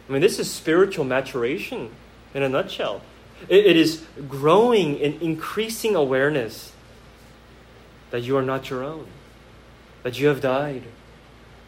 I 0.08 0.12
mean, 0.12 0.20
this 0.20 0.38
is 0.38 0.50
spiritual 0.50 1.04
maturation 1.04 1.90
in 2.34 2.42
a 2.42 2.48
nutshell. 2.48 3.02
it, 3.48 3.66
it 3.66 3.76
is 3.76 4.04
growing 4.28 4.98
in 4.98 5.20
increasing 5.20 5.94
awareness 5.94 6.72
that 8.10 8.22
you 8.22 8.36
are 8.36 8.42
not 8.42 8.70
your 8.70 8.84
own, 8.84 9.06
that 10.02 10.18
you 10.18 10.28
have 10.28 10.40
died, 10.40 10.84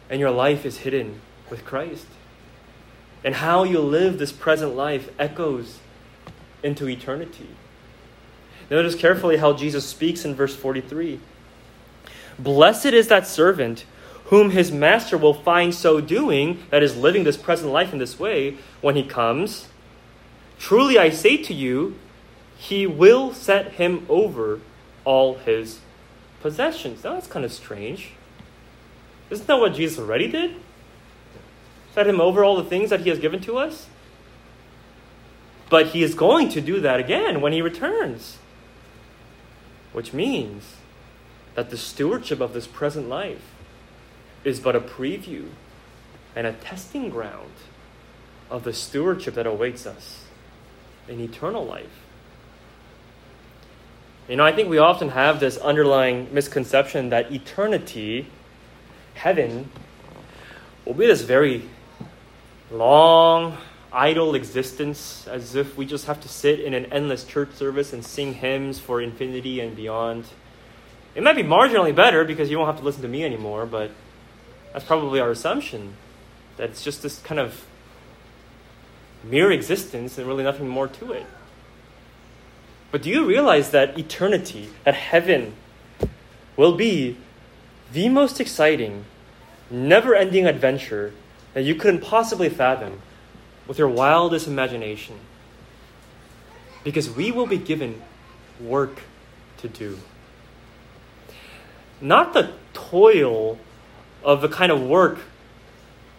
and 0.09 0.19
your 0.19 0.31
life 0.31 0.65
is 0.65 0.79
hidden 0.79 1.21
with 1.49 1.65
Christ. 1.65 2.07
And 3.23 3.35
how 3.35 3.63
you 3.63 3.79
live 3.79 4.17
this 4.17 4.31
present 4.31 4.75
life 4.75 5.09
echoes 5.19 5.79
into 6.63 6.87
eternity. 6.87 7.49
Notice 8.69 8.95
carefully 8.95 9.37
how 9.37 9.53
Jesus 9.53 9.85
speaks 9.85 10.23
in 10.23 10.35
verse 10.35 10.55
43. 10.55 11.19
Blessed 12.37 12.85
is 12.87 13.07
that 13.07 13.27
servant 13.27 13.85
whom 14.29 14.51
his 14.51 14.71
master 14.71 15.17
will 15.17 15.33
find 15.33 15.73
so 15.73 15.99
doing, 15.99 16.63
that 16.69 16.83
is, 16.83 16.95
living 16.95 17.23
this 17.23 17.37
present 17.37 17.71
life 17.71 17.91
in 17.91 17.97
this 17.97 18.19
way, 18.19 18.55
when 18.79 18.95
he 18.95 19.03
comes. 19.03 19.67
Truly 20.59 20.99
I 20.99 21.09
say 21.09 21.35
to 21.37 21.53
you, 21.53 21.97
he 22.55 22.85
will 22.85 23.33
set 23.33 23.73
him 23.73 24.05
over 24.07 24.61
all 25.03 25.35
his 25.35 25.79
possessions. 26.41 27.03
Now 27.03 27.13
that's 27.13 27.25
kind 27.25 27.43
of 27.43 27.51
strange. 27.51 28.11
Isn't 29.31 29.47
that 29.47 29.59
what 29.59 29.73
Jesus 29.73 29.97
already 29.97 30.27
did? 30.27 30.55
Set 31.95 32.05
him 32.05 32.21
over 32.21 32.43
all 32.43 32.55
the 32.55 32.63
things 32.63 32.91
that 32.91 33.01
he 33.01 33.09
has 33.09 33.17
given 33.17 33.41
to 33.41 33.57
us? 33.57 33.87
But 35.71 35.87
he 35.87 36.03
is 36.03 36.13
going 36.13 36.49
to 36.49 36.61
do 36.61 36.79
that 36.81 36.99
again 36.99 37.41
when 37.41 37.51
he 37.51 37.63
returns. 37.63 38.37
Which 39.91 40.13
means 40.13 40.75
that 41.55 41.71
the 41.71 41.77
stewardship 41.77 42.41
of 42.41 42.53
this 42.53 42.67
present 42.67 43.09
life 43.09 43.41
is 44.43 44.59
but 44.59 44.75
a 44.75 44.79
preview 44.79 45.47
and 46.35 46.47
a 46.47 46.53
testing 46.53 47.09
ground 47.09 47.51
of 48.49 48.63
the 48.63 48.73
stewardship 48.73 49.35
that 49.35 49.45
awaits 49.45 49.85
us 49.85 50.25
in 51.07 51.19
eternal 51.19 51.65
life. 51.65 52.05
You 54.27 54.35
know, 54.35 54.45
I 54.45 54.51
think 54.51 54.69
we 54.69 54.77
often 54.77 55.09
have 55.09 55.39
this 55.39 55.57
underlying 55.57 56.33
misconception 56.33 57.09
that 57.09 57.31
eternity, 57.31 58.27
heaven, 59.15 59.69
will 60.85 60.93
be 60.93 61.07
this 61.07 61.21
very 61.21 61.67
long, 62.71 63.57
idle 63.91 64.35
existence 64.35 65.27
as 65.27 65.55
if 65.55 65.75
we 65.75 65.85
just 65.85 66.05
have 66.05 66.21
to 66.21 66.27
sit 66.27 66.59
in 66.59 66.75
an 66.75 66.85
endless 66.85 67.23
church 67.23 67.51
service 67.53 67.91
and 67.91 68.05
sing 68.05 68.35
hymns 68.35 68.79
for 68.79 69.01
infinity 69.01 69.59
and 69.61 69.75
beyond. 69.75 70.25
It 71.15 71.23
might 71.23 71.35
be 71.35 71.43
marginally 71.43 71.95
better 71.95 72.23
because 72.23 72.51
you 72.51 72.59
won't 72.59 72.67
have 72.67 72.79
to 72.79 72.85
listen 72.85 73.01
to 73.01 73.07
me 73.07 73.25
anymore, 73.25 73.65
but 73.65 73.89
that's 74.73 74.85
probably 74.85 75.19
our 75.19 75.31
assumption 75.31 75.95
that 76.57 76.69
it's 76.69 76.83
just 76.83 77.01
this 77.01 77.19
kind 77.19 77.39
of 77.39 77.65
mere 79.23 79.51
existence 79.51 80.17
and 80.17 80.27
really 80.27 80.43
nothing 80.43 80.67
more 80.67 80.87
to 80.87 81.11
it. 81.11 81.25
But 82.91 83.03
do 83.03 83.09
you 83.09 83.25
realize 83.25 83.71
that 83.71 83.97
eternity, 83.97 84.69
that 84.83 84.95
heaven, 84.95 85.53
will 86.55 86.75
be 86.75 87.17
the 87.93 88.09
most 88.09 88.39
exciting, 88.39 89.05
never 89.69 90.15
ending 90.15 90.45
adventure 90.45 91.13
that 91.53 91.63
you 91.63 91.75
couldn't 91.75 92.01
possibly 92.01 92.49
fathom 92.49 93.01
with 93.67 93.77
your 93.77 93.87
wildest 93.87 94.47
imagination? 94.47 95.15
Because 96.83 97.09
we 97.09 97.31
will 97.31 97.47
be 97.47 97.57
given 97.57 98.01
work 98.59 99.01
to 99.57 99.67
do. 99.67 99.99
Not 102.01 102.33
the 102.33 102.53
toil 102.73 103.59
of 104.23 104.41
the 104.41 104.49
kind 104.49 104.71
of 104.71 104.81
work 104.81 105.19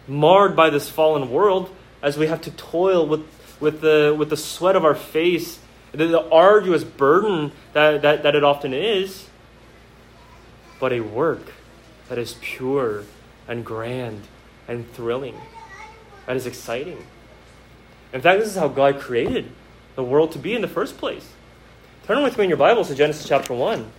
marred 0.07 0.55
by 0.55 0.69
this 0.69 0.89
fallen 0.89 1.29
world 1.29 1.73
as 2.01 2.17
we 2.17 2.27
have 2.27 2.41
to 2.41 2.51
toil 2.51 3.05
with, 3.05 3.25
with, 3.59 3.81
the, 3.81 4.15
with 4.17 4.29
the 4.29 4.37
sweat 4.37 4.75
of 4.75 4.83
our 4.83 4.95
face, 4.95 5.59
the, 5.91 6.07
the 6.07 6.29
arduous 6.29 6.83
burden 6.83 7.51
that, 7.73 8.01
that, 8.01 8.23
that 8.23 8.35
it 8.35 8.43
often 8.43 8.73
is, 8.73 9.27
but 10.79 10.91
a 10.91 10.99
work 10.99 11.53
that 12.09 12.17
is 12.17 12.35
pure 12.41 13.03
and 13.47 13.63
grand 13.63 14.21
and 14.67 14.91
thrilling, 14.93 15.35
that 16.25 16.35
is 16.35 16.45
exciting. 16.45 17.05
In 18.13 18.21
fact, 18.21 18.39
this 18.39 18.49
is 18.49 18.55
how 18.55 18.67
God 18.67 18.99
created 18.99 19.51
the 19.95 20.03
world 20.03 20.31
to 20.33 20.39
be 20.39 20.55
in 20.55 20.61
the 20.61 20.67
first 20.67 20.97
place. 20.97 21.31
Turn 22.05 22.23
with 22.23 22.37
me 22.37 22.45
in 22.45 22.49
your 22.49 22.57
Bibles 22.57 22.87
to 22.87 22.95
Genesis 22.95 23.27
chapter 23.27 23.53
1. 23.53 23.91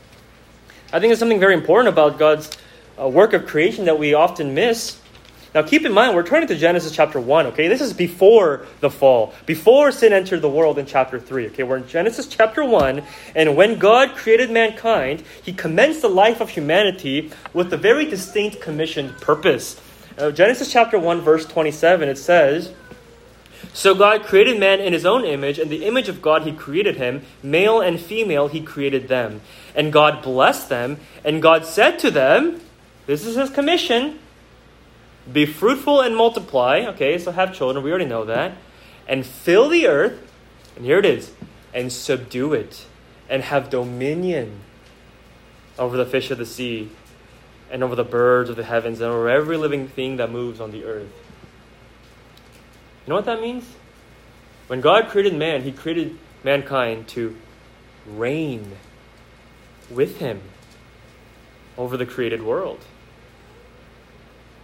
I 0.89 1.01
think 1.01 1.09
there's 1.09 1.19
something 1.19 1.41
very 1.41 1.55
important 1.55 1.89
about 1.89 2.19
God's 2.19 2.51
uh, 3.01 3.09
work 3.09 3.33
of 3.33 3.47
creation 3.47 3.87
that 3.87 3.99
we 3.99 4.15
often 4.15 4.55
miss. 4.55 4.99
Now, 5.55 5.61
keep 5.61 5.85
in 5.85 5.93
mind, 5.93 6.15
we're 6.15 6.27
turning 6.27 6.49
to 6.49 6.57
Genesis 6.57 6.93
chapter 6.93 7.21
1, 7.21 7.49
okay? 7.49 7.69
This 7.69 7.83
is 7.83 7.93
before 7.93 8.65
the 8.81 8.89
fall, 8.89 9.35
before 9.45 9.93
sin 9.93 10.15
entered 10.15 10.41
the 10.41 10.49
world 10.49 10.79
in 10.79 10.87
chapter 10.87 11.21
3, 11.21 11.49
okay? 11.49 11.63
We're 11.63 11.77
in 11.77 11.87
Genesis 11.87 12.27
chapter 12.27 12.65
1, 12.65 13.03
and 13.35 13.55
when 13.55 13.79
God 13.79 14.17
created 14.17 14.51
mankind, 14.51 15.23
he 15.43 15.53
commenced 15.53 16.01
the 16.01 16.09
life 16.09 16.41
of 16.41 16.49
humanity 16.49 17.31
with 17.53 17.71
a 17.71 17.77
very 17.77 18.07
distinct 18.07 18.63
commissioned 18.63 19.15
purpose. 19.21 19.79
Uh, 20.17 20.31
Genesis 20.31 20.73
chapter 20.73 20.99
1, 20.99 21.21
verse 21.21 21.45
27, 21.45 22.09
it 22.09 22.17
says, 22.17 22.73
So 23.75 23.95
God 23.95 24.25
created 24.25 24.59
man 24.59 24.81
in 24.81 24.95
his 24.95 25.05
own 25.05 25.27
image, 25.27 25.59
and 25.59 25.71
the 25.71 25.85
image 25.85 26.09
of 26.09 26.23
God 26.23 26.45
he 26.45 26.53
created 26.53 26.97
him, 26.97 27.27
male 27.43 27.83
and 27.83 28.01
female 28.01 28.49
he 28.49 28.63
created 28.63 29.09
them. 29.09 29.43
And 29.75 29.93
God 29.93 30.23
blessed 30.23 30.71
them, 30.71 30.99
and 31.25 31.43
God 31.43 31.67
said 31.67 31.99
to 31.99 32.11
them, 32.11 32.63
This 33.13 33.27
is 33.27 33.37
his 33.37 33.51
commission 33.51 34.19
be 35.31 35.45
fruitful 35.45 36.01
and 36.01 36.17
multiply. 36.17 36.87
Okay, 36.89 37.19
so 37.19 37.31
have 37.31 37.55
children. 37.55 37.85
We 37.85 37.91
already 37.91 38.07
know 38.07 38.25
that. 38.25 38.57
And 39.07 39.27
fill 39.27 39.69
the 39.69 39.87
earth. 39.87 40.19
And 40.77 40.87
here 40.87 40.99
it 40.99 41.05
is. 41.05 41.31
And 41.75 41.93
subdue 41.93 42.55
it. 42.55 42.87
And 43.29 43.43
have 43.43 43.69
dominion 43.69 44.61
over 45.79 45.99
the 45.99 46.07
fish 46.07 46.31
of 46.31 46.39
the 46.39 46.47
sea. 46.47 46.91
And 47.71 47.85
over 47.85 47.95
the 47.95 48.03
birds 48.03 48.49
of 48.49 48.57
the 48.57 48.65
heavens. 48.65 49.03
And 49.03 49.11
over 49.11 49.29
every 49.29 49.59
living 49.59 49.89
thing 49.89 50.17
that 50.17 50.31
moves 50.31 50.59
on 50.59 50.71
the 50.71 50.85
earth. 50.85 51.13
You 53.05 53.11
know 53.11 53.17
what 53.17 53.27
that 53.27 53.43
means? 53.43 53.67
When 54.69 54.81
God 54.81 55.09
created 55.09 55.35
man, 55.35 55.65
He 55.65 55.73
created 55.73 56.19
mankind 56.43 57.09
to 57.09 57.37
reign 58.07 58.73
with 59.91 60.17
Him 60.17 60.41
over 61.77 61.99
the 61.99 62.07
created 62.07 62.43
world. 62.43 62.83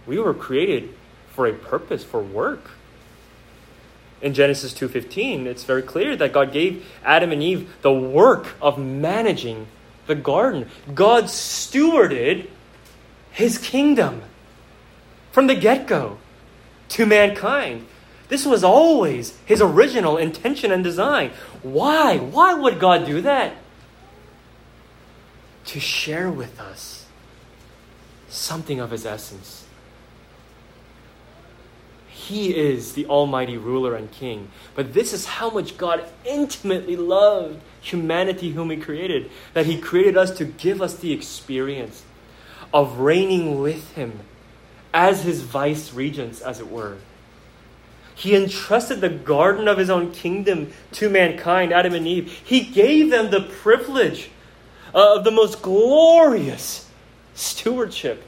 We 0.09 0.17
were 0.17 0.33
created 0.33 0.89
for 1.35 1.45
a 1.45 1.53
purpose, 1.53 2.03
for 2.03 2.19
work. 2.19 2.71
In 4.23 4.33
Genesis 4.33 4.73
2:15, 4.73 5.45
it's 5.45 5.63
very 5.63 5.83
clear 5.83 6.15
that 6.15 6.33
God 6.33 6.51
gave 6.51 6.83
Adam 7.05 7.31
and 7.31 7.43
Eve 7.43 7.69
the 7.83 7.93
work 7.93 8.55
of 8.59 8.79
managing 8.79 9.67
the 10.07 10.15
garden. 10.15 10.67
God 10.95 11.25
stewarded 11.25 12.47
his 13.31 13.59
kingdom 13.59 14.23
from 15.31 15.45
the 15.45 15.53
get-go 15.53 16.17
to 16.89 17.05
mankind. 17.05 17.85
This 18.29 18.47
was 18.47 18.63
always 18.63 19.37
his 19.45 19.61
original 19.61 20.17
intention 20.17 20.71
and 20.71 20.83
design. 20.83 21.29
Why? 21.61 22.17
Why 22.17 22.55
would 22.55 22.79
God 22.79 23.05
do 23.05 23.21
that? 23.21 23.53
To 25.65 25.79
share 25.79 26.31
with 26.31 26.59
us 26.59 27.05
something 28.27 28.79
of 28.79 28.89
his 28.89 29.05
essence. 29.05 29.65
He 32.29 32.55
is 32.55 32.93
the 32.93 33.07
Almighty 33.07 33.57
ruler 33.57 33.95
and 33.95 34.11
King. 34.11 34.51
But 34.75 34.93
this 34.93 35.13
is 35.13 35.25
how 35.25 35.49
much 35.49 35.79
God 35.79 36.05
intimately 36.23 36.95
loved 36.95 37.59
humanity, 37.81 38.51
whom 38.51 38.69
He 38.69 38.77
created, 38.77 39.31
that 39.55 39.65
He 39.65 39.81
created 39.81 40.15
us 40.15 40.29
to 40.37 40.45
give 40.45 40.79
us 40.79 40.95
the 40.95 41.11
experience 41.11 42.03
of 42.71 42.99
reigning 42.99 43.59
with 43.59 43.93
Him 43.93 44.19
as 44.93 45.23
His 45.23 45.41
vice 45.41 45.91
regents, 45.91 46.39
as 46.39 46.59
it 46.59 46.69
were. 46.69 46.97
He 48.13 48.35
entrusted 48.35 49.01
the 49.01 49.09
garden 49.09 49.67
of 49.67 49.79
His 49.79 49.89
own 49.89 50.11
kingdom 50.11 50.71
to 50.91 51.09
mankind, 51.09 51.73
Adam 51.73 51.95
and 51.95 52.05
Eve. 52.05 52.31
He 52.45 52.61
gave 52.61 53.09
them 53.09 53.31
the 53.31 53.41
privilege 53.41 54.29
of 54.93 55.23
the 55.23 55.31
most 55.31 55.63
glorious 55.63 56.87
stewardship. 57.33 58.21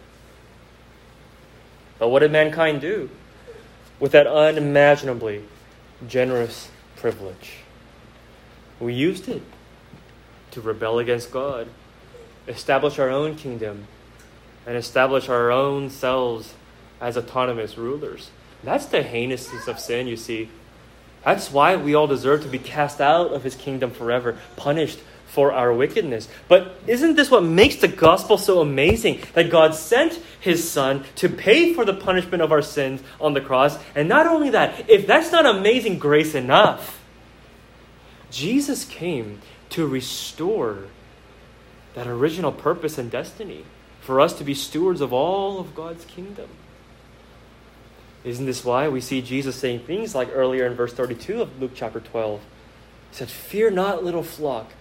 But 2.00 2.10
what 2.10 2.22
did 2.22 2.32
mankind 2.32 2.82
do? 2.82 3.12
With 4.02 4.12
that 4.12 4.26
unimaginably 4.26 5.44
generous 6.08 6.70
privilege. 6.98 7.60
We 8.80 8.96
used 8.96 9.30
it 9.30 9.44
to 10.50 10.60
rebel 10.60 10.98
against 10.98 11.32
God, 11.32 11.68
establish 12.48 12.98
our 12.98 13.10
own 13.10 13.36
kingdom, 13.36 13.86
and 14.66 14.76
establish 14.76 15.30
our 15.30 15.52
own 15.52 15.92
selves 15.92 16.56
as 17.00 17.16
autonomous 17.16 17.78
rulers. 17.78 18.32
That's 18.64 18.88
the 18.88 19.04
heinousness 19.04 19.68
of 19.68 19.80
sin, 19.80 20.08
you 20.08 20.18
see. 20.18 20.50
That's 21.24 21.52
why 21.52 21.76
we 21.76 21.94
all 21.94 22.08
deserve 22.08 22.42
to 22.42 22.48
be 22.48 22.58
cast 22.58 23.00
out 23.00 23.32
of 23.32 23.44
his 23.44 23.56
kingdom 23.56 23.92
forever, 23.92 24.38
punished 24.56 25.00
for 25.32 25.54
our 25.54 25.72
wickedness. 25.74 26.28
But 26.50 26.76
isn't 26.88 27.16
this 27.16 27.32
what 27.32 27.44
makes 27.44 27.78
the 27.78 27.88
gospel 27.88 28.38
so 28.38 28.60
amazing? 28.60 29.22
That 29.34 29.50
God 29.50 29.74
sent 29.74 30.20
his 30.42 30.70
son 30.70 31.06
to 31.16 31.30
pay 31.30 31.74
for 31.74 31.86
the 31.86 31.94
punishment 31.94 32.44
of 32.44 32.52
our 32.52 32.62
sins 32.62 33.02
on 33.20 33.34
the 33.34 33.40
cross. 33.40 33.80
And 33.96 34.10
not 34.10 34.28
only 34.28 34.50
that, 34.50 34.90
if 34.90 35.08
that's 35.08 35.32
not 35.32 35.46
amazing 35.46 36.00
grace 36.00 36.36
enough, 36.36 37.02
Jesus 38.30 38.84
came 38.84 39.42
to 39.70 39.88
restore 39.88 40.80
that 41.94 42.08
original 42.08 42.52
purpose 42.52 42.98
and 42.98 43.10
destiny 43.10 43.64
for 44.02 44.20
us 44.20 44.34
to 44.34 44.44
be 44.44 44.54
stewards 44.54 45.00
of 45.00 45.14
all 45.14 45.62
of 45.62 45.74
God's 45.74 46.04
kingdom. 46.04 46.50
Isn't 48.26 48.46
this 48.46 48.66
why 48.66 48.90
we 48.90 49.00
see 49.00 49.22
Jesus 49.22 49.56
saying 49.56 49.80
things 49.82 50.14
like 50.14 50.30
earlier 50.34 50.66
in 50.66 50.74
verse 50.74 50.94
32 50.94 51.42
of 51.42 51.62
Luke 51.62 51.72
chapter 51.74 52.02
12? 52.02 52.42
He 53.12 53.16
said, 53.16 53.30
Fear 53.30 53.72
not, 53.72 54.04
little 54.04 54.24
flock 54.24 54.72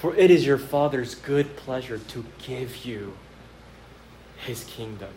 for 0.00 0.14
it 0.16 0.30
is 0.30 0.46
your 0.46 0.58
Father's 0.58 1.14
good 1.14 1.56
pleasure 1.56 1.98
to 1.98 2.24
give 2.38 2.84
you 2.86 3.16
his 4.46 4.64
kingdom. 4.64 5.12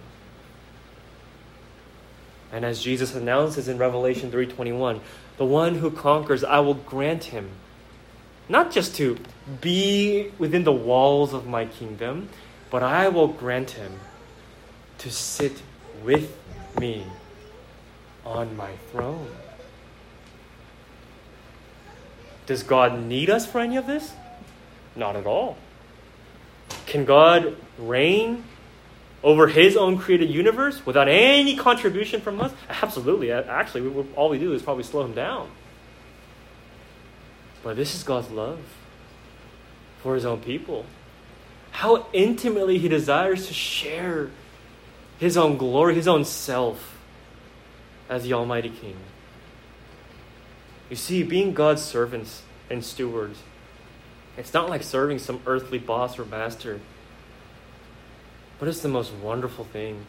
And 2.51 2.65
as 2.65 2.83
Jesus 2.83 3.15
announces 3.15 3.67
in 3.67 3.77
Revelation 3.77 4.29
3:21, 4.29 4.99
the 5.37 5.45
one 5.45 5.75
who 5.75 5.89
conquers 5.89 6.43
I 6.43 6.59
will 6.59 6.75
grant 6.75 7.25
him 7.25 7.49
not 8.49 8.71
just 8.71 8.95
to 8.97 9.17
be 9.61 10.31
within 10.37 10.65
the 10.65 10.73
walls 10.73 11.33
of 11.33 11.47
my 11.47 11.65
kingdom, 11.65 12.27
but 12.69 12.83
I 12.83 13.07
will 13.07 13.29
grant 13.29 13.71
him 13.71 13.99
to 14.97 15.09
sit 15.09 15.61
with 16.03 16.37
me 16.77 17.05
on 18.25 18.55
my 18.57 18.71
throne. 18.91 19.31
Does 22.45 22.63
God 22.63 22.99
need 22.99 23.29
us 23.29 23.45
for 23.45 23.61
any 23.61 23.77
of 23.77 23.87
this? 23.87 24.13
Not 24.95 25.15
at 25.15 25.25
all. 25.25 25.57
Can 26.85 27.05
God 27.05 27.55
reign 27.77 28.43
over 29.23 29.47
His 29.47 29.77
own 29.77 29.97
created 29.97 30.29
universe 30.29 30.85
without 30.85 31.07
any 31.07 31.55
contribution 31.55 32.21
from 32.21 32.41
us? 32.41 32.51
Absolutely. 32.69 33.31
Actually, 33.31 34.05
all 34.15 34.29
we 34.29 34.37
do 34.37 34.53
is 34.53 34.61
probably 34.61 34.83
slow 34.83 35.03
Him 35.05 35.13
down. 35.13 35.49
But 37.63 37.75
this 37.75 37.95
is 37.95 38.03
God's 38.03 38.29
love 38.29 38.59
for 40.01 40.15
His 40.15 40.25
own 40.25 40.41
people. 40.41 40.85
How 41.71 42.05
intimately 42.13 42.77
He 42.77 42.87
desires 42.87 43.47
to 43.47 43.53
share 43.53 44.29
His 45.17 45.37
own 45.37 45.57
glory, 45.57 45.95
His 45.95 46.07
own 46.07 46.25
self 46.25 46.97
as 48.09 48.23
the 48.23 48.33
Almighty 48.33 48.69
King. 48.69 48.97
You 50.89 50.97
see, 50.97 51.23
being 51.23 51.53
God's 51.53 51.81
servants 51.81 52.43
and 52.69 52.83
stewards, 52.83 53.39
it's 54.37 54.53
not 54.53 54.69
like 54.69 54.83
serving 54.83 55.19
some 55.19 55.41
earthly 55.45 55.79
boss 55.79 56.17
or 56.17 56.25
master, 56.25 56.79
but 58.59 58.67
it's 58.67 58.81
the 58.81 58.87
most 58.87 59.13
wonderful 59.13 59.65
thing. 59.65 60.05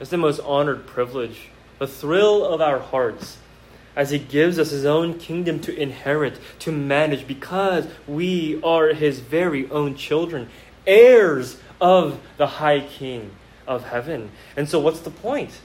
It's 0.00 0.10
the 0.10 0.16
most 0.16 0.40
honored 0.40 0.86
privilege, 0.86 1.48
the 1.78 1.86
thrill 1.86 2.44
of 2.44 2.60
our 2.60 2.78
hearts 2.78 3.38
as 3.96 4.10
He 4.10 4.18
gives 4.18 4.58
us 4.58 4.70
His 4.70 4.84
own 4.84 5.18
kingdom 5.18 5.58
to 5.60 5.76
inherit, 5.76 6.38
to 6.60 6.70
manage, 6.70 7.26
because 7.26 7.86
we 8.06 8.60
are 8.62 8.94
His 8.94 9.18
very 9.20 9.68
own 9.70 9.96
children, 9.96 10.48
heirs 10.86 11.58
of 11.80 12.20
the 12.36 12.46
High 12.46 12.80
King 12.80 13.32
of 13.66 13.84
heaven. 13.84 14.30
And 14.56 14.68
so, 14.68 14.78
what's 14.78 15.00
the 15.00 15.10
point? 15.10 15.60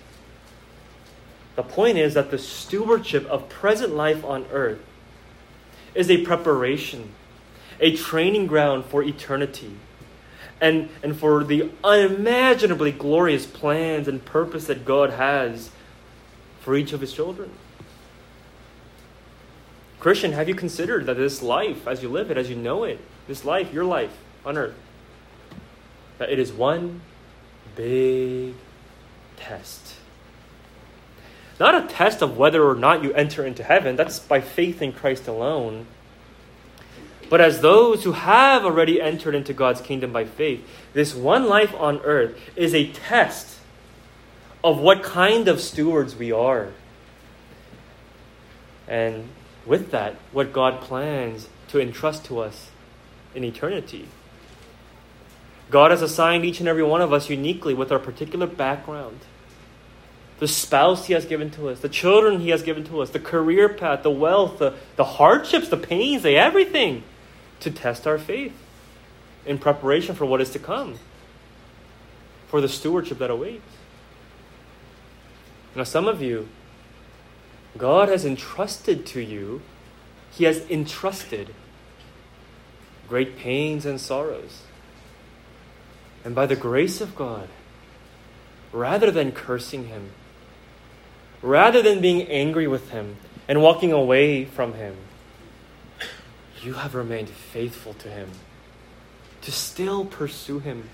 The 1.55 1.63
point 1.63 1.97
is 1.97 2.15
that 2.15 2.31
the 2.31 2.39
stewardship 2.39 3.25
of 3.27 3.49
present 3.49 3.95
life 3.95 4.25
on 4.25 4.45
earth 4.51 4.79
is 5.93 6.09
a 6.09 6.25
preparation, 6.25 7.11
a 7.79 7.95
training 7.95 8.47
ground 8.47 8.85
for 8.85 9.03
eternity, 9.03 9.75
and, 10.61 10.89
and 11.01 11.17
for 11.17 11.43
the 11.43 11.69
unimaginably 11.83 12.91
glorious 12.91 13.45
plans 13.45 14.07
and 14.07 14.23
purpose 14.23 14.65
that 14.67 14.85
God 14.85 15.11
has 15.11 15.69
for 16.61 16.75
each 16.75 16.93
of 16.93 17.01
his 17.01 17.11
children. 17.13 17.49
Christian, 19.99 20.33
have 20.33 20.49
you 20.49 20.55
considered 20.55 21.05
that 21.05 21.15
this 21.15 21.41
life, 21.41 21.87
as 21.87 22.03
you 22.03 22.09
live 22.09 22.29
it, 22.29 22.37
as 22.37 22.49
you 22.49 22.55
know 22.55 22.83
it, 22.83 22.99
this 23.27 23.45
life, 23.45 23.73
your 23.73 23.85
life 23.85 24.11
on 24.45 24.57
earth, 24.57 24.75
that 26.17 26.29
it 26.29 26.39
is 26.39 26.51
one 26.51 27.01
big 27.75 28.53
test? 29.37 29.95
Not 31.59 31.75
a 31.75 31.87
test 31.87 32.21
of 32.21 32.37
whether 32.37 32.63
or 32.63 32.75
not 32.75 33.03
you 33.03 33.13
enter 33.13 33.45
into 33.45 33.63
heaven, 33.63 33.95
that's 33.95 34.19
by 34.19 34.41
faith 34.41 34.81
in 34.81 34.91
Christ 34.91 35.27
alone. 35.27 35.85
But 37.29 37.41
as 37.41 37.61
those 37.61 38.03
who 38.03 38.11
have 38.11 38.65
already 38.65 39.01
entered 39.01 39.35
into 39.35 39.53
God's 39.53 39.81
kingdom 39.81 40.11
by 40.11 40.25
faith, 40.25 40.65
this 40.93 41.15
one 41.15 41.47
life 41.47 41.73
on 41.75 41.99
earth 42.01 42.37
is 42.55 42.73
a 42.73 42.91
test 42.91 43.57
of 44.63 44.79
what 44.79 45.03
kind 45.03 45.47
of 45.47 45.59
stewards 45.59 46.15
we 46.15 46.31
are. 46.31 46.69
And 48.87 49.29
with 49.65 49.91
that, 49.91 50.15
what 50.31 50.53
God 50.53 50.81
plans 50.81 51.47
to 51.69 51.79
entrust 51.79 52.25
to 52.25 52.39
us 52.39 52.69
in 53.33 53.43
eternity. 53.43 54.07
God 55.71 55.91
has 55.91 56.01
assigned 56.01 56.45
each 56.45 56.59
and 56.59 56.69
every 56.69 56.83
one 56.83 57.01
of 57.01 57.11
us 57.11 57.29
uniquely 57.29 57.73
with 57.73 57.91
our 57.91 57.99
particular 57.99 58.45
background 58.45 59.19
the 60.43 60.47
spouse 60.49 61.05
He 61.05 61.13
has 61.13 61.25
given 61.25 61.51
to 61.51 61.69
us, 61.69 61.79
the 61.79 61.87
children 61.87 62.41
He 62.41 62.49
has 62.49 62.63
given 62.63 62.83
to 62.85 63.01
us, 63.01 63.11
the 63.11 63.19
career 63.19 63.69
path, 63.69 64.03
the 64.03 64.11
wealth, 64.11 64.59
the, 64.59 64.73
the 64.97 65.03
hardships, 65.05 65.69
the 65.69 65.77
pains, 65.77 66.23
the 66.23 66.35
everything 66.35 67.03
to 67.63 67.71
test 67.71 68.07
our 68.07 68.17
faith 68.17 68.53
in 69.45 69.57
preparation 69.57 70.15
for 70.15 70.25
what 70.25 70.41
is 70.41 70.51
to 70.51 70.59
come, 70.59 70.99
for 72.47 72.61
the 72.61 72.69
stewardship 72.69 73.17
that 73.19 73.29
awaits. 73.29 73.61
Now, 75.75 75.83
some 75.83 76.07
of 76.07 76.21
you, 76.21 76.47
God 77.77 78.09
has 78.09 78.25
entrusted 78.25 79.05
to 79.07 79.21
you, 79.21 79.61
He 80.31 80.43
has 80.43 80.69
entrusted 80.69 81.53
great 83.09 83.37
pains 83.37 83.85
and 83.85 83.99
sorrows. 83.99 84.61
And 86.23 86.33
by 86.33 86.45
the 86.45 86.55
grace 86.55 87.01
of 87.01 87.15
God, 87.15 87.49
rather 88.71 89.11
than 89.11 89.31
cursing 89.31 89.87
Him, 89.87 90.11
rather 91.43 91.81
than 91.81 92.01
being 92.01 92.23
angry 92.23 92.67
with 92.67 92.89
him 92.89 93.17
and 93.47 93.61
walking 93.61 93.91
away 93.91 94.45
from 94.45 94.73
him, 94.73 94.95
you 96.65 96.73
have 96.73 96.95
remained 96.95 97.29
faithful 97.29 97.93
to 97.95 98.09
him, 98.09 98.29
to 99.41 99.51
still 99.51 100.05
pursue 100.05 100.59
him, 100.59 100.89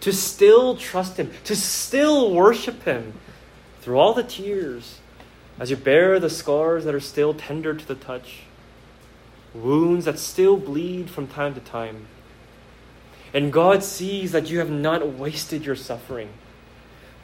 to 0.00 0.12
still 0.12 0.76
trust 0.76 1.16
him, 1.16 1.30
to 1.44 1.56
still 1.56 2.32
worship 2.32 2.82
him 2.84 3.14
through 3.80 3.98
all 3.98 4.14
the 4.14 4.22
tears 4.22 4.98
as 5.58 5.70
you 5.70 5.76
bear 5.76 6.20
the 6.20 6.30
scars 6.30 6.84
that 6.84 6.94
are 6.94 7.00
still 7.00 7.32
tender 7.32 7.74
to 7.74 7.86
the 7.86 7.94
touch, 7.94 8.40
wounds 9.54 10.04
that 10.04 10.18
still 10.18 10.56
bleed 10.56 11.08
from 11.08 11.26
time 11.26 11.54
to 11.54 11.60
time. 11.60 12.06
And 13.32 13.52
God 13.52 13.82
sees 13.82 14.32
that 14.32 14.50
you 14.50 14.58
have 14.58 14.70
not 14.70 15.06
wasted 15.06 15.64
your 15.64 15.76
suffering 15.76 16.30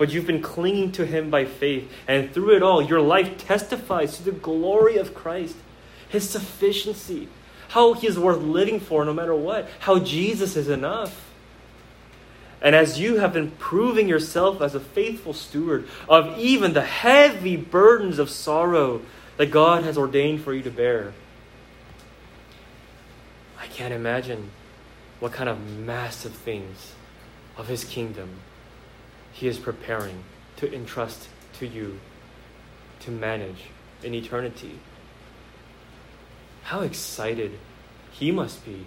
but 0.02 0.12
you've 0.12 0.26
been 0.26 0.42
clinging 0.42 0.90
to 0.90 1.06
Him 1.06 1.30
by 1.30 1.44
faith. 1.44 1.88
And 2.08 2.32
through 2.32 2.56
it 2.56 2.62
all, 2.64 2.82
your 2.82 3.00
life 3.00 3.38
testifies 3.38 4.16
to 4.16 4.24
the 4.24 4.32
glory 4.32 4.96
of 4.96 5.14
Christ, 5.14 5.54
His 6.08 6.28
sufficiency, 6.28 7.28
how 7.72 7.92
He 7.94 8.06
is 8.06 8.18
worth 8.18 8.40
living 8.40 8.80
for 8.80 9.04
no 9.04 9.12
matter 9.12 9.34
what, 9.34 9.68
how 9.80 9.98
Jesus 9.98 10.56
is 10.56 10.68
enough. 10.68 11.30
And 12.60 12.76
as 12.76 13.00
you 13.00 13.16
have 13.16 13.32
been 13.32 13.50
proving 13.52 14.08
yourself 14.08 14.62
as 14.62 14.74
a 14.74 14.80
faithful 14.80 15.34
steward 15.34 15.88
of 16.08 16.38
even 16.38 16.72
the 16.72 16.82
heavy 16.82 17.56
burdens 17.56 18.18
of 18.18 18.30
sorrow 18.30 19.02
that 19.36 19.50
God 19.50 19.82
has 19.82 19.98
ordained 19.98 20.42
for 20.42 20.54
you 20.54 20.62
to 20.62 20.70
bear, 20.70 21.12
I 23.58 23.66
can't 23.66 23.92
imagine 23.92 24.50
what 25.18 25.32
kind 25.32 25.48
of 25.48 25.60
massive 25.66 26.32
things 26.32 26.92
of 27.56 27.68
His 27.68 27.84
kingdom 27.84 28.40
he 29.32 29.48
is 29.48 29.58
preparing 29.58 30.22
to 30.56 30.72
entrust 30.72 31.28
to 31.58 31.66
you 31.66 31.98
to 33.00 33.10
manage 33.10 33.64
in 34.02 34.14
eternity. 34.14 34.78
How 36.64 36.80
excited 36.80 37.58
He 38.12 38.30
must 38.30 38.64
be 38.64 38.86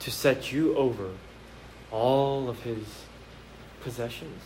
to 0.00 0.10
set 0.10 0.52
you 0.52 0.76
over 0.76 1.10
all 1.90 2.48
of 2.48 2.62
His 2.62 2.84
possessions. 3.82 4.42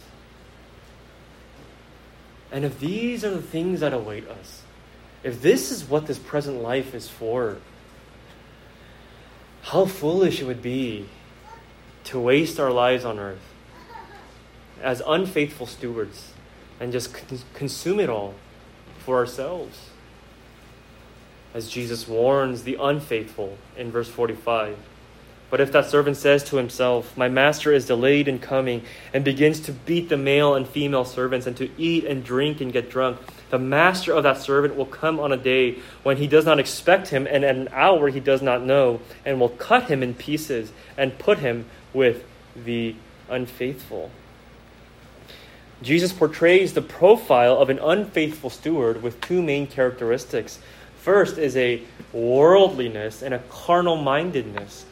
And 2.51 2.65
if 2.65 2.79
these 2.79 3.25
are 3.25 3.31
the 3.31 3.43
things 3.43 3.81
that 3.81 3.93
await 3.93 4.29
us, 4.29 4.63
if 5.23 5.43
this 5.43 5.71
is 5.71 5.89
what 5.89 6.07
this 6.07 6.19
present 6.19 6.63
life 6.63 6.95
is 6.95 7.09
for, 7.09 7.59
how 9.63 9.87
foolish 9.87 10.41
it 10.41 10.45
would 10.45 10.63
be 10.63 11.09
to 12.05 12.21
waste 12.21 12.61
our 12.61 12.71
lives 12.71 13.05
on 13.05 13.19
earth 13.19 13.53
as 14.81 15.03
unfaithful 15.05 15.67
stewards 15.67 16.33
and 16.79 16.93
just 16.93 17.13
consume 17.55 17.99
it 17.99 18.09
all 18.09 18.35
for 19.01 19.17
ourselves. 19.17 19.91
As 21.55 21.69
Jesus 21.69 22.07
warns 22.07 22.63
the 22.65 22.77
unfaithful 22.81 23.57
in 23.77 23.91
verse 23.91 24.09
45. 24.09 24.77
But 25.49 25.61
if 25.61 25.71
that 25.73 25.87
servant 25.87 26.17
says 26.17 26.43
to 26.45 26.57
himself, 26.57 27.17
My 27.17 27.29
master 27.29 27.73
is 27.73 27.87
delayed 27.87 28.27
in 28.27 28.39
coming, 28.41 28.83
and 29.15 29.25
begins 29.25 29.61
to 29.61 29.73
beat 29.73 30.09
the 30.09 30.17
male 30.17 30.55
and 30.55 30.69
female 30.69 31.05
servants, 31.05 31.47
and 31.47 31.57
to 31.59 31.71
eat 31.79 32.05
and 32.05 32.25
drink 32.25 32.61
and 32.61 32.73
get 32.73 32.91
drunk, 32.91 33.19
the 33.51 33.59
master 33.59 34.13
of 34.13 34.25
that 34.25 34.39
servant 34.39 34.75
will 34.75 34.87
come 34.87 35.21
on 35.21 35.33
a 35.33 35.37
day 35.37 35.79
when 36.03 36.17
he 36.17 36.27
does 36.27 36.45
not 36.45 36.59
expect 36.59 37.09
him, 37.09 37.29
and 37.31 37.45
at 37.45 37.55
an 37.55 37.69
hour 37.71 38.09
he 38.09 38.19
does 38.19 38.43
not 38.43 38.65
know, 38.65 39.01
and 39.25 39.39
will 39.39 39.51
cut 39.51 39.85
him 39.85 40.03
in 40.03 40.15
pieces 40.15 40.73
and 40.97 41.19
put 41.19 41.39
him 41.39 41.67
with 41.95 42.25
the 42.57 42.97
unfaithful. 43.29 44.11
Jesus 45.83 46.13
portrays 46.13 46.73
the 46.73 46.83
profile 46.83 47.59
of 47.59 47.71
an 47.71 47.79
unfaithful 47.79 48.51
steward 48.51 49.03
with 49.03 49.21
two 49.21 49.43
main 49.43 49.67
characteristics. 49.67 50.59
First 51.07 51.39
is 51.39 51.57
a 51.57 51.83
worldliness 52.13 53.23
and 53.23 53.33
a 53.33 53.39
carnal 53.49 53.95
mindedness. 53.95 54.85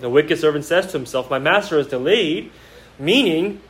The 0.00 0.08
wicked 0.08 0.38
servant 0.38 0.64
says 0.64 0.86
to 0.86 0.92
himself, 0.92 1.28
My 1.28 1.38
master 1.38 1.78
is 1.78 1.88
delayed, 1.88 2.50
meaning 2.98 3.60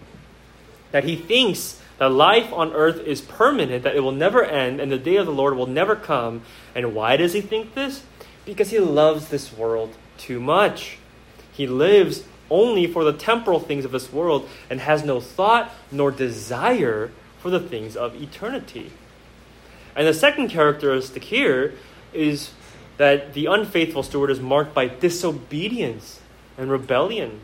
that 0.93 1.03
he 1.03 1.17
thinks 1.17 1.81
that 1.99 2.13
life 2.13 2.53
on 2.53 2.73
earth 2.73 3.01
is 3.01 3.21
permanent, 3.21 3.83
that 3.83 3.97
it 3.97 4.01
will 4.01 4.13
never 4.13 4.45
end, 4.45 4.79
and 4.79 4.93
the 4.93 4.97
day 4.97 5.17
of 5.17 5.27
the 5.27 5.33
Lord 5.33 5.57
will 5.57 5.67
never 5.67 5.97
come. 5.97 6.43
And 6.73 6.95
why 6.95 7.17
does 7.17 7.33
he 7.33 7.41
think 7.41 7.75
this? 7.75 8.05
Because 8.45 8.71
he 8.71 8.79
loves 8.79 9.27
this 9.27 9.53
world 9.53 9.93
too 10.19 10.39
much. 10.39 10.99
He 11.53 11.67
lives 11.67 12.23
only 12.49 12.87
for 12.87 13.03
the 13.03 13.13
temporal 13.13 13.59
things 13.59 13.85
of 13.85 13.91
this 13.91 14.13
world 14.13 14.49
and 14.71 14.79
has 14.79 15.05
no 15.05 15.21
thought 15.21 15.75
nor 15.91 16.13
desire 16.13 17.11
for 17.41 17.51
the 17.51 17.59
things 17.59 17.97
of 17.97 18.23
eternity. 18.23 18.93
And 19.95 20.07
the 20.07 20.15
second 20.15 20.49
characteristic 20.49 21.25
here 21.25 21.75
is 22.13 22.53
that 22.97 23.35
the 23.35 23.47
unfaithful 23.47 24.03
steward 24.03 24.31
is 24.31 24.41
marked 24.41 24.75
by 24.75 24.89
disobedience 24.89 26.21
and 26.57 26.71
rebellion. 26.71 27.41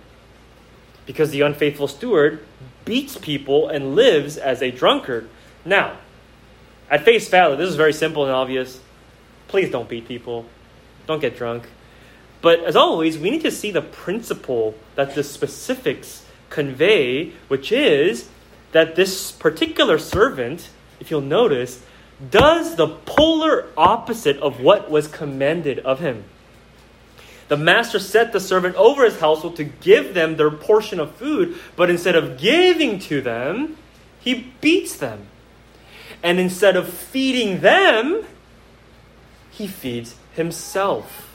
Because 1.07 1.31
the 1.31 1.41
unfaithful 1.41 1.89
steward 1.89 2.45
beats 2.85 3.17
people 3.17 3.69
and 3.69 3.95
lives 3.95 4.37
as 4.37 4.63
a 4.63 4.71
drunkard. 4.71 5.29
Now, 5.65 5.99
at 6.91 7.05
face 7.05 7.29
value, 7.29 7.57
this 7.57 7.69
is 7.69 7.77
very 7.77 7.93
simple 7.93 8.25
and 8.25 8.33
obvious. 8.33 8.81
Please 9.49 9.71
don't 9.71 9.89
beat 9.89 10.07
people, 10.07 10.47
don't 11.07 11.21
get 11.21 11.37
drunk. 11.37 11.69
But 12.41 12.61
as 12.61 12.77
always, 12.77 13.19
we 13.19 13.31
need 13.31 13.43
to 13.43 13.51
see 13.51 13.71
the 13.71 13.83
principle 13.83 14.75
that 14.95 15.15
the 15.15 15.25
specifics 15.25 16.25
convey, 16.51 17.31
which 17.49 17.73
is 17.73 18.29
that 18.73 18.97
this 18.97 19.33
particular 19.33 19.99
servant, 19.99 20.71
if 21.01 21.11
you'll 21.11 21.21
notice, 21.21 21.83
does 22.31 22.77
the 22.77 22.89
polar 22.89 23.67
opposite 23.77 24.39
of 24.39 24.61
what 24.61 24.91
was 24.91 25.07
commanded 25.07 25.79
of 25.81 26.01
him. 26.01 26.25
The 27.49 27.57
master 27.57 27.99
set 27.99 28.33
the 28.33 28.41
servant 28.41 28.77
over 28.77 29.05
his 29.05 29.21
household 29.21 29.57
to 29.57 29.65
give 29.65 30.15
them 30.15 30.37
their 30.37 30.51
portion 30.51 31.01
of 31.01 31.15
food, 31.15 31.57
but 31.77 31.89
instead 31.89 32.15
of 32.15 32.39
giving 32.39 32.99
to 33.01 33.21
them, 33.21 33.77
he 34.21 34.53
beats 34.61 34.97
them. 34.97 35.27
And 36.23 36.39
instead 36.39 36.77
of 36.77 36.89
feeding 36.93 37.61
them, 37.61 38.25
he 39.51 39.67
feeds 39.67 40.17
himself. 40.35 41.35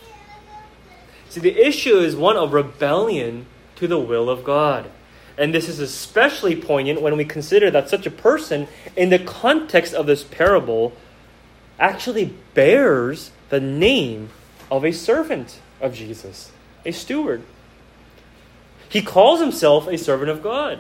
See, 1.30 1.40
the 1.40 1.58
issue 1.58 1.98
is 1.98 2.16
one 2.16 2.38
of 2.38 2.54
rebellion 2.54 3.48
to 3.78 3.88
the 3.88 3.98
will 3.98 4.30
of 4.30 4.44
God. 4.44 4.92
And 5.38 5.54
this 5.54 5.68
is 5.68 5.80
especially 5.80 6.56
poignant 6.56 7.02
when 7.02 7.18
we 7.18 7.26
consider 7.26 7.72
that 7.72 7.90
such 7.90 8.06
a 8.06 8.12
person, 8.12 8.68
in 8.96 9.10
the 9.10 9.20
context 9.20 9.94
of 9.94 10.06
this 10.06 10.24
parable, 10.24 10.94
actually 11.80 12.34
bears 12.54 13.32
the 13.50 13.60
name 13.60 14.30
of 14.70 14.86
a 14.86 14.92
servant 14.92 15.60
of 15.82 15.94
Jesus, 15.94 16.52
a 16.86 16.92
steward. 16.92 17.42
He 18.90 19.02
calls 19.02 19.40
himself 19.40 19.88
a 19.88 19.98
servant 19.98 20.30
of 20.30 20.44
God. 20.44 20.80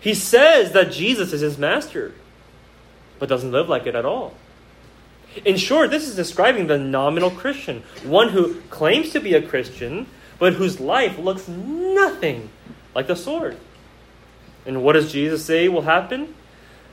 He 0.00 0.14
says 0.14 0.72
that 0.72 0.92
Jesus 0.92 1.32
is 1.32 1.40
his 1.40 1.58
master, 1.58 2.14
but 3.18 3.28
doesn't 3.28 3.50
live 3.50 3.68
like 3.68 3.86
it 3.86 3.94
at 3.94 4.04
all. 4.04 4.34
In 5.44 5.56
short, 5.56 5.90
this 5.90 6.06
is 6.06 6.16
describing 6.16 6.66
the 6.66 6.78
nominal 6.78 7.30
Christian, 7.30 7.82
one 8.04 8.30
who 8.30 8.60
claims 8.70 9.10
to 9.10 9.20
be 9.20 9.34
a 9.34 9.42
Christian, 9.42 10.06
but 10.38 10.54
whose 10.54 10.80
life 10.80 11.18
looks 11.18 11.48
nothing 11.48 12.50
like 12.98 13.06
the 13.06 13.14
sword. 13.14 13.56
And 14.66 14.82
what 14.82 14.94
does 14.94 15.12
Jesus 15.12 15.44
say 15.44 15.68
will 15.68 15.82
happen? 15.82 16.34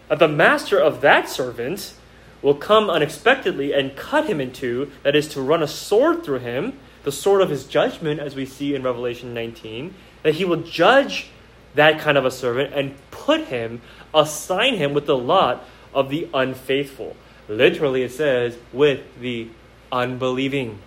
That 0.08 0.20
the 0.20 0.28
master 0.28 0.78
of 0.78 1.01
that 1.01 1.28
servant 1.28 1.95
will 2.43 2.53
come 2.53 2.91
unexpectedly 2.91 3.74
and 3.74 3.95
cut 3.95 4.28
him 4.28 4.39
in 4.39 4.53
two, 4.53 4.91
that 5.01 5.16
is, 5.16 5.28
to 5.30 5.41
run 5.41 5.64
a 5.64 5.68
sword 5.68 6.24
through 6.24 6.38
him, 6.38 6.78
the 7.06 7.12
sword 7.12 7.41
of 7.41 7.49
his 7.49 7.66
judgment, 7.66 8.20
as 8.20 8.36
we 8.36 8.45
see 8.45 8.76
in 8.76 8.84
Revelation 8.84 9.34
19, 9.34 9.95
that 10.22 10.36
he 10.36 10.45
will 10.45 10.62
judge 10.62 11.30
that 11.74 11.99
kind 11.99 12.20
of 12.20 12.26
a 12.26 12.30
servant 12.30 12.72
and 12.76 12.93
put 13.10 13.45
him, 13.45 13.82
assign 14.14 14.76
him 14.76 14.93
with 14.93 15.08
the 15.08 15.18
lot 15.18 15.66
of 15.91 16.10
the 16.10 16.30
unfaithful. 16.36 17.16
Literally, 17.49 18.03
it 18.03 18.12
says, 18.12 18.60
with 18.72 19.01
the 19.20 19.49
unbelieving. 19.91 20.78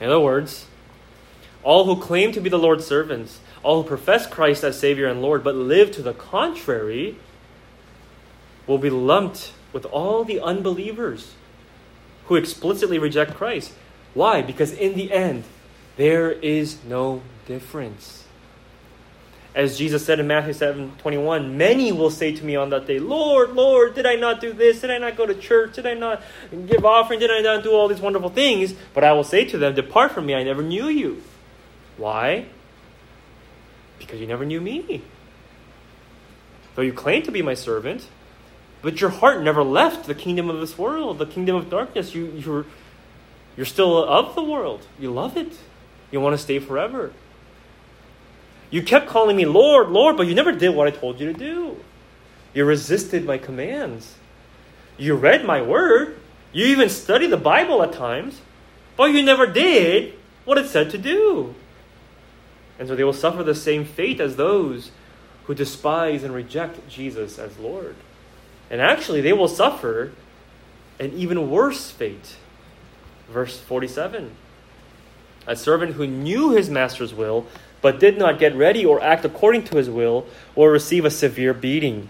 In 0.00 0.08
other 0.08 0.18
words, 0.18 0.66
all 1.64 1.86
who 1.86 1.96
claim 2.00 2.30
to 2.32 2.40
be 2.40 2.50
the 2.50 2.58
Lord's 2.58 2.86
servants, 2.86 3.40
all 3.64 3.82
who 3.82 3.88
profess 3.88 4.26
Christ 4.26 4.62
as 4.62 4.78
Savior 4.78 5.08
and 5.08 5.20
Lord, 5.20 5.42
but 5.42 5.56
live 5.56 5.90
to 5.92 6.02
the 6.02 6.12
contrary, 6.12 7.16
will 8.66 8.78
be 8.78 8.90
lumped 8.90 9.52
with 9.72 9.84
all 9.86 10.24
the 10.24 10.40
unbelievers 10.40 11.34
who 12.26 12.36
explicitly 12.36 12.98
reject 12.98 13.34
Christ. 13.34 13.72
Why? 14.14 14.42
Because 14.42 14.72
in 14.72 14.94
the 14.94 15.12
end, 15.12 15.44
there 15.96 16.30
is 16.30 16.82
no 16.84 17.22
difference. 17.46 18.24
As 19.54 19.78
Jesus 19.78 20.04
said 20.04 20.18
in 20.18 20.26
Matthew 20.26 20.52
7 20.52 20.96
21, 20.98 21.56
many 21.56 21.92
will 21.92 22.10
say 22.10 22.34
to 22.34 22.44
me 22.44 22.56
on 22.56 22.70
that 22.70 22.86
day, 22.86 22.98
Lord, 22.98 23.52
Lord, 23.52 23.94
did 23.94 24.04
I 24.04 24.16
not 24.16 24.40
do 24.40 24.52
this? 24.52 24.80
Did 24.80 24.90
I 24.90 24.98
not 24.98 25.16
go 25.16 25.26
to 25.26 25.34
church? 25.34 25.74
Did 25.74 25.86
I 25.86 25.94
not 25.94 26.22
give 26.66 26.84
offering? 26.84 27.20
Did 27.20 27.30
I 27.30 27.40
not 27.40 27.62
do 27.62 27.72
all 27.72 27.86
these 27.86 28.00
wonderful 28.00 28.30
things? 28.30 28.74
But 28.94 29.04
I 29.04 29.12
will 29.12 29.22
say 29.22 29.44
to 29.44 29.58
them, 29.58 29.74
Depart 29.74 30.10
from 30.10 30.26
me, 30.26 30.34
I 30.34 30.42
never 30.42 30.62
knew 30.62 30.88
you. 30.88 31.22
Why? 31.96 32.46
Because 33.98 34.20
you 34.20 34.26
never 34.26 34.44
knew 34.44 34.60
me. 34.60 35.02
Though 36.74 36.82
you 36.82 36.92
claim 36.92 37.22
to 37.22 37.30
be 37.30 37.42
my 37.42 37.54
servant, 37.54 38.08
but 38.82 39.00
your 39.00 39.10
heart 39.10 39.42
never 39.42 39.62
left 39.62 40.06
the 40.06 40.14
kingdom 40.14 40.50
of 40.50 40.60
this 40.60 40.76
world, 40.76 41.18
the 41.18 41.26
kingdom 41.26 41.56
of 41.56 41.70
darkness. 41.70 42.14
You, 42.14 42.26
you're, 42.36 42.66
you're 43.56 43.66
still 43.66 44.04
of 44.04 44.34
the 44.34 44.42
world. 44.42 44.86
You 44.98 45.10
love 45.10 45.36
it. 45.36 45.52
You 46.10 46.20
want 46.20 46.34
to 46.34 46.38
stay 46.38 46.58
forever. 46.58 47.12
You 48.70 48.82
kept 48.82 49.06
calling 49.06 49.36
me 49.36 49.44
Lord, 49.46 49.88
Lord, 49.90 50.16
but 50.16 50.26
you 50.26 50.34
never 50.34 50.52
did 50.52 50.74
what 50.74 50.88
I 50.88 50.90
told 50.90 51.20
you 51.20 51.32
to 51.32 51.38
do. 51.38 51.76
You 52.52 52.64
resisted 52.64 53.24
my 53.24 53.38
commands. 53.38 54.14
You 54.96 55.14
read 55.14 55.44
my 55.44 55.62
word. 55.62 56.18
You 56.52 56.66
even 56.66 56.88
studied 56.88 57.30
the 57.30 57.36
Bible 57.36 57.82
at 57.82 57.92
times, 57.92 58.40
but 58.96 59.12
you 59.12 59.22
never 59.22 59.46
did 59.46 60.14
what 60.44 60.58
it 60.58 60.68
said 60.68 60.90
to 60.90 60.98
do. 60.98 61.54
And 62.78 62.88
so 62.88 62.96
they 62.96 63.04
will 63.04 63.12
suffer 63.12 63.42
the 63.42 63.54
same 63.54 63.84
fate 63.84 64.20
as 64.20 64.36
those 64.36 64.90
who 65.44 65.54
despise 65.54 66.24
and 66.24 66.34
reject 66.34 66.88
Jesus 66.88 67.38
as 67.38 67.58
Lord. 67.58 67.96
And 68.70 68.80
actually, 68.80 69.20
they 69.20 69.32
will 69.32 69.48
suffer 69.48 70.12
an 70.98 71.12
even 71.12 71.50
worse 71.50 71.90
fate. 71.90 72.36
Verse 73.28 73.58
47 73.60 74.32
A 75.46 75.56
servant 75.56 75.92
who 75.92 76.06
knew 76.06 76.50
his 76.50 76.70
master's 76.70 77.14
will 77.14 77.46
but 77.84 78.00
did 78.00 78.16
not 78.16 78.38
get 78.38 78.56
ready 78.56 78.82
or 78.82 79.02
act 79.02 79.26
according 79.26 79.62
to 79.62 79.76
his 79.76 79.90
will, 79.90 80.26
will 80.54 80.68
receive 80.68 81.04
a 81.04 81.10
severe 81.10 81.52
beating. 81.52 82.08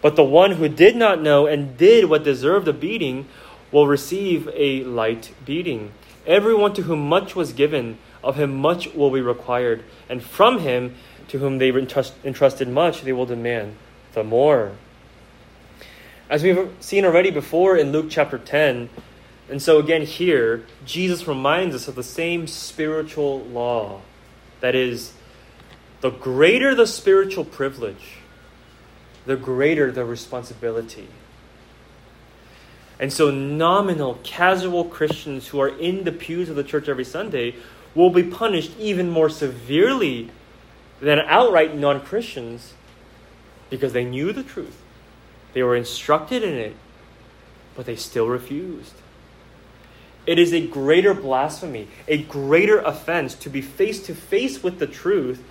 But 0.00 0.14
the 0.14 0.22
one 0.22 0.52
who 0.52 0.68
did 0.68 0.94
not 0.94 1.20
know 1.20 1.48
and 1.48 1.76
did 1.76 2.04
what 2.04 2.22
deserved 2.22 2.68
a 2.68 2.72
beating 2.72 3.26
will 3.72 3.88
receive 3.88 4.48
a 4.54 4.84
light 4.84 5.34
beating. 5.44 5.90
Everyone 6.24 6.72
to 6.74 6.82
whom 6.82 7.08
much 7.08 7.34
was 7.34 7.52
given, 7.52 7.98
of 8.22 8.36
him 8.36 8.56
much 8.56 8.92
will 8.94 9.10
be 9.10 9.20
required, 9.20 9.84
and 10.08 10.22
from 10.22 10.60
him 10.60 10.94
to 11.28 11.38
whom 11.38 11.58
they 11.58 11.70
entrusted 11.70 12.68
much, 12.68 13.02
they 13.02 13.12
will 13.12 13.26
demand 13.26 13.76
the 14.14 14.24
more. 14.24 14.72
As 16.30 16.42
we've 16.42 16.70
seen 16.80 17.04
already 17.04 17.30
before 17.30 17.76
in 17.76 17.92
Luke 17.92 18.06
chapter 18.10 18.38
10, 18.38 18.90
and 19.50 19.62
so 19.62 19.78
again 19.78 20.02
here, 20.02 20.64
Jesus 20.84 21.26
reminds 21.26 21.74
us 21.74 21.88
of 21.88 21.94
the 21.94 22.02
same 22.02 22.46
spiritual 22.46 23.40
law 23.40 24.02
that 24.60 24.74
is, 24.74 25.12
the 26.00 26.10
greater 26.10 26.74
the 26.74 26.86
spiritual 26.86 27.44
privilege, 27.44 28.18
the 29.26 29.36
greater 29.36 29.90
the 29.90 30.04
responsibility. 30.04 31.08
And 33.00 33.12
so, 33.12 33.30
nominal, 33.30 34.18
casual 34.24 34.84
Christians 34.84 35.48
who 35.48 35.60
are 35.60 35.68
in 35.68 36.04
the 36.04 36.12
pews 36.12 36.48
of 36.50 36.56
the 36.56 36.64
church 36.64 36.88
every 36.88 37.04
Sunday 37.04 37.54
will 37.98 38.10
be 38.10 38.22
punished 38.22 38.70
even 38.78 39.10
more 39.10 39.28
severely 39.28 40.30
than 41.00 41.18
outright 41.18 41.76
non 41.76 42.00
Christians 42.00 42.74
because 43.70 43.92
they 43.92 44.04
knew 44.04 44.32
the 44.32 44.44
truth. 44.44 44.80
They 45.52 45.64
were 45.64 45.74
instructed 45.74 46.44
in 46.44 46.54
it, 46.54 46.76
but 47.74 47.86
they 47.86 47.96
still 47.96 48.28
refused. 48.28 48.94
It 50.26 50.38
is 50.38 50.52
a 50.52 50.64
greater 50.64 51.12
blasphemy, 51.12 51.88
a 52.06 52.22
greater 52.22 52.78
offense 52.78 53.34
to 53.34 53.50
be 53.50 53.60
face 53.60 54.00
to 54.04 54.14
face 54.14 54.62
with 54.62 54.78
the 54.78 54.86
truth 54.86 55.42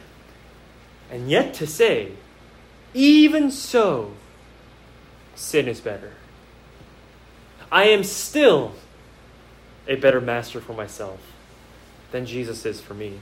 and 1.11 1.29
yet 1.29 1.53
to 1.55 1.67
say, 1.67 2.13
even 2.93 3.51
so, 3.51 4.13
sin 5.35 5.67
is 5.67 5.81
better. 5.81 6.13
I 7.69 7.89
am 7.89 8.05
still 8.05 8.73
a 9.85 9.95
better 9.95 10.21
master 10.21 10.61
for 10.61 10.71
myself 10.71 11.19
than 12.12 12.26
Jesus 12.26 12.66
is 12.66 12.82
for 12.82 12.93
me. 12.93 13.20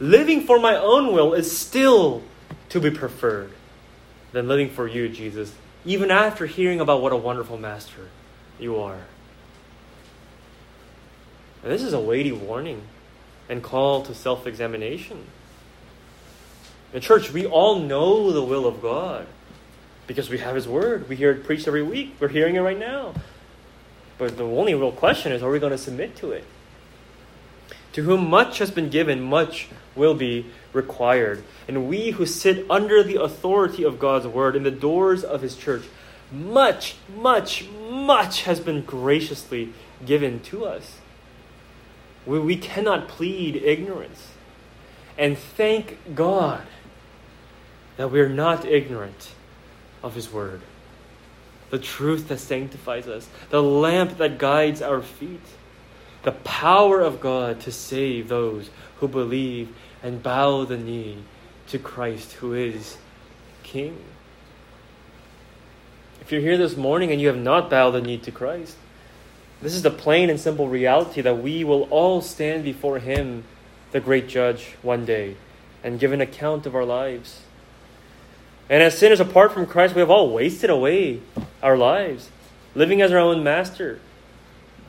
Living 0.00 0.42
for 0.42 0.58
my 0.58 0.76
own 0.76 1.12
will 1.12 1.34
is 1.34 1.56
still 1.56 2.22
to 2.68 2.80
be 2.80 2.90
preferred 2.90 3.52
than 4.32 4.48
living 4.48 4.68
for 4.68 4.86
you, 4.88 5.08
Jesus, 5.08 5.54
even 5.84 6.10
after 6.10 6.46
hearing 6.46 6.80
about 6.80 7.00
what 7.00 7.12
a 7.12 7.16
wonderful 7.16 7.56
master 7.56 8.08
you 8.58 8.76
are. 8.76 9.00
And 11.62 11.72
this 11.72 11.82
is 11.82 11.92
a 11.92 12.00
weighty 12.00 12.32
warning 12.32 12.82
and 13.48 13.62
call 13.62 14.02
to 14.02 14.14
self 14.14 14.46
examination. 14.46 15.24
In 16.92 17.00
church, 17.00 17.32
we 17.32 17.46
all 17.46 17.80
know 17.80 18.32
the 18.32 18.42
will 18.42 18.66
of 18.66 18.82
God 18.82 19.26
because 20.06 20.28
we 20.28 20.38
have 20.38 20.54
His 20.54 20.68
Word. 20.68 21.08
We 21.08 21.16
hear 21.16 21.30
it 21.30 21.44
preached 21.44 21.66
every 21.66 21.82
week. 21.82 22.16
We're 22.20 22.28
hearing 22.28 22.56
it 22.56 22.60
right 22.60 22.78
now. 22.78 23.14
But 24.18 24.36
the 24.36 24.44
only 24.44 24.74
real 24.74 24.92
question 24.92 25.32
is 25.32 25.42
are 25.42 25.50
we 25.50 25.58
going 25.58 25.72
to 25.72 25.78
submit 25.78 26.16
to 26.16 26.32
it? 26.32 26.44
To 27.94 28.02
whom 28.02 28.28
much 28.28 28.58
has 28.58 28.70
been 28.70 28.90
given, 28.90 29.22
much 29.22 29.68
will 29.94 30.14
be 30.14 30.46
required. 30.72 31.44
And 31.68 31.88
we 31.88 32.10
who 32.10 32.26
sit 32.26 32.68
under 32.68 33.02
the 33.02 33.22
authority 33.22 33.84
of 33.84 34.00
God's 34.00 34.26
Word 34.26 34.56
in 34.56 34.64
the 34.64 34.70
doors 34.70 35.22
of 35.22 35.42
His 35.42 35.56
church, 35.56 35.84
much, 36.32 36.96
much, 37.16 37.68
much 37.68 38.42
has 38.42 38.58
been 38.58 38.82
graciously 38.82 39.72
given 40.04 40.40
to 40.40 40.64
us. 40.64 40.98
We, 42.26 42.40
we 42.40 42.56
cannot 42.56 43.06
plead 43.06 43.56
ignorance. 43.56 44.32
And 45.16 45.38
thank 45.38 46.16
God 46.16 46.66
that 47.96 48.10
we 48.10 48.20
are 48.20 48.28
not 48.28 48.64
ignorant 48.64 49.30
of 50.02 50.16
His 50.16 50.32
Word. 50.32 50.62
The 51.70 51.78
truth 51.78 52.26
that 52.26 52.40
sanctifies 52.40 53.06
us, 53.06 53.28
the 53.50 53.62
lamp 53.62 54.18
that 54.18 54.38
guides 54.38 54.82
our 54.82 55.00
feet, 55.00 55.40
the 56.24 56.32
power 56.32 57.00
of 57.00 57.20
God 57.20 57.60
to 57.60 57.72
save 57.72 58.28
those 58.28 58.70
who 58.98 59.08
believe 59.08 59.74
and 60.02 60.22
bow 60.22 60.64
the 60.64 60.76
knee 60.76 61.18
to 61.68 61.78
Christ, 61.78 62.32
who 62.32 62.52
is 62.52 62.96
King. 63.62 63.98
If 66.20 66.32
you're 66.32 66.40
here 66.40 66.58
this 66.58 66.76
morning 66.76 67.12
and 67.12 67.20
you 67.20 67.28
have 67.28 67.38
not 67.38 67.70
bowed 67.70 67.92
the 67.92 68.00
knee 68.00 68.18
to 68.18 68.30
Christ, 68.30 68.76
this 69.62 69.74
is 69.74 69.82
the 69.82 69.90
plain 69.90 70.30
and 70.30 70.40
simple 70.40 70.68
reality 70.68 71.20
that 71.20 71.38
we 71.38 71.64
will 71.64 71.84
all 71.84 72.20
stand 72.20 72.64
before 72.64 72.98
Him, 72.98 73.44
the 73.92 74.00
great 74.00 74.28
judge, 74.28 74.76
one 74.82 75.04
day 75.04 75.36
and 75.84 76.00
give 76.00 76.12
an 76.12 76.22
account 76.22 76.64
of 76.66 76.74
our 76.74 76.84
lives. 76.84 77.42
And 78.70 78.82
as 78.82 78.96
sinners 78.96 79.20
apart 79.20 79.52
from 79.52 79.66
Christ, 79.66 79.94
we 79.94 80.00
have 80.00 80.10
all 80.10 80.30
wasted 80.30 80.70
away 80.70 81.20
our 81.62 81.76
lives, 81.76 82.30
living 82.74 83.02
as 83.02 83.12
our 83.12 83.18
own 83.18 83.44
master, 83.44 84.00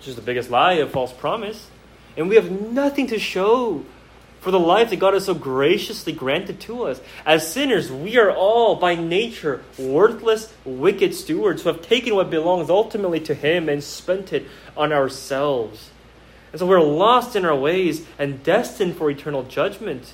which 0.06 0.12
is 0.12 0.16
the 0.18 0.22
biggest 0.22 0.52
lie 0.52 0.74
of 0.74 0.92
false 0.92 1.12
promise. 1.12 1.68
And 2.16 2.30
we 2.30 2.36
have 2.36 2.52
nothing 2.52 3.08
to 3.08 3.18
show 3.18 3.84
for 4.40 4.52
the 4.52 4.60
life 4.60 4.92
that 4.92 4.98
God 4.98 5.16
has 5.16 5.26
so 5.26 5.34
graciously 5.34 6.14
granted 6.14 6.60
to 6.62 6.84
us. 6.84 7.02
As 7.26 7.52
sinners, 7.52 7.92
we 7.92 8.20
are 8.20 8.30
all 8.30 8.76
by 8.76 8.94
nature 8.94 9.64
worthless, 9.80 10.54
wicked 10.64 11.16
stewards 11.16 11.64
who 11.64 11.70
have 11.70 11.82
taken 11.82 12.14
what 12.14 12.30
belongs 12.30 12.70
ultimately 12.70 13.20
to 13.22 13.34
Him 13.34 13.68
and 13.68 13.84
spent 13.84 14.32
it 14.32 14.46
on 14.78 14.94
ourselves. 14.94 15.90
And 16.52 16.60
so 16.60 16.68
we're 16.68 16.82
lost 16.82 17.36
in 17.36 17.44
our 17.44 17.56
ways 17.56 18.06
and 18.20 18.44
destined 18.44 18.98
for 18.98 19.10
eternal 19.10 19.42
judgment. 19.42 20.14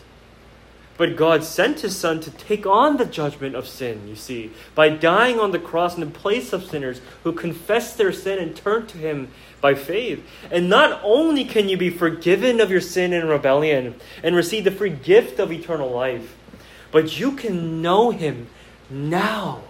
But 1.02 1.16
God 1.16 1.44
sent 1.44 1.80
His 1.80 1.96
Son 1.98 2.20
to 2.20 2.30
take 2.30 2.68
on 2.68 2.98
the 2.98 3.08
judgment 3.08 3.56
of 3.56 3.68
sin, 3.68 4.08
you 4.08 4.16
see, 4.16 4.52
by 4.76 4.90
dying 4.90 5.40
on 5.40 5.50
the 5.50 5.58
cross 5.58 5.96
in 5.96 6.02
the 6.02 6.06
place 6.06 6.54
of 6.54 6.64
sinners 6.64 7.02
who 7.24 7.34
confess 7.34 7.96
their 7.96 8.12
sin 8.12 8.38
and 8.38 8.56
turn 8.56 8.86
to 8.86 9.00
Him 9.00 9.30
by 9.62 9.74
faith. 9.74 10.24
And 10.52 10.70
not 10.70 11.02
only 11.04 11.44
can 11.44 11.70
you 11.70 11.76
be 11.76 11.90
forgiven 11.90 12.62
of 12.62 12.70
your 12.70 12.82
sin 12.82 13.14
and 13.14 13.28
rebellion 13.28 13.96
and 14.22 14.36
receive 14.36 14.64
the 14.64 14.70
free 14.70 14.92
gift 14.92 15.40
of 15.40 15.52
eternal 15.52 15.90
life, 15.90 16.36
but 16.92 17.20
you 17.20 17.32
can 17.32 17.82
know 17.82 18.12
Him 18.12 18.46
now. 18.88 19.64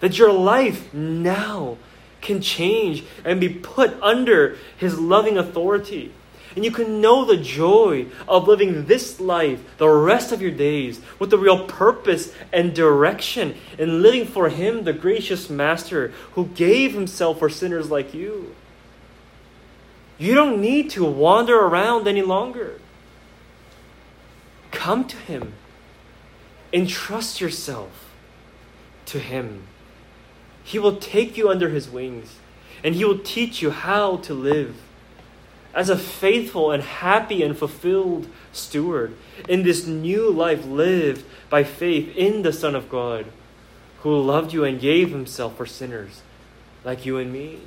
That 0.00 0.18
your 0.18 0.30
life 0.30 0.92
now 0.92 1.78
can 2.20 2.42
change 2.42 3.02
and 3.24 3.40
be 3.40 3.48
put 3.48 3.96
under 4.02 4.58
His 4.76 4.98
loving 5.00 5.38
authority. 5.38 6.12
And 6.56 6.64
you 6.64 6.70
can 6.70 7.00
know 7.00 7.24
the 7.24 7.36
joy 7.36 8.06
of 8.26 8.48
living 8.48 8.86
this 8.86 9.20
life 9.20 9.60
the 9.78 9.88
rest 9.88 10.32
of 10.32 10.42
your 10.42 10.50
days 10.50 11.00
with 11.18 11.30
the 11.30 11.38
real 11.38 11.66
purpose 11.66 12.34
and 12.52 12.74
direction 12.74 13.54
in 13.78 14.02
living 14.02 14.26
for 14.26 14.48
Him, 14.48 14.84
the 14.84 14.92
gracious 14.92 15.48
Master 15.48 16.08
who 16.32 16.46
gave 16.46 16.92
Himself 16.92 17.38
for 17.38 17.48
sinners 17.48 17.90
like 17.90 18.12
you. 18.12 18.54
You 20.18 20.34
don't 20.34 20.60
need 20.60 20.90
to 20.90 21.04
wander 21.04 21.58
around 21.58 22.08
any 22.08 22.22
longer. 22.22 22.80
Come 24.70 25.04
to 25.06 25.16
Him. 25.16 25.54
Entrust 26.72 27.40
yourself 27.40 28.10
to 29.06 29.18
Him. 29.18 29.62
He 30.64 30.78
will 30.78 30.96
take 30.96 31.36
you 31.36 31.48
under 31.48 31.68
His 31.68 31.88
wings 31.88 32.36
and 32.82 32.94
He 32.94 33.04
will 33.04 33.18
teach 33.18 33.62
you 33.62 33.70
how 33.70 34.16
to 34.18 34.34
live 34.34 34.76
as 35.74 35.88
a 35.88 35.98
faithful 35.98 36.72
and 36.72 36.82
happy 36.82 37.42
and 37.42 37.56
fulfilled 37.56 38.26
steward 38.52 39.16
in 39.48 39.62
this 39.62 39.86
new 39.86 40.30
life 40.30 40.64
lived 40.66 41.24
by 41.48 41.64
faith 41.64 42.14
in 42.16 42.42
the 42.42 42.52
Son 42.52 42.74
of 42.74 42.88
God, 42.88 43.26
who 44.00 44.20
loved 44.20 44.52
you 44.52 44.64
and 44.64 44.80
gave 44.80 45.10
himself 45.10 45.56
for 45.56 45.66
sinners 45.66 46.22
like 46.84 47.06
you 47.06 47.18
and 47.18 47.32
me. 47.32 47.60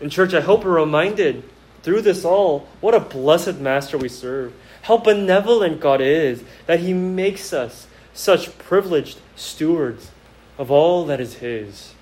In 0.00 0.10
church, 0.10 0.34
I 0.34 0.40
hope 0.40 0.64
we're 0.64 0.80
reminded 0.80 1.42
through 1.82 2.02
this 2.02 2.24
all 2.24 2.68
what 2.80 2.94
a 2.94 3.00
blessed 3.00 3.56
Master 3.56 3.96
we 3.96 4.08
serve, 4.08 4.52
how 4.82 4.98
benevolent 4.98 5.80
God 5.80 6.00
is 6.00 6.42
that 6.66 6.80
He 6.80 6.92
makes 6.92 7.52
us 7.52 7.86
such 8.12 8.56
privileged 8.58 9.20
stewards 9.34 10.10
of 10.58 10.70
all 10.70 11.04
that 11.06 11.20
is 11.20 11.34
His. 11.34 11.94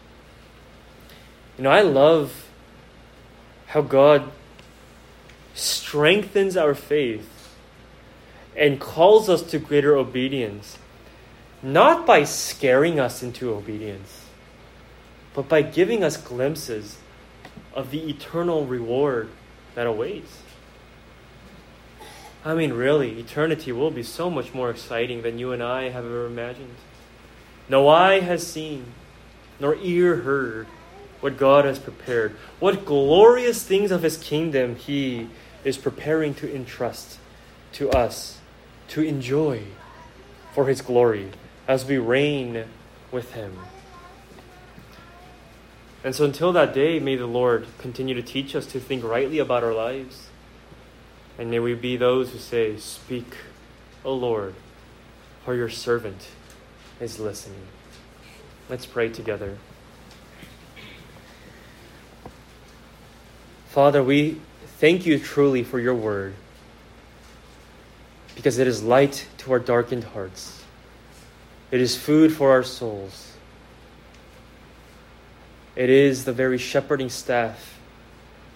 You 1.56 1.64
know, 1.64 1.70
I 1.70 1.82
love 1.82 2.43
how 3.74 3.80
God 3.80 4.30
strengthens 5.52 6.56
our 6.56 6.76
faith 6.76 7.56
and 8.56 8.78
calls 8.78 9.28
us 9.28 9.42
to 9.42 9.58
greater 9.58 9.96
obedience, 9.96 10.78
not 11.60 12.06
by 12.06 12.22
scaring 12.22 13.00
us 13.00 13.20
into 13.20 13.52
obedience, 13.52 14.26
but 15.34 15.48
by 15.48 15.60
giving 15.60 16.04
us 16.04 16.16
glimpses 16.16 16.98
of 17.74 17.90
the 17.90 18.08
eternal 18.08 18.64
reward 18.64 19.28
that 19.74 19.88
awaits. 19.88 20.38
I 22.44 22.54
mean, 22.54 22.74
really, 22.74 23.18
eternity 23.18 23.72
will 23.72 23.90
be 23.90 24.04
so 24.04 24.30
much 24.30 24.54
more 24.54 24.70
exciting 24.70 25.22
than 25.22 25.40
you 25.40 25.50
and 25.50 25.64
I 25.64 25.88
have 25.88 26.04
ever 26.04 26.26
imagined. 26.26 26.76
No 27.68 27.88
eye 27.88 28.20
has 28.20 28.46
seen, 28.46 28.84
nor 29.58 29.74
ear 29.82 30.18
heard 30.18 30.68
what 31.24 31.38
God 31.38 31.64
has 31.64 31.78
prepared, 31.78 32.32
what 32.60 32.84
glorious 32.84 33.64
things 33.64 33.90
of 33.90 34.02
His 34.02 34.18
kingdom 34.18 34.76
He 34.76 35.30
is 35.64 35.78
preparing 35.78 36.34
to 36.34 36.54
entrust 36.54 37.18
to 37.72 37.88
us 37.88 38.40
to 38.88 39.00
enjoy 39.00 39.62
for 40.52 40.66
His 40.66 40.82
glory 40.82 41.30
as 41.66 41.86
we 41.86 41.96
reign 41.96 42.66
with 43.10 43.32
Him. 43.32 43.56
And 46.04 46.14
so 46.14 46.26
until 46.26 46.52
that 46.52 46.74
day, 46.74 46.98
may 47.00 47.16
the 47.16 47.24
Lord 47.24 47.68
continue 47.78 48.14
to 48.14 48.22
teach 48.22 48.54
us 48.54 48.66
to 48.66 48.78
think 48.78 49.02
rightly 49.02 49.38
about 49.38 49.64
our 49.64 49.72
lives. 49.72 50.28
And 51.38 51.50
may 51.50 51.58
we 51.58 51.72
be 51.72 51.96
those 51.96 52.32
who 52.32 52.38
say, 52.38 52.76
Speak, 52.76 53.34
O 54.04 54.12
Lord, 54.12 54.54
for 55.42 55.54
your 55.54 55.70
servant 55.70 56.28
is 57.00 57.18
listening. 57.18 57.66
Let's 58.68 58.84
pray 58.84 59.08
together. 59.08 59.56
Father, 63.74 64.04
we 64.04 64.40
thank 64.78 65.04
you 65.04 65.18
truly 65.18 65.64
for 65.64 65.80
your 65.80 65.96
word 65.96 66.34
because 68.36 68.58
it 68.58 68.68
is 68.68 68.84
light 68.84 69.26
to 69.38 69.50
our 69.50 69.58
darkened 69.58 70.04
hearts, 70.04 70.62
it 71.72 71.80
is 71.80 71.96
food 71.96 72.32
for 72.32 72.52
our 72.52 72.62
souls, 72.62 73.32
it 75.74 75.90
is 75.90 76.24
the 76.24 76.32
very 76.32 76.56
shepherding 76.56 77.08
staff 77.08 77.76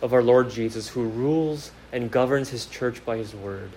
of 0.02 0.12
our 0.12 0.22
Lord 0.22 0.50
Jesus 0.50 0.86
who 0.86 1.02
rules 1.02 1.72
and 1.90 2.12
governs 2.12 2.50
his 2.50 2.66
church 2.66 3.04
by 3.04 3.16
his 3.16 3.34
word. 3.34 3.72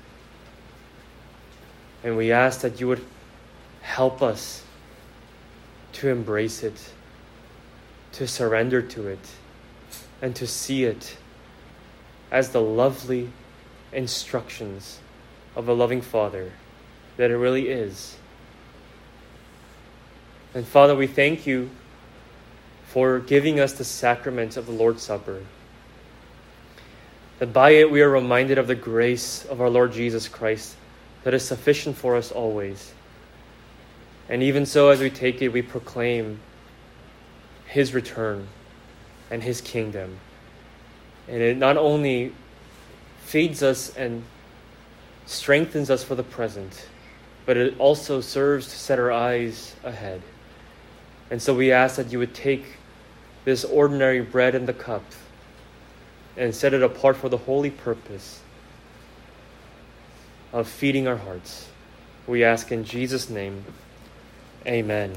And 2.03 2.17
we 2.17 2.31
ask 2.31 2.61
that 2.61 2.79
you 2.79 2.87
would 2.87 3.03
help 3.81 4.21
us 4.21 4.63
to 5.93 6.07
embrace 6.07 6.61
it, 6.61 6.93
to 8.11 8.27
surrender 8.27 8.83
to 8.83 9.07
it, 9.07 9.27
and 10.21 10.35
to 10.35 10.45
see 10.45 10.83
it 10.83 11.17
as 12.31 12.49
the 12.49 12.61
lovely 12.61 13.29
instructions 13.91 14.99
of 15.55 15.67
a 15.67 15.73
loving 15.73 16.01
Father 16.01 16.51
that 17.17 17.29
it 17.29 17.37
really 17.37 17.67
is. 17.67 18.17
And 20.53 20.65
Father, 20.65 20.95
we 20.95 21.07
thank 21.07 21.45
you 21.45 21.69
for 22.85 23.19
giving 23.19 23.59
us 23.59 23.73
the 23.73 23.83
sacrament 23.83 24.57
of 24.57 24.65
the 24.65 24.71
Lord's 24.71 25.03
Supper. 25.03 25.43
That 27.39 27.53
by 27.53 27.71
it 27.71 27.91
we 27.91 28.01
are 28.01 28.09
reminded 28.09 28.57
of 28.57 28.67
the 28.67 28.75
grace 28.75 29.45
of 29.45 29.61
our 29.61 29.69
Lord 29.69 29.93
Jesus 29.93 30.27
Christ 30.27 30.75
that 31.23 31.33
is 31.33 31.45
sufficient 31.45 31.97
for 31.97 32.15
us 32.15 32.31
always. 32.31 32.93
And 34.29 34.43
even 34.43 34.65
so, 34.65 34.89
as 34.89 34.99
we 34.99 35.09
take 35.09 35.41
it, 35.41 35.49
we 35.49 35.61
proclaim 35.61 36.39
His 37.65 37.93
return 37.93 38.47
and 39.29 39.43
His 39.43 39.61
kingdom. 39.61 40.17
And 41.31 41.41
it 41.41 41.57
not 41.57 41.77
only 41.77 42.33
feeds 43.23 43.63
us 43.63 43.95
and 43.95 44.23
strengthens 45.25 45.89
us 45.89 46.03
for 46.03 46.13
the 46.13 46.23
present, 46.23 46.89
but 47.45 47.55
it 47.55 47.73
also 47.79 48.19
serves 48.19 48.67
to 48.67 48.77
set 48.77 48.99
our 48.99 49.11
eyes 49.11 49.75
ahead. 49.83 50.21
And 51.31 51.41
so 51.41 51.55
we 51.55 51.71
ask 51.71 51.95
that 51.95 52.11
you 52.11 52.19
would 52.19 52.35
take 52.35 52.65
this 53.45 53.63
ordinary 53.63 54.19
bread 54.21 54.53
and 54.53 54.67
the 54.67 54.73
cup 54.73 55.03
and 56.35 56.53
set 56.53 56.73
it 56.73 56.83
apart 56.83 57.15
for 57.15 57.29
the 57.29 57.37
holy 57.37 57.71
purpose 57.71 58.41
of 60.51 60.67
feeding 60.67 61.07
our 61.07 61.15
hearts. 61.15 61.69
We 62.27 62.43
ask 62.43 62.71
in 62.73 62.83
Jesus' 62.83 63.29
name, 63.29 63.63
amen. 64.67 65.15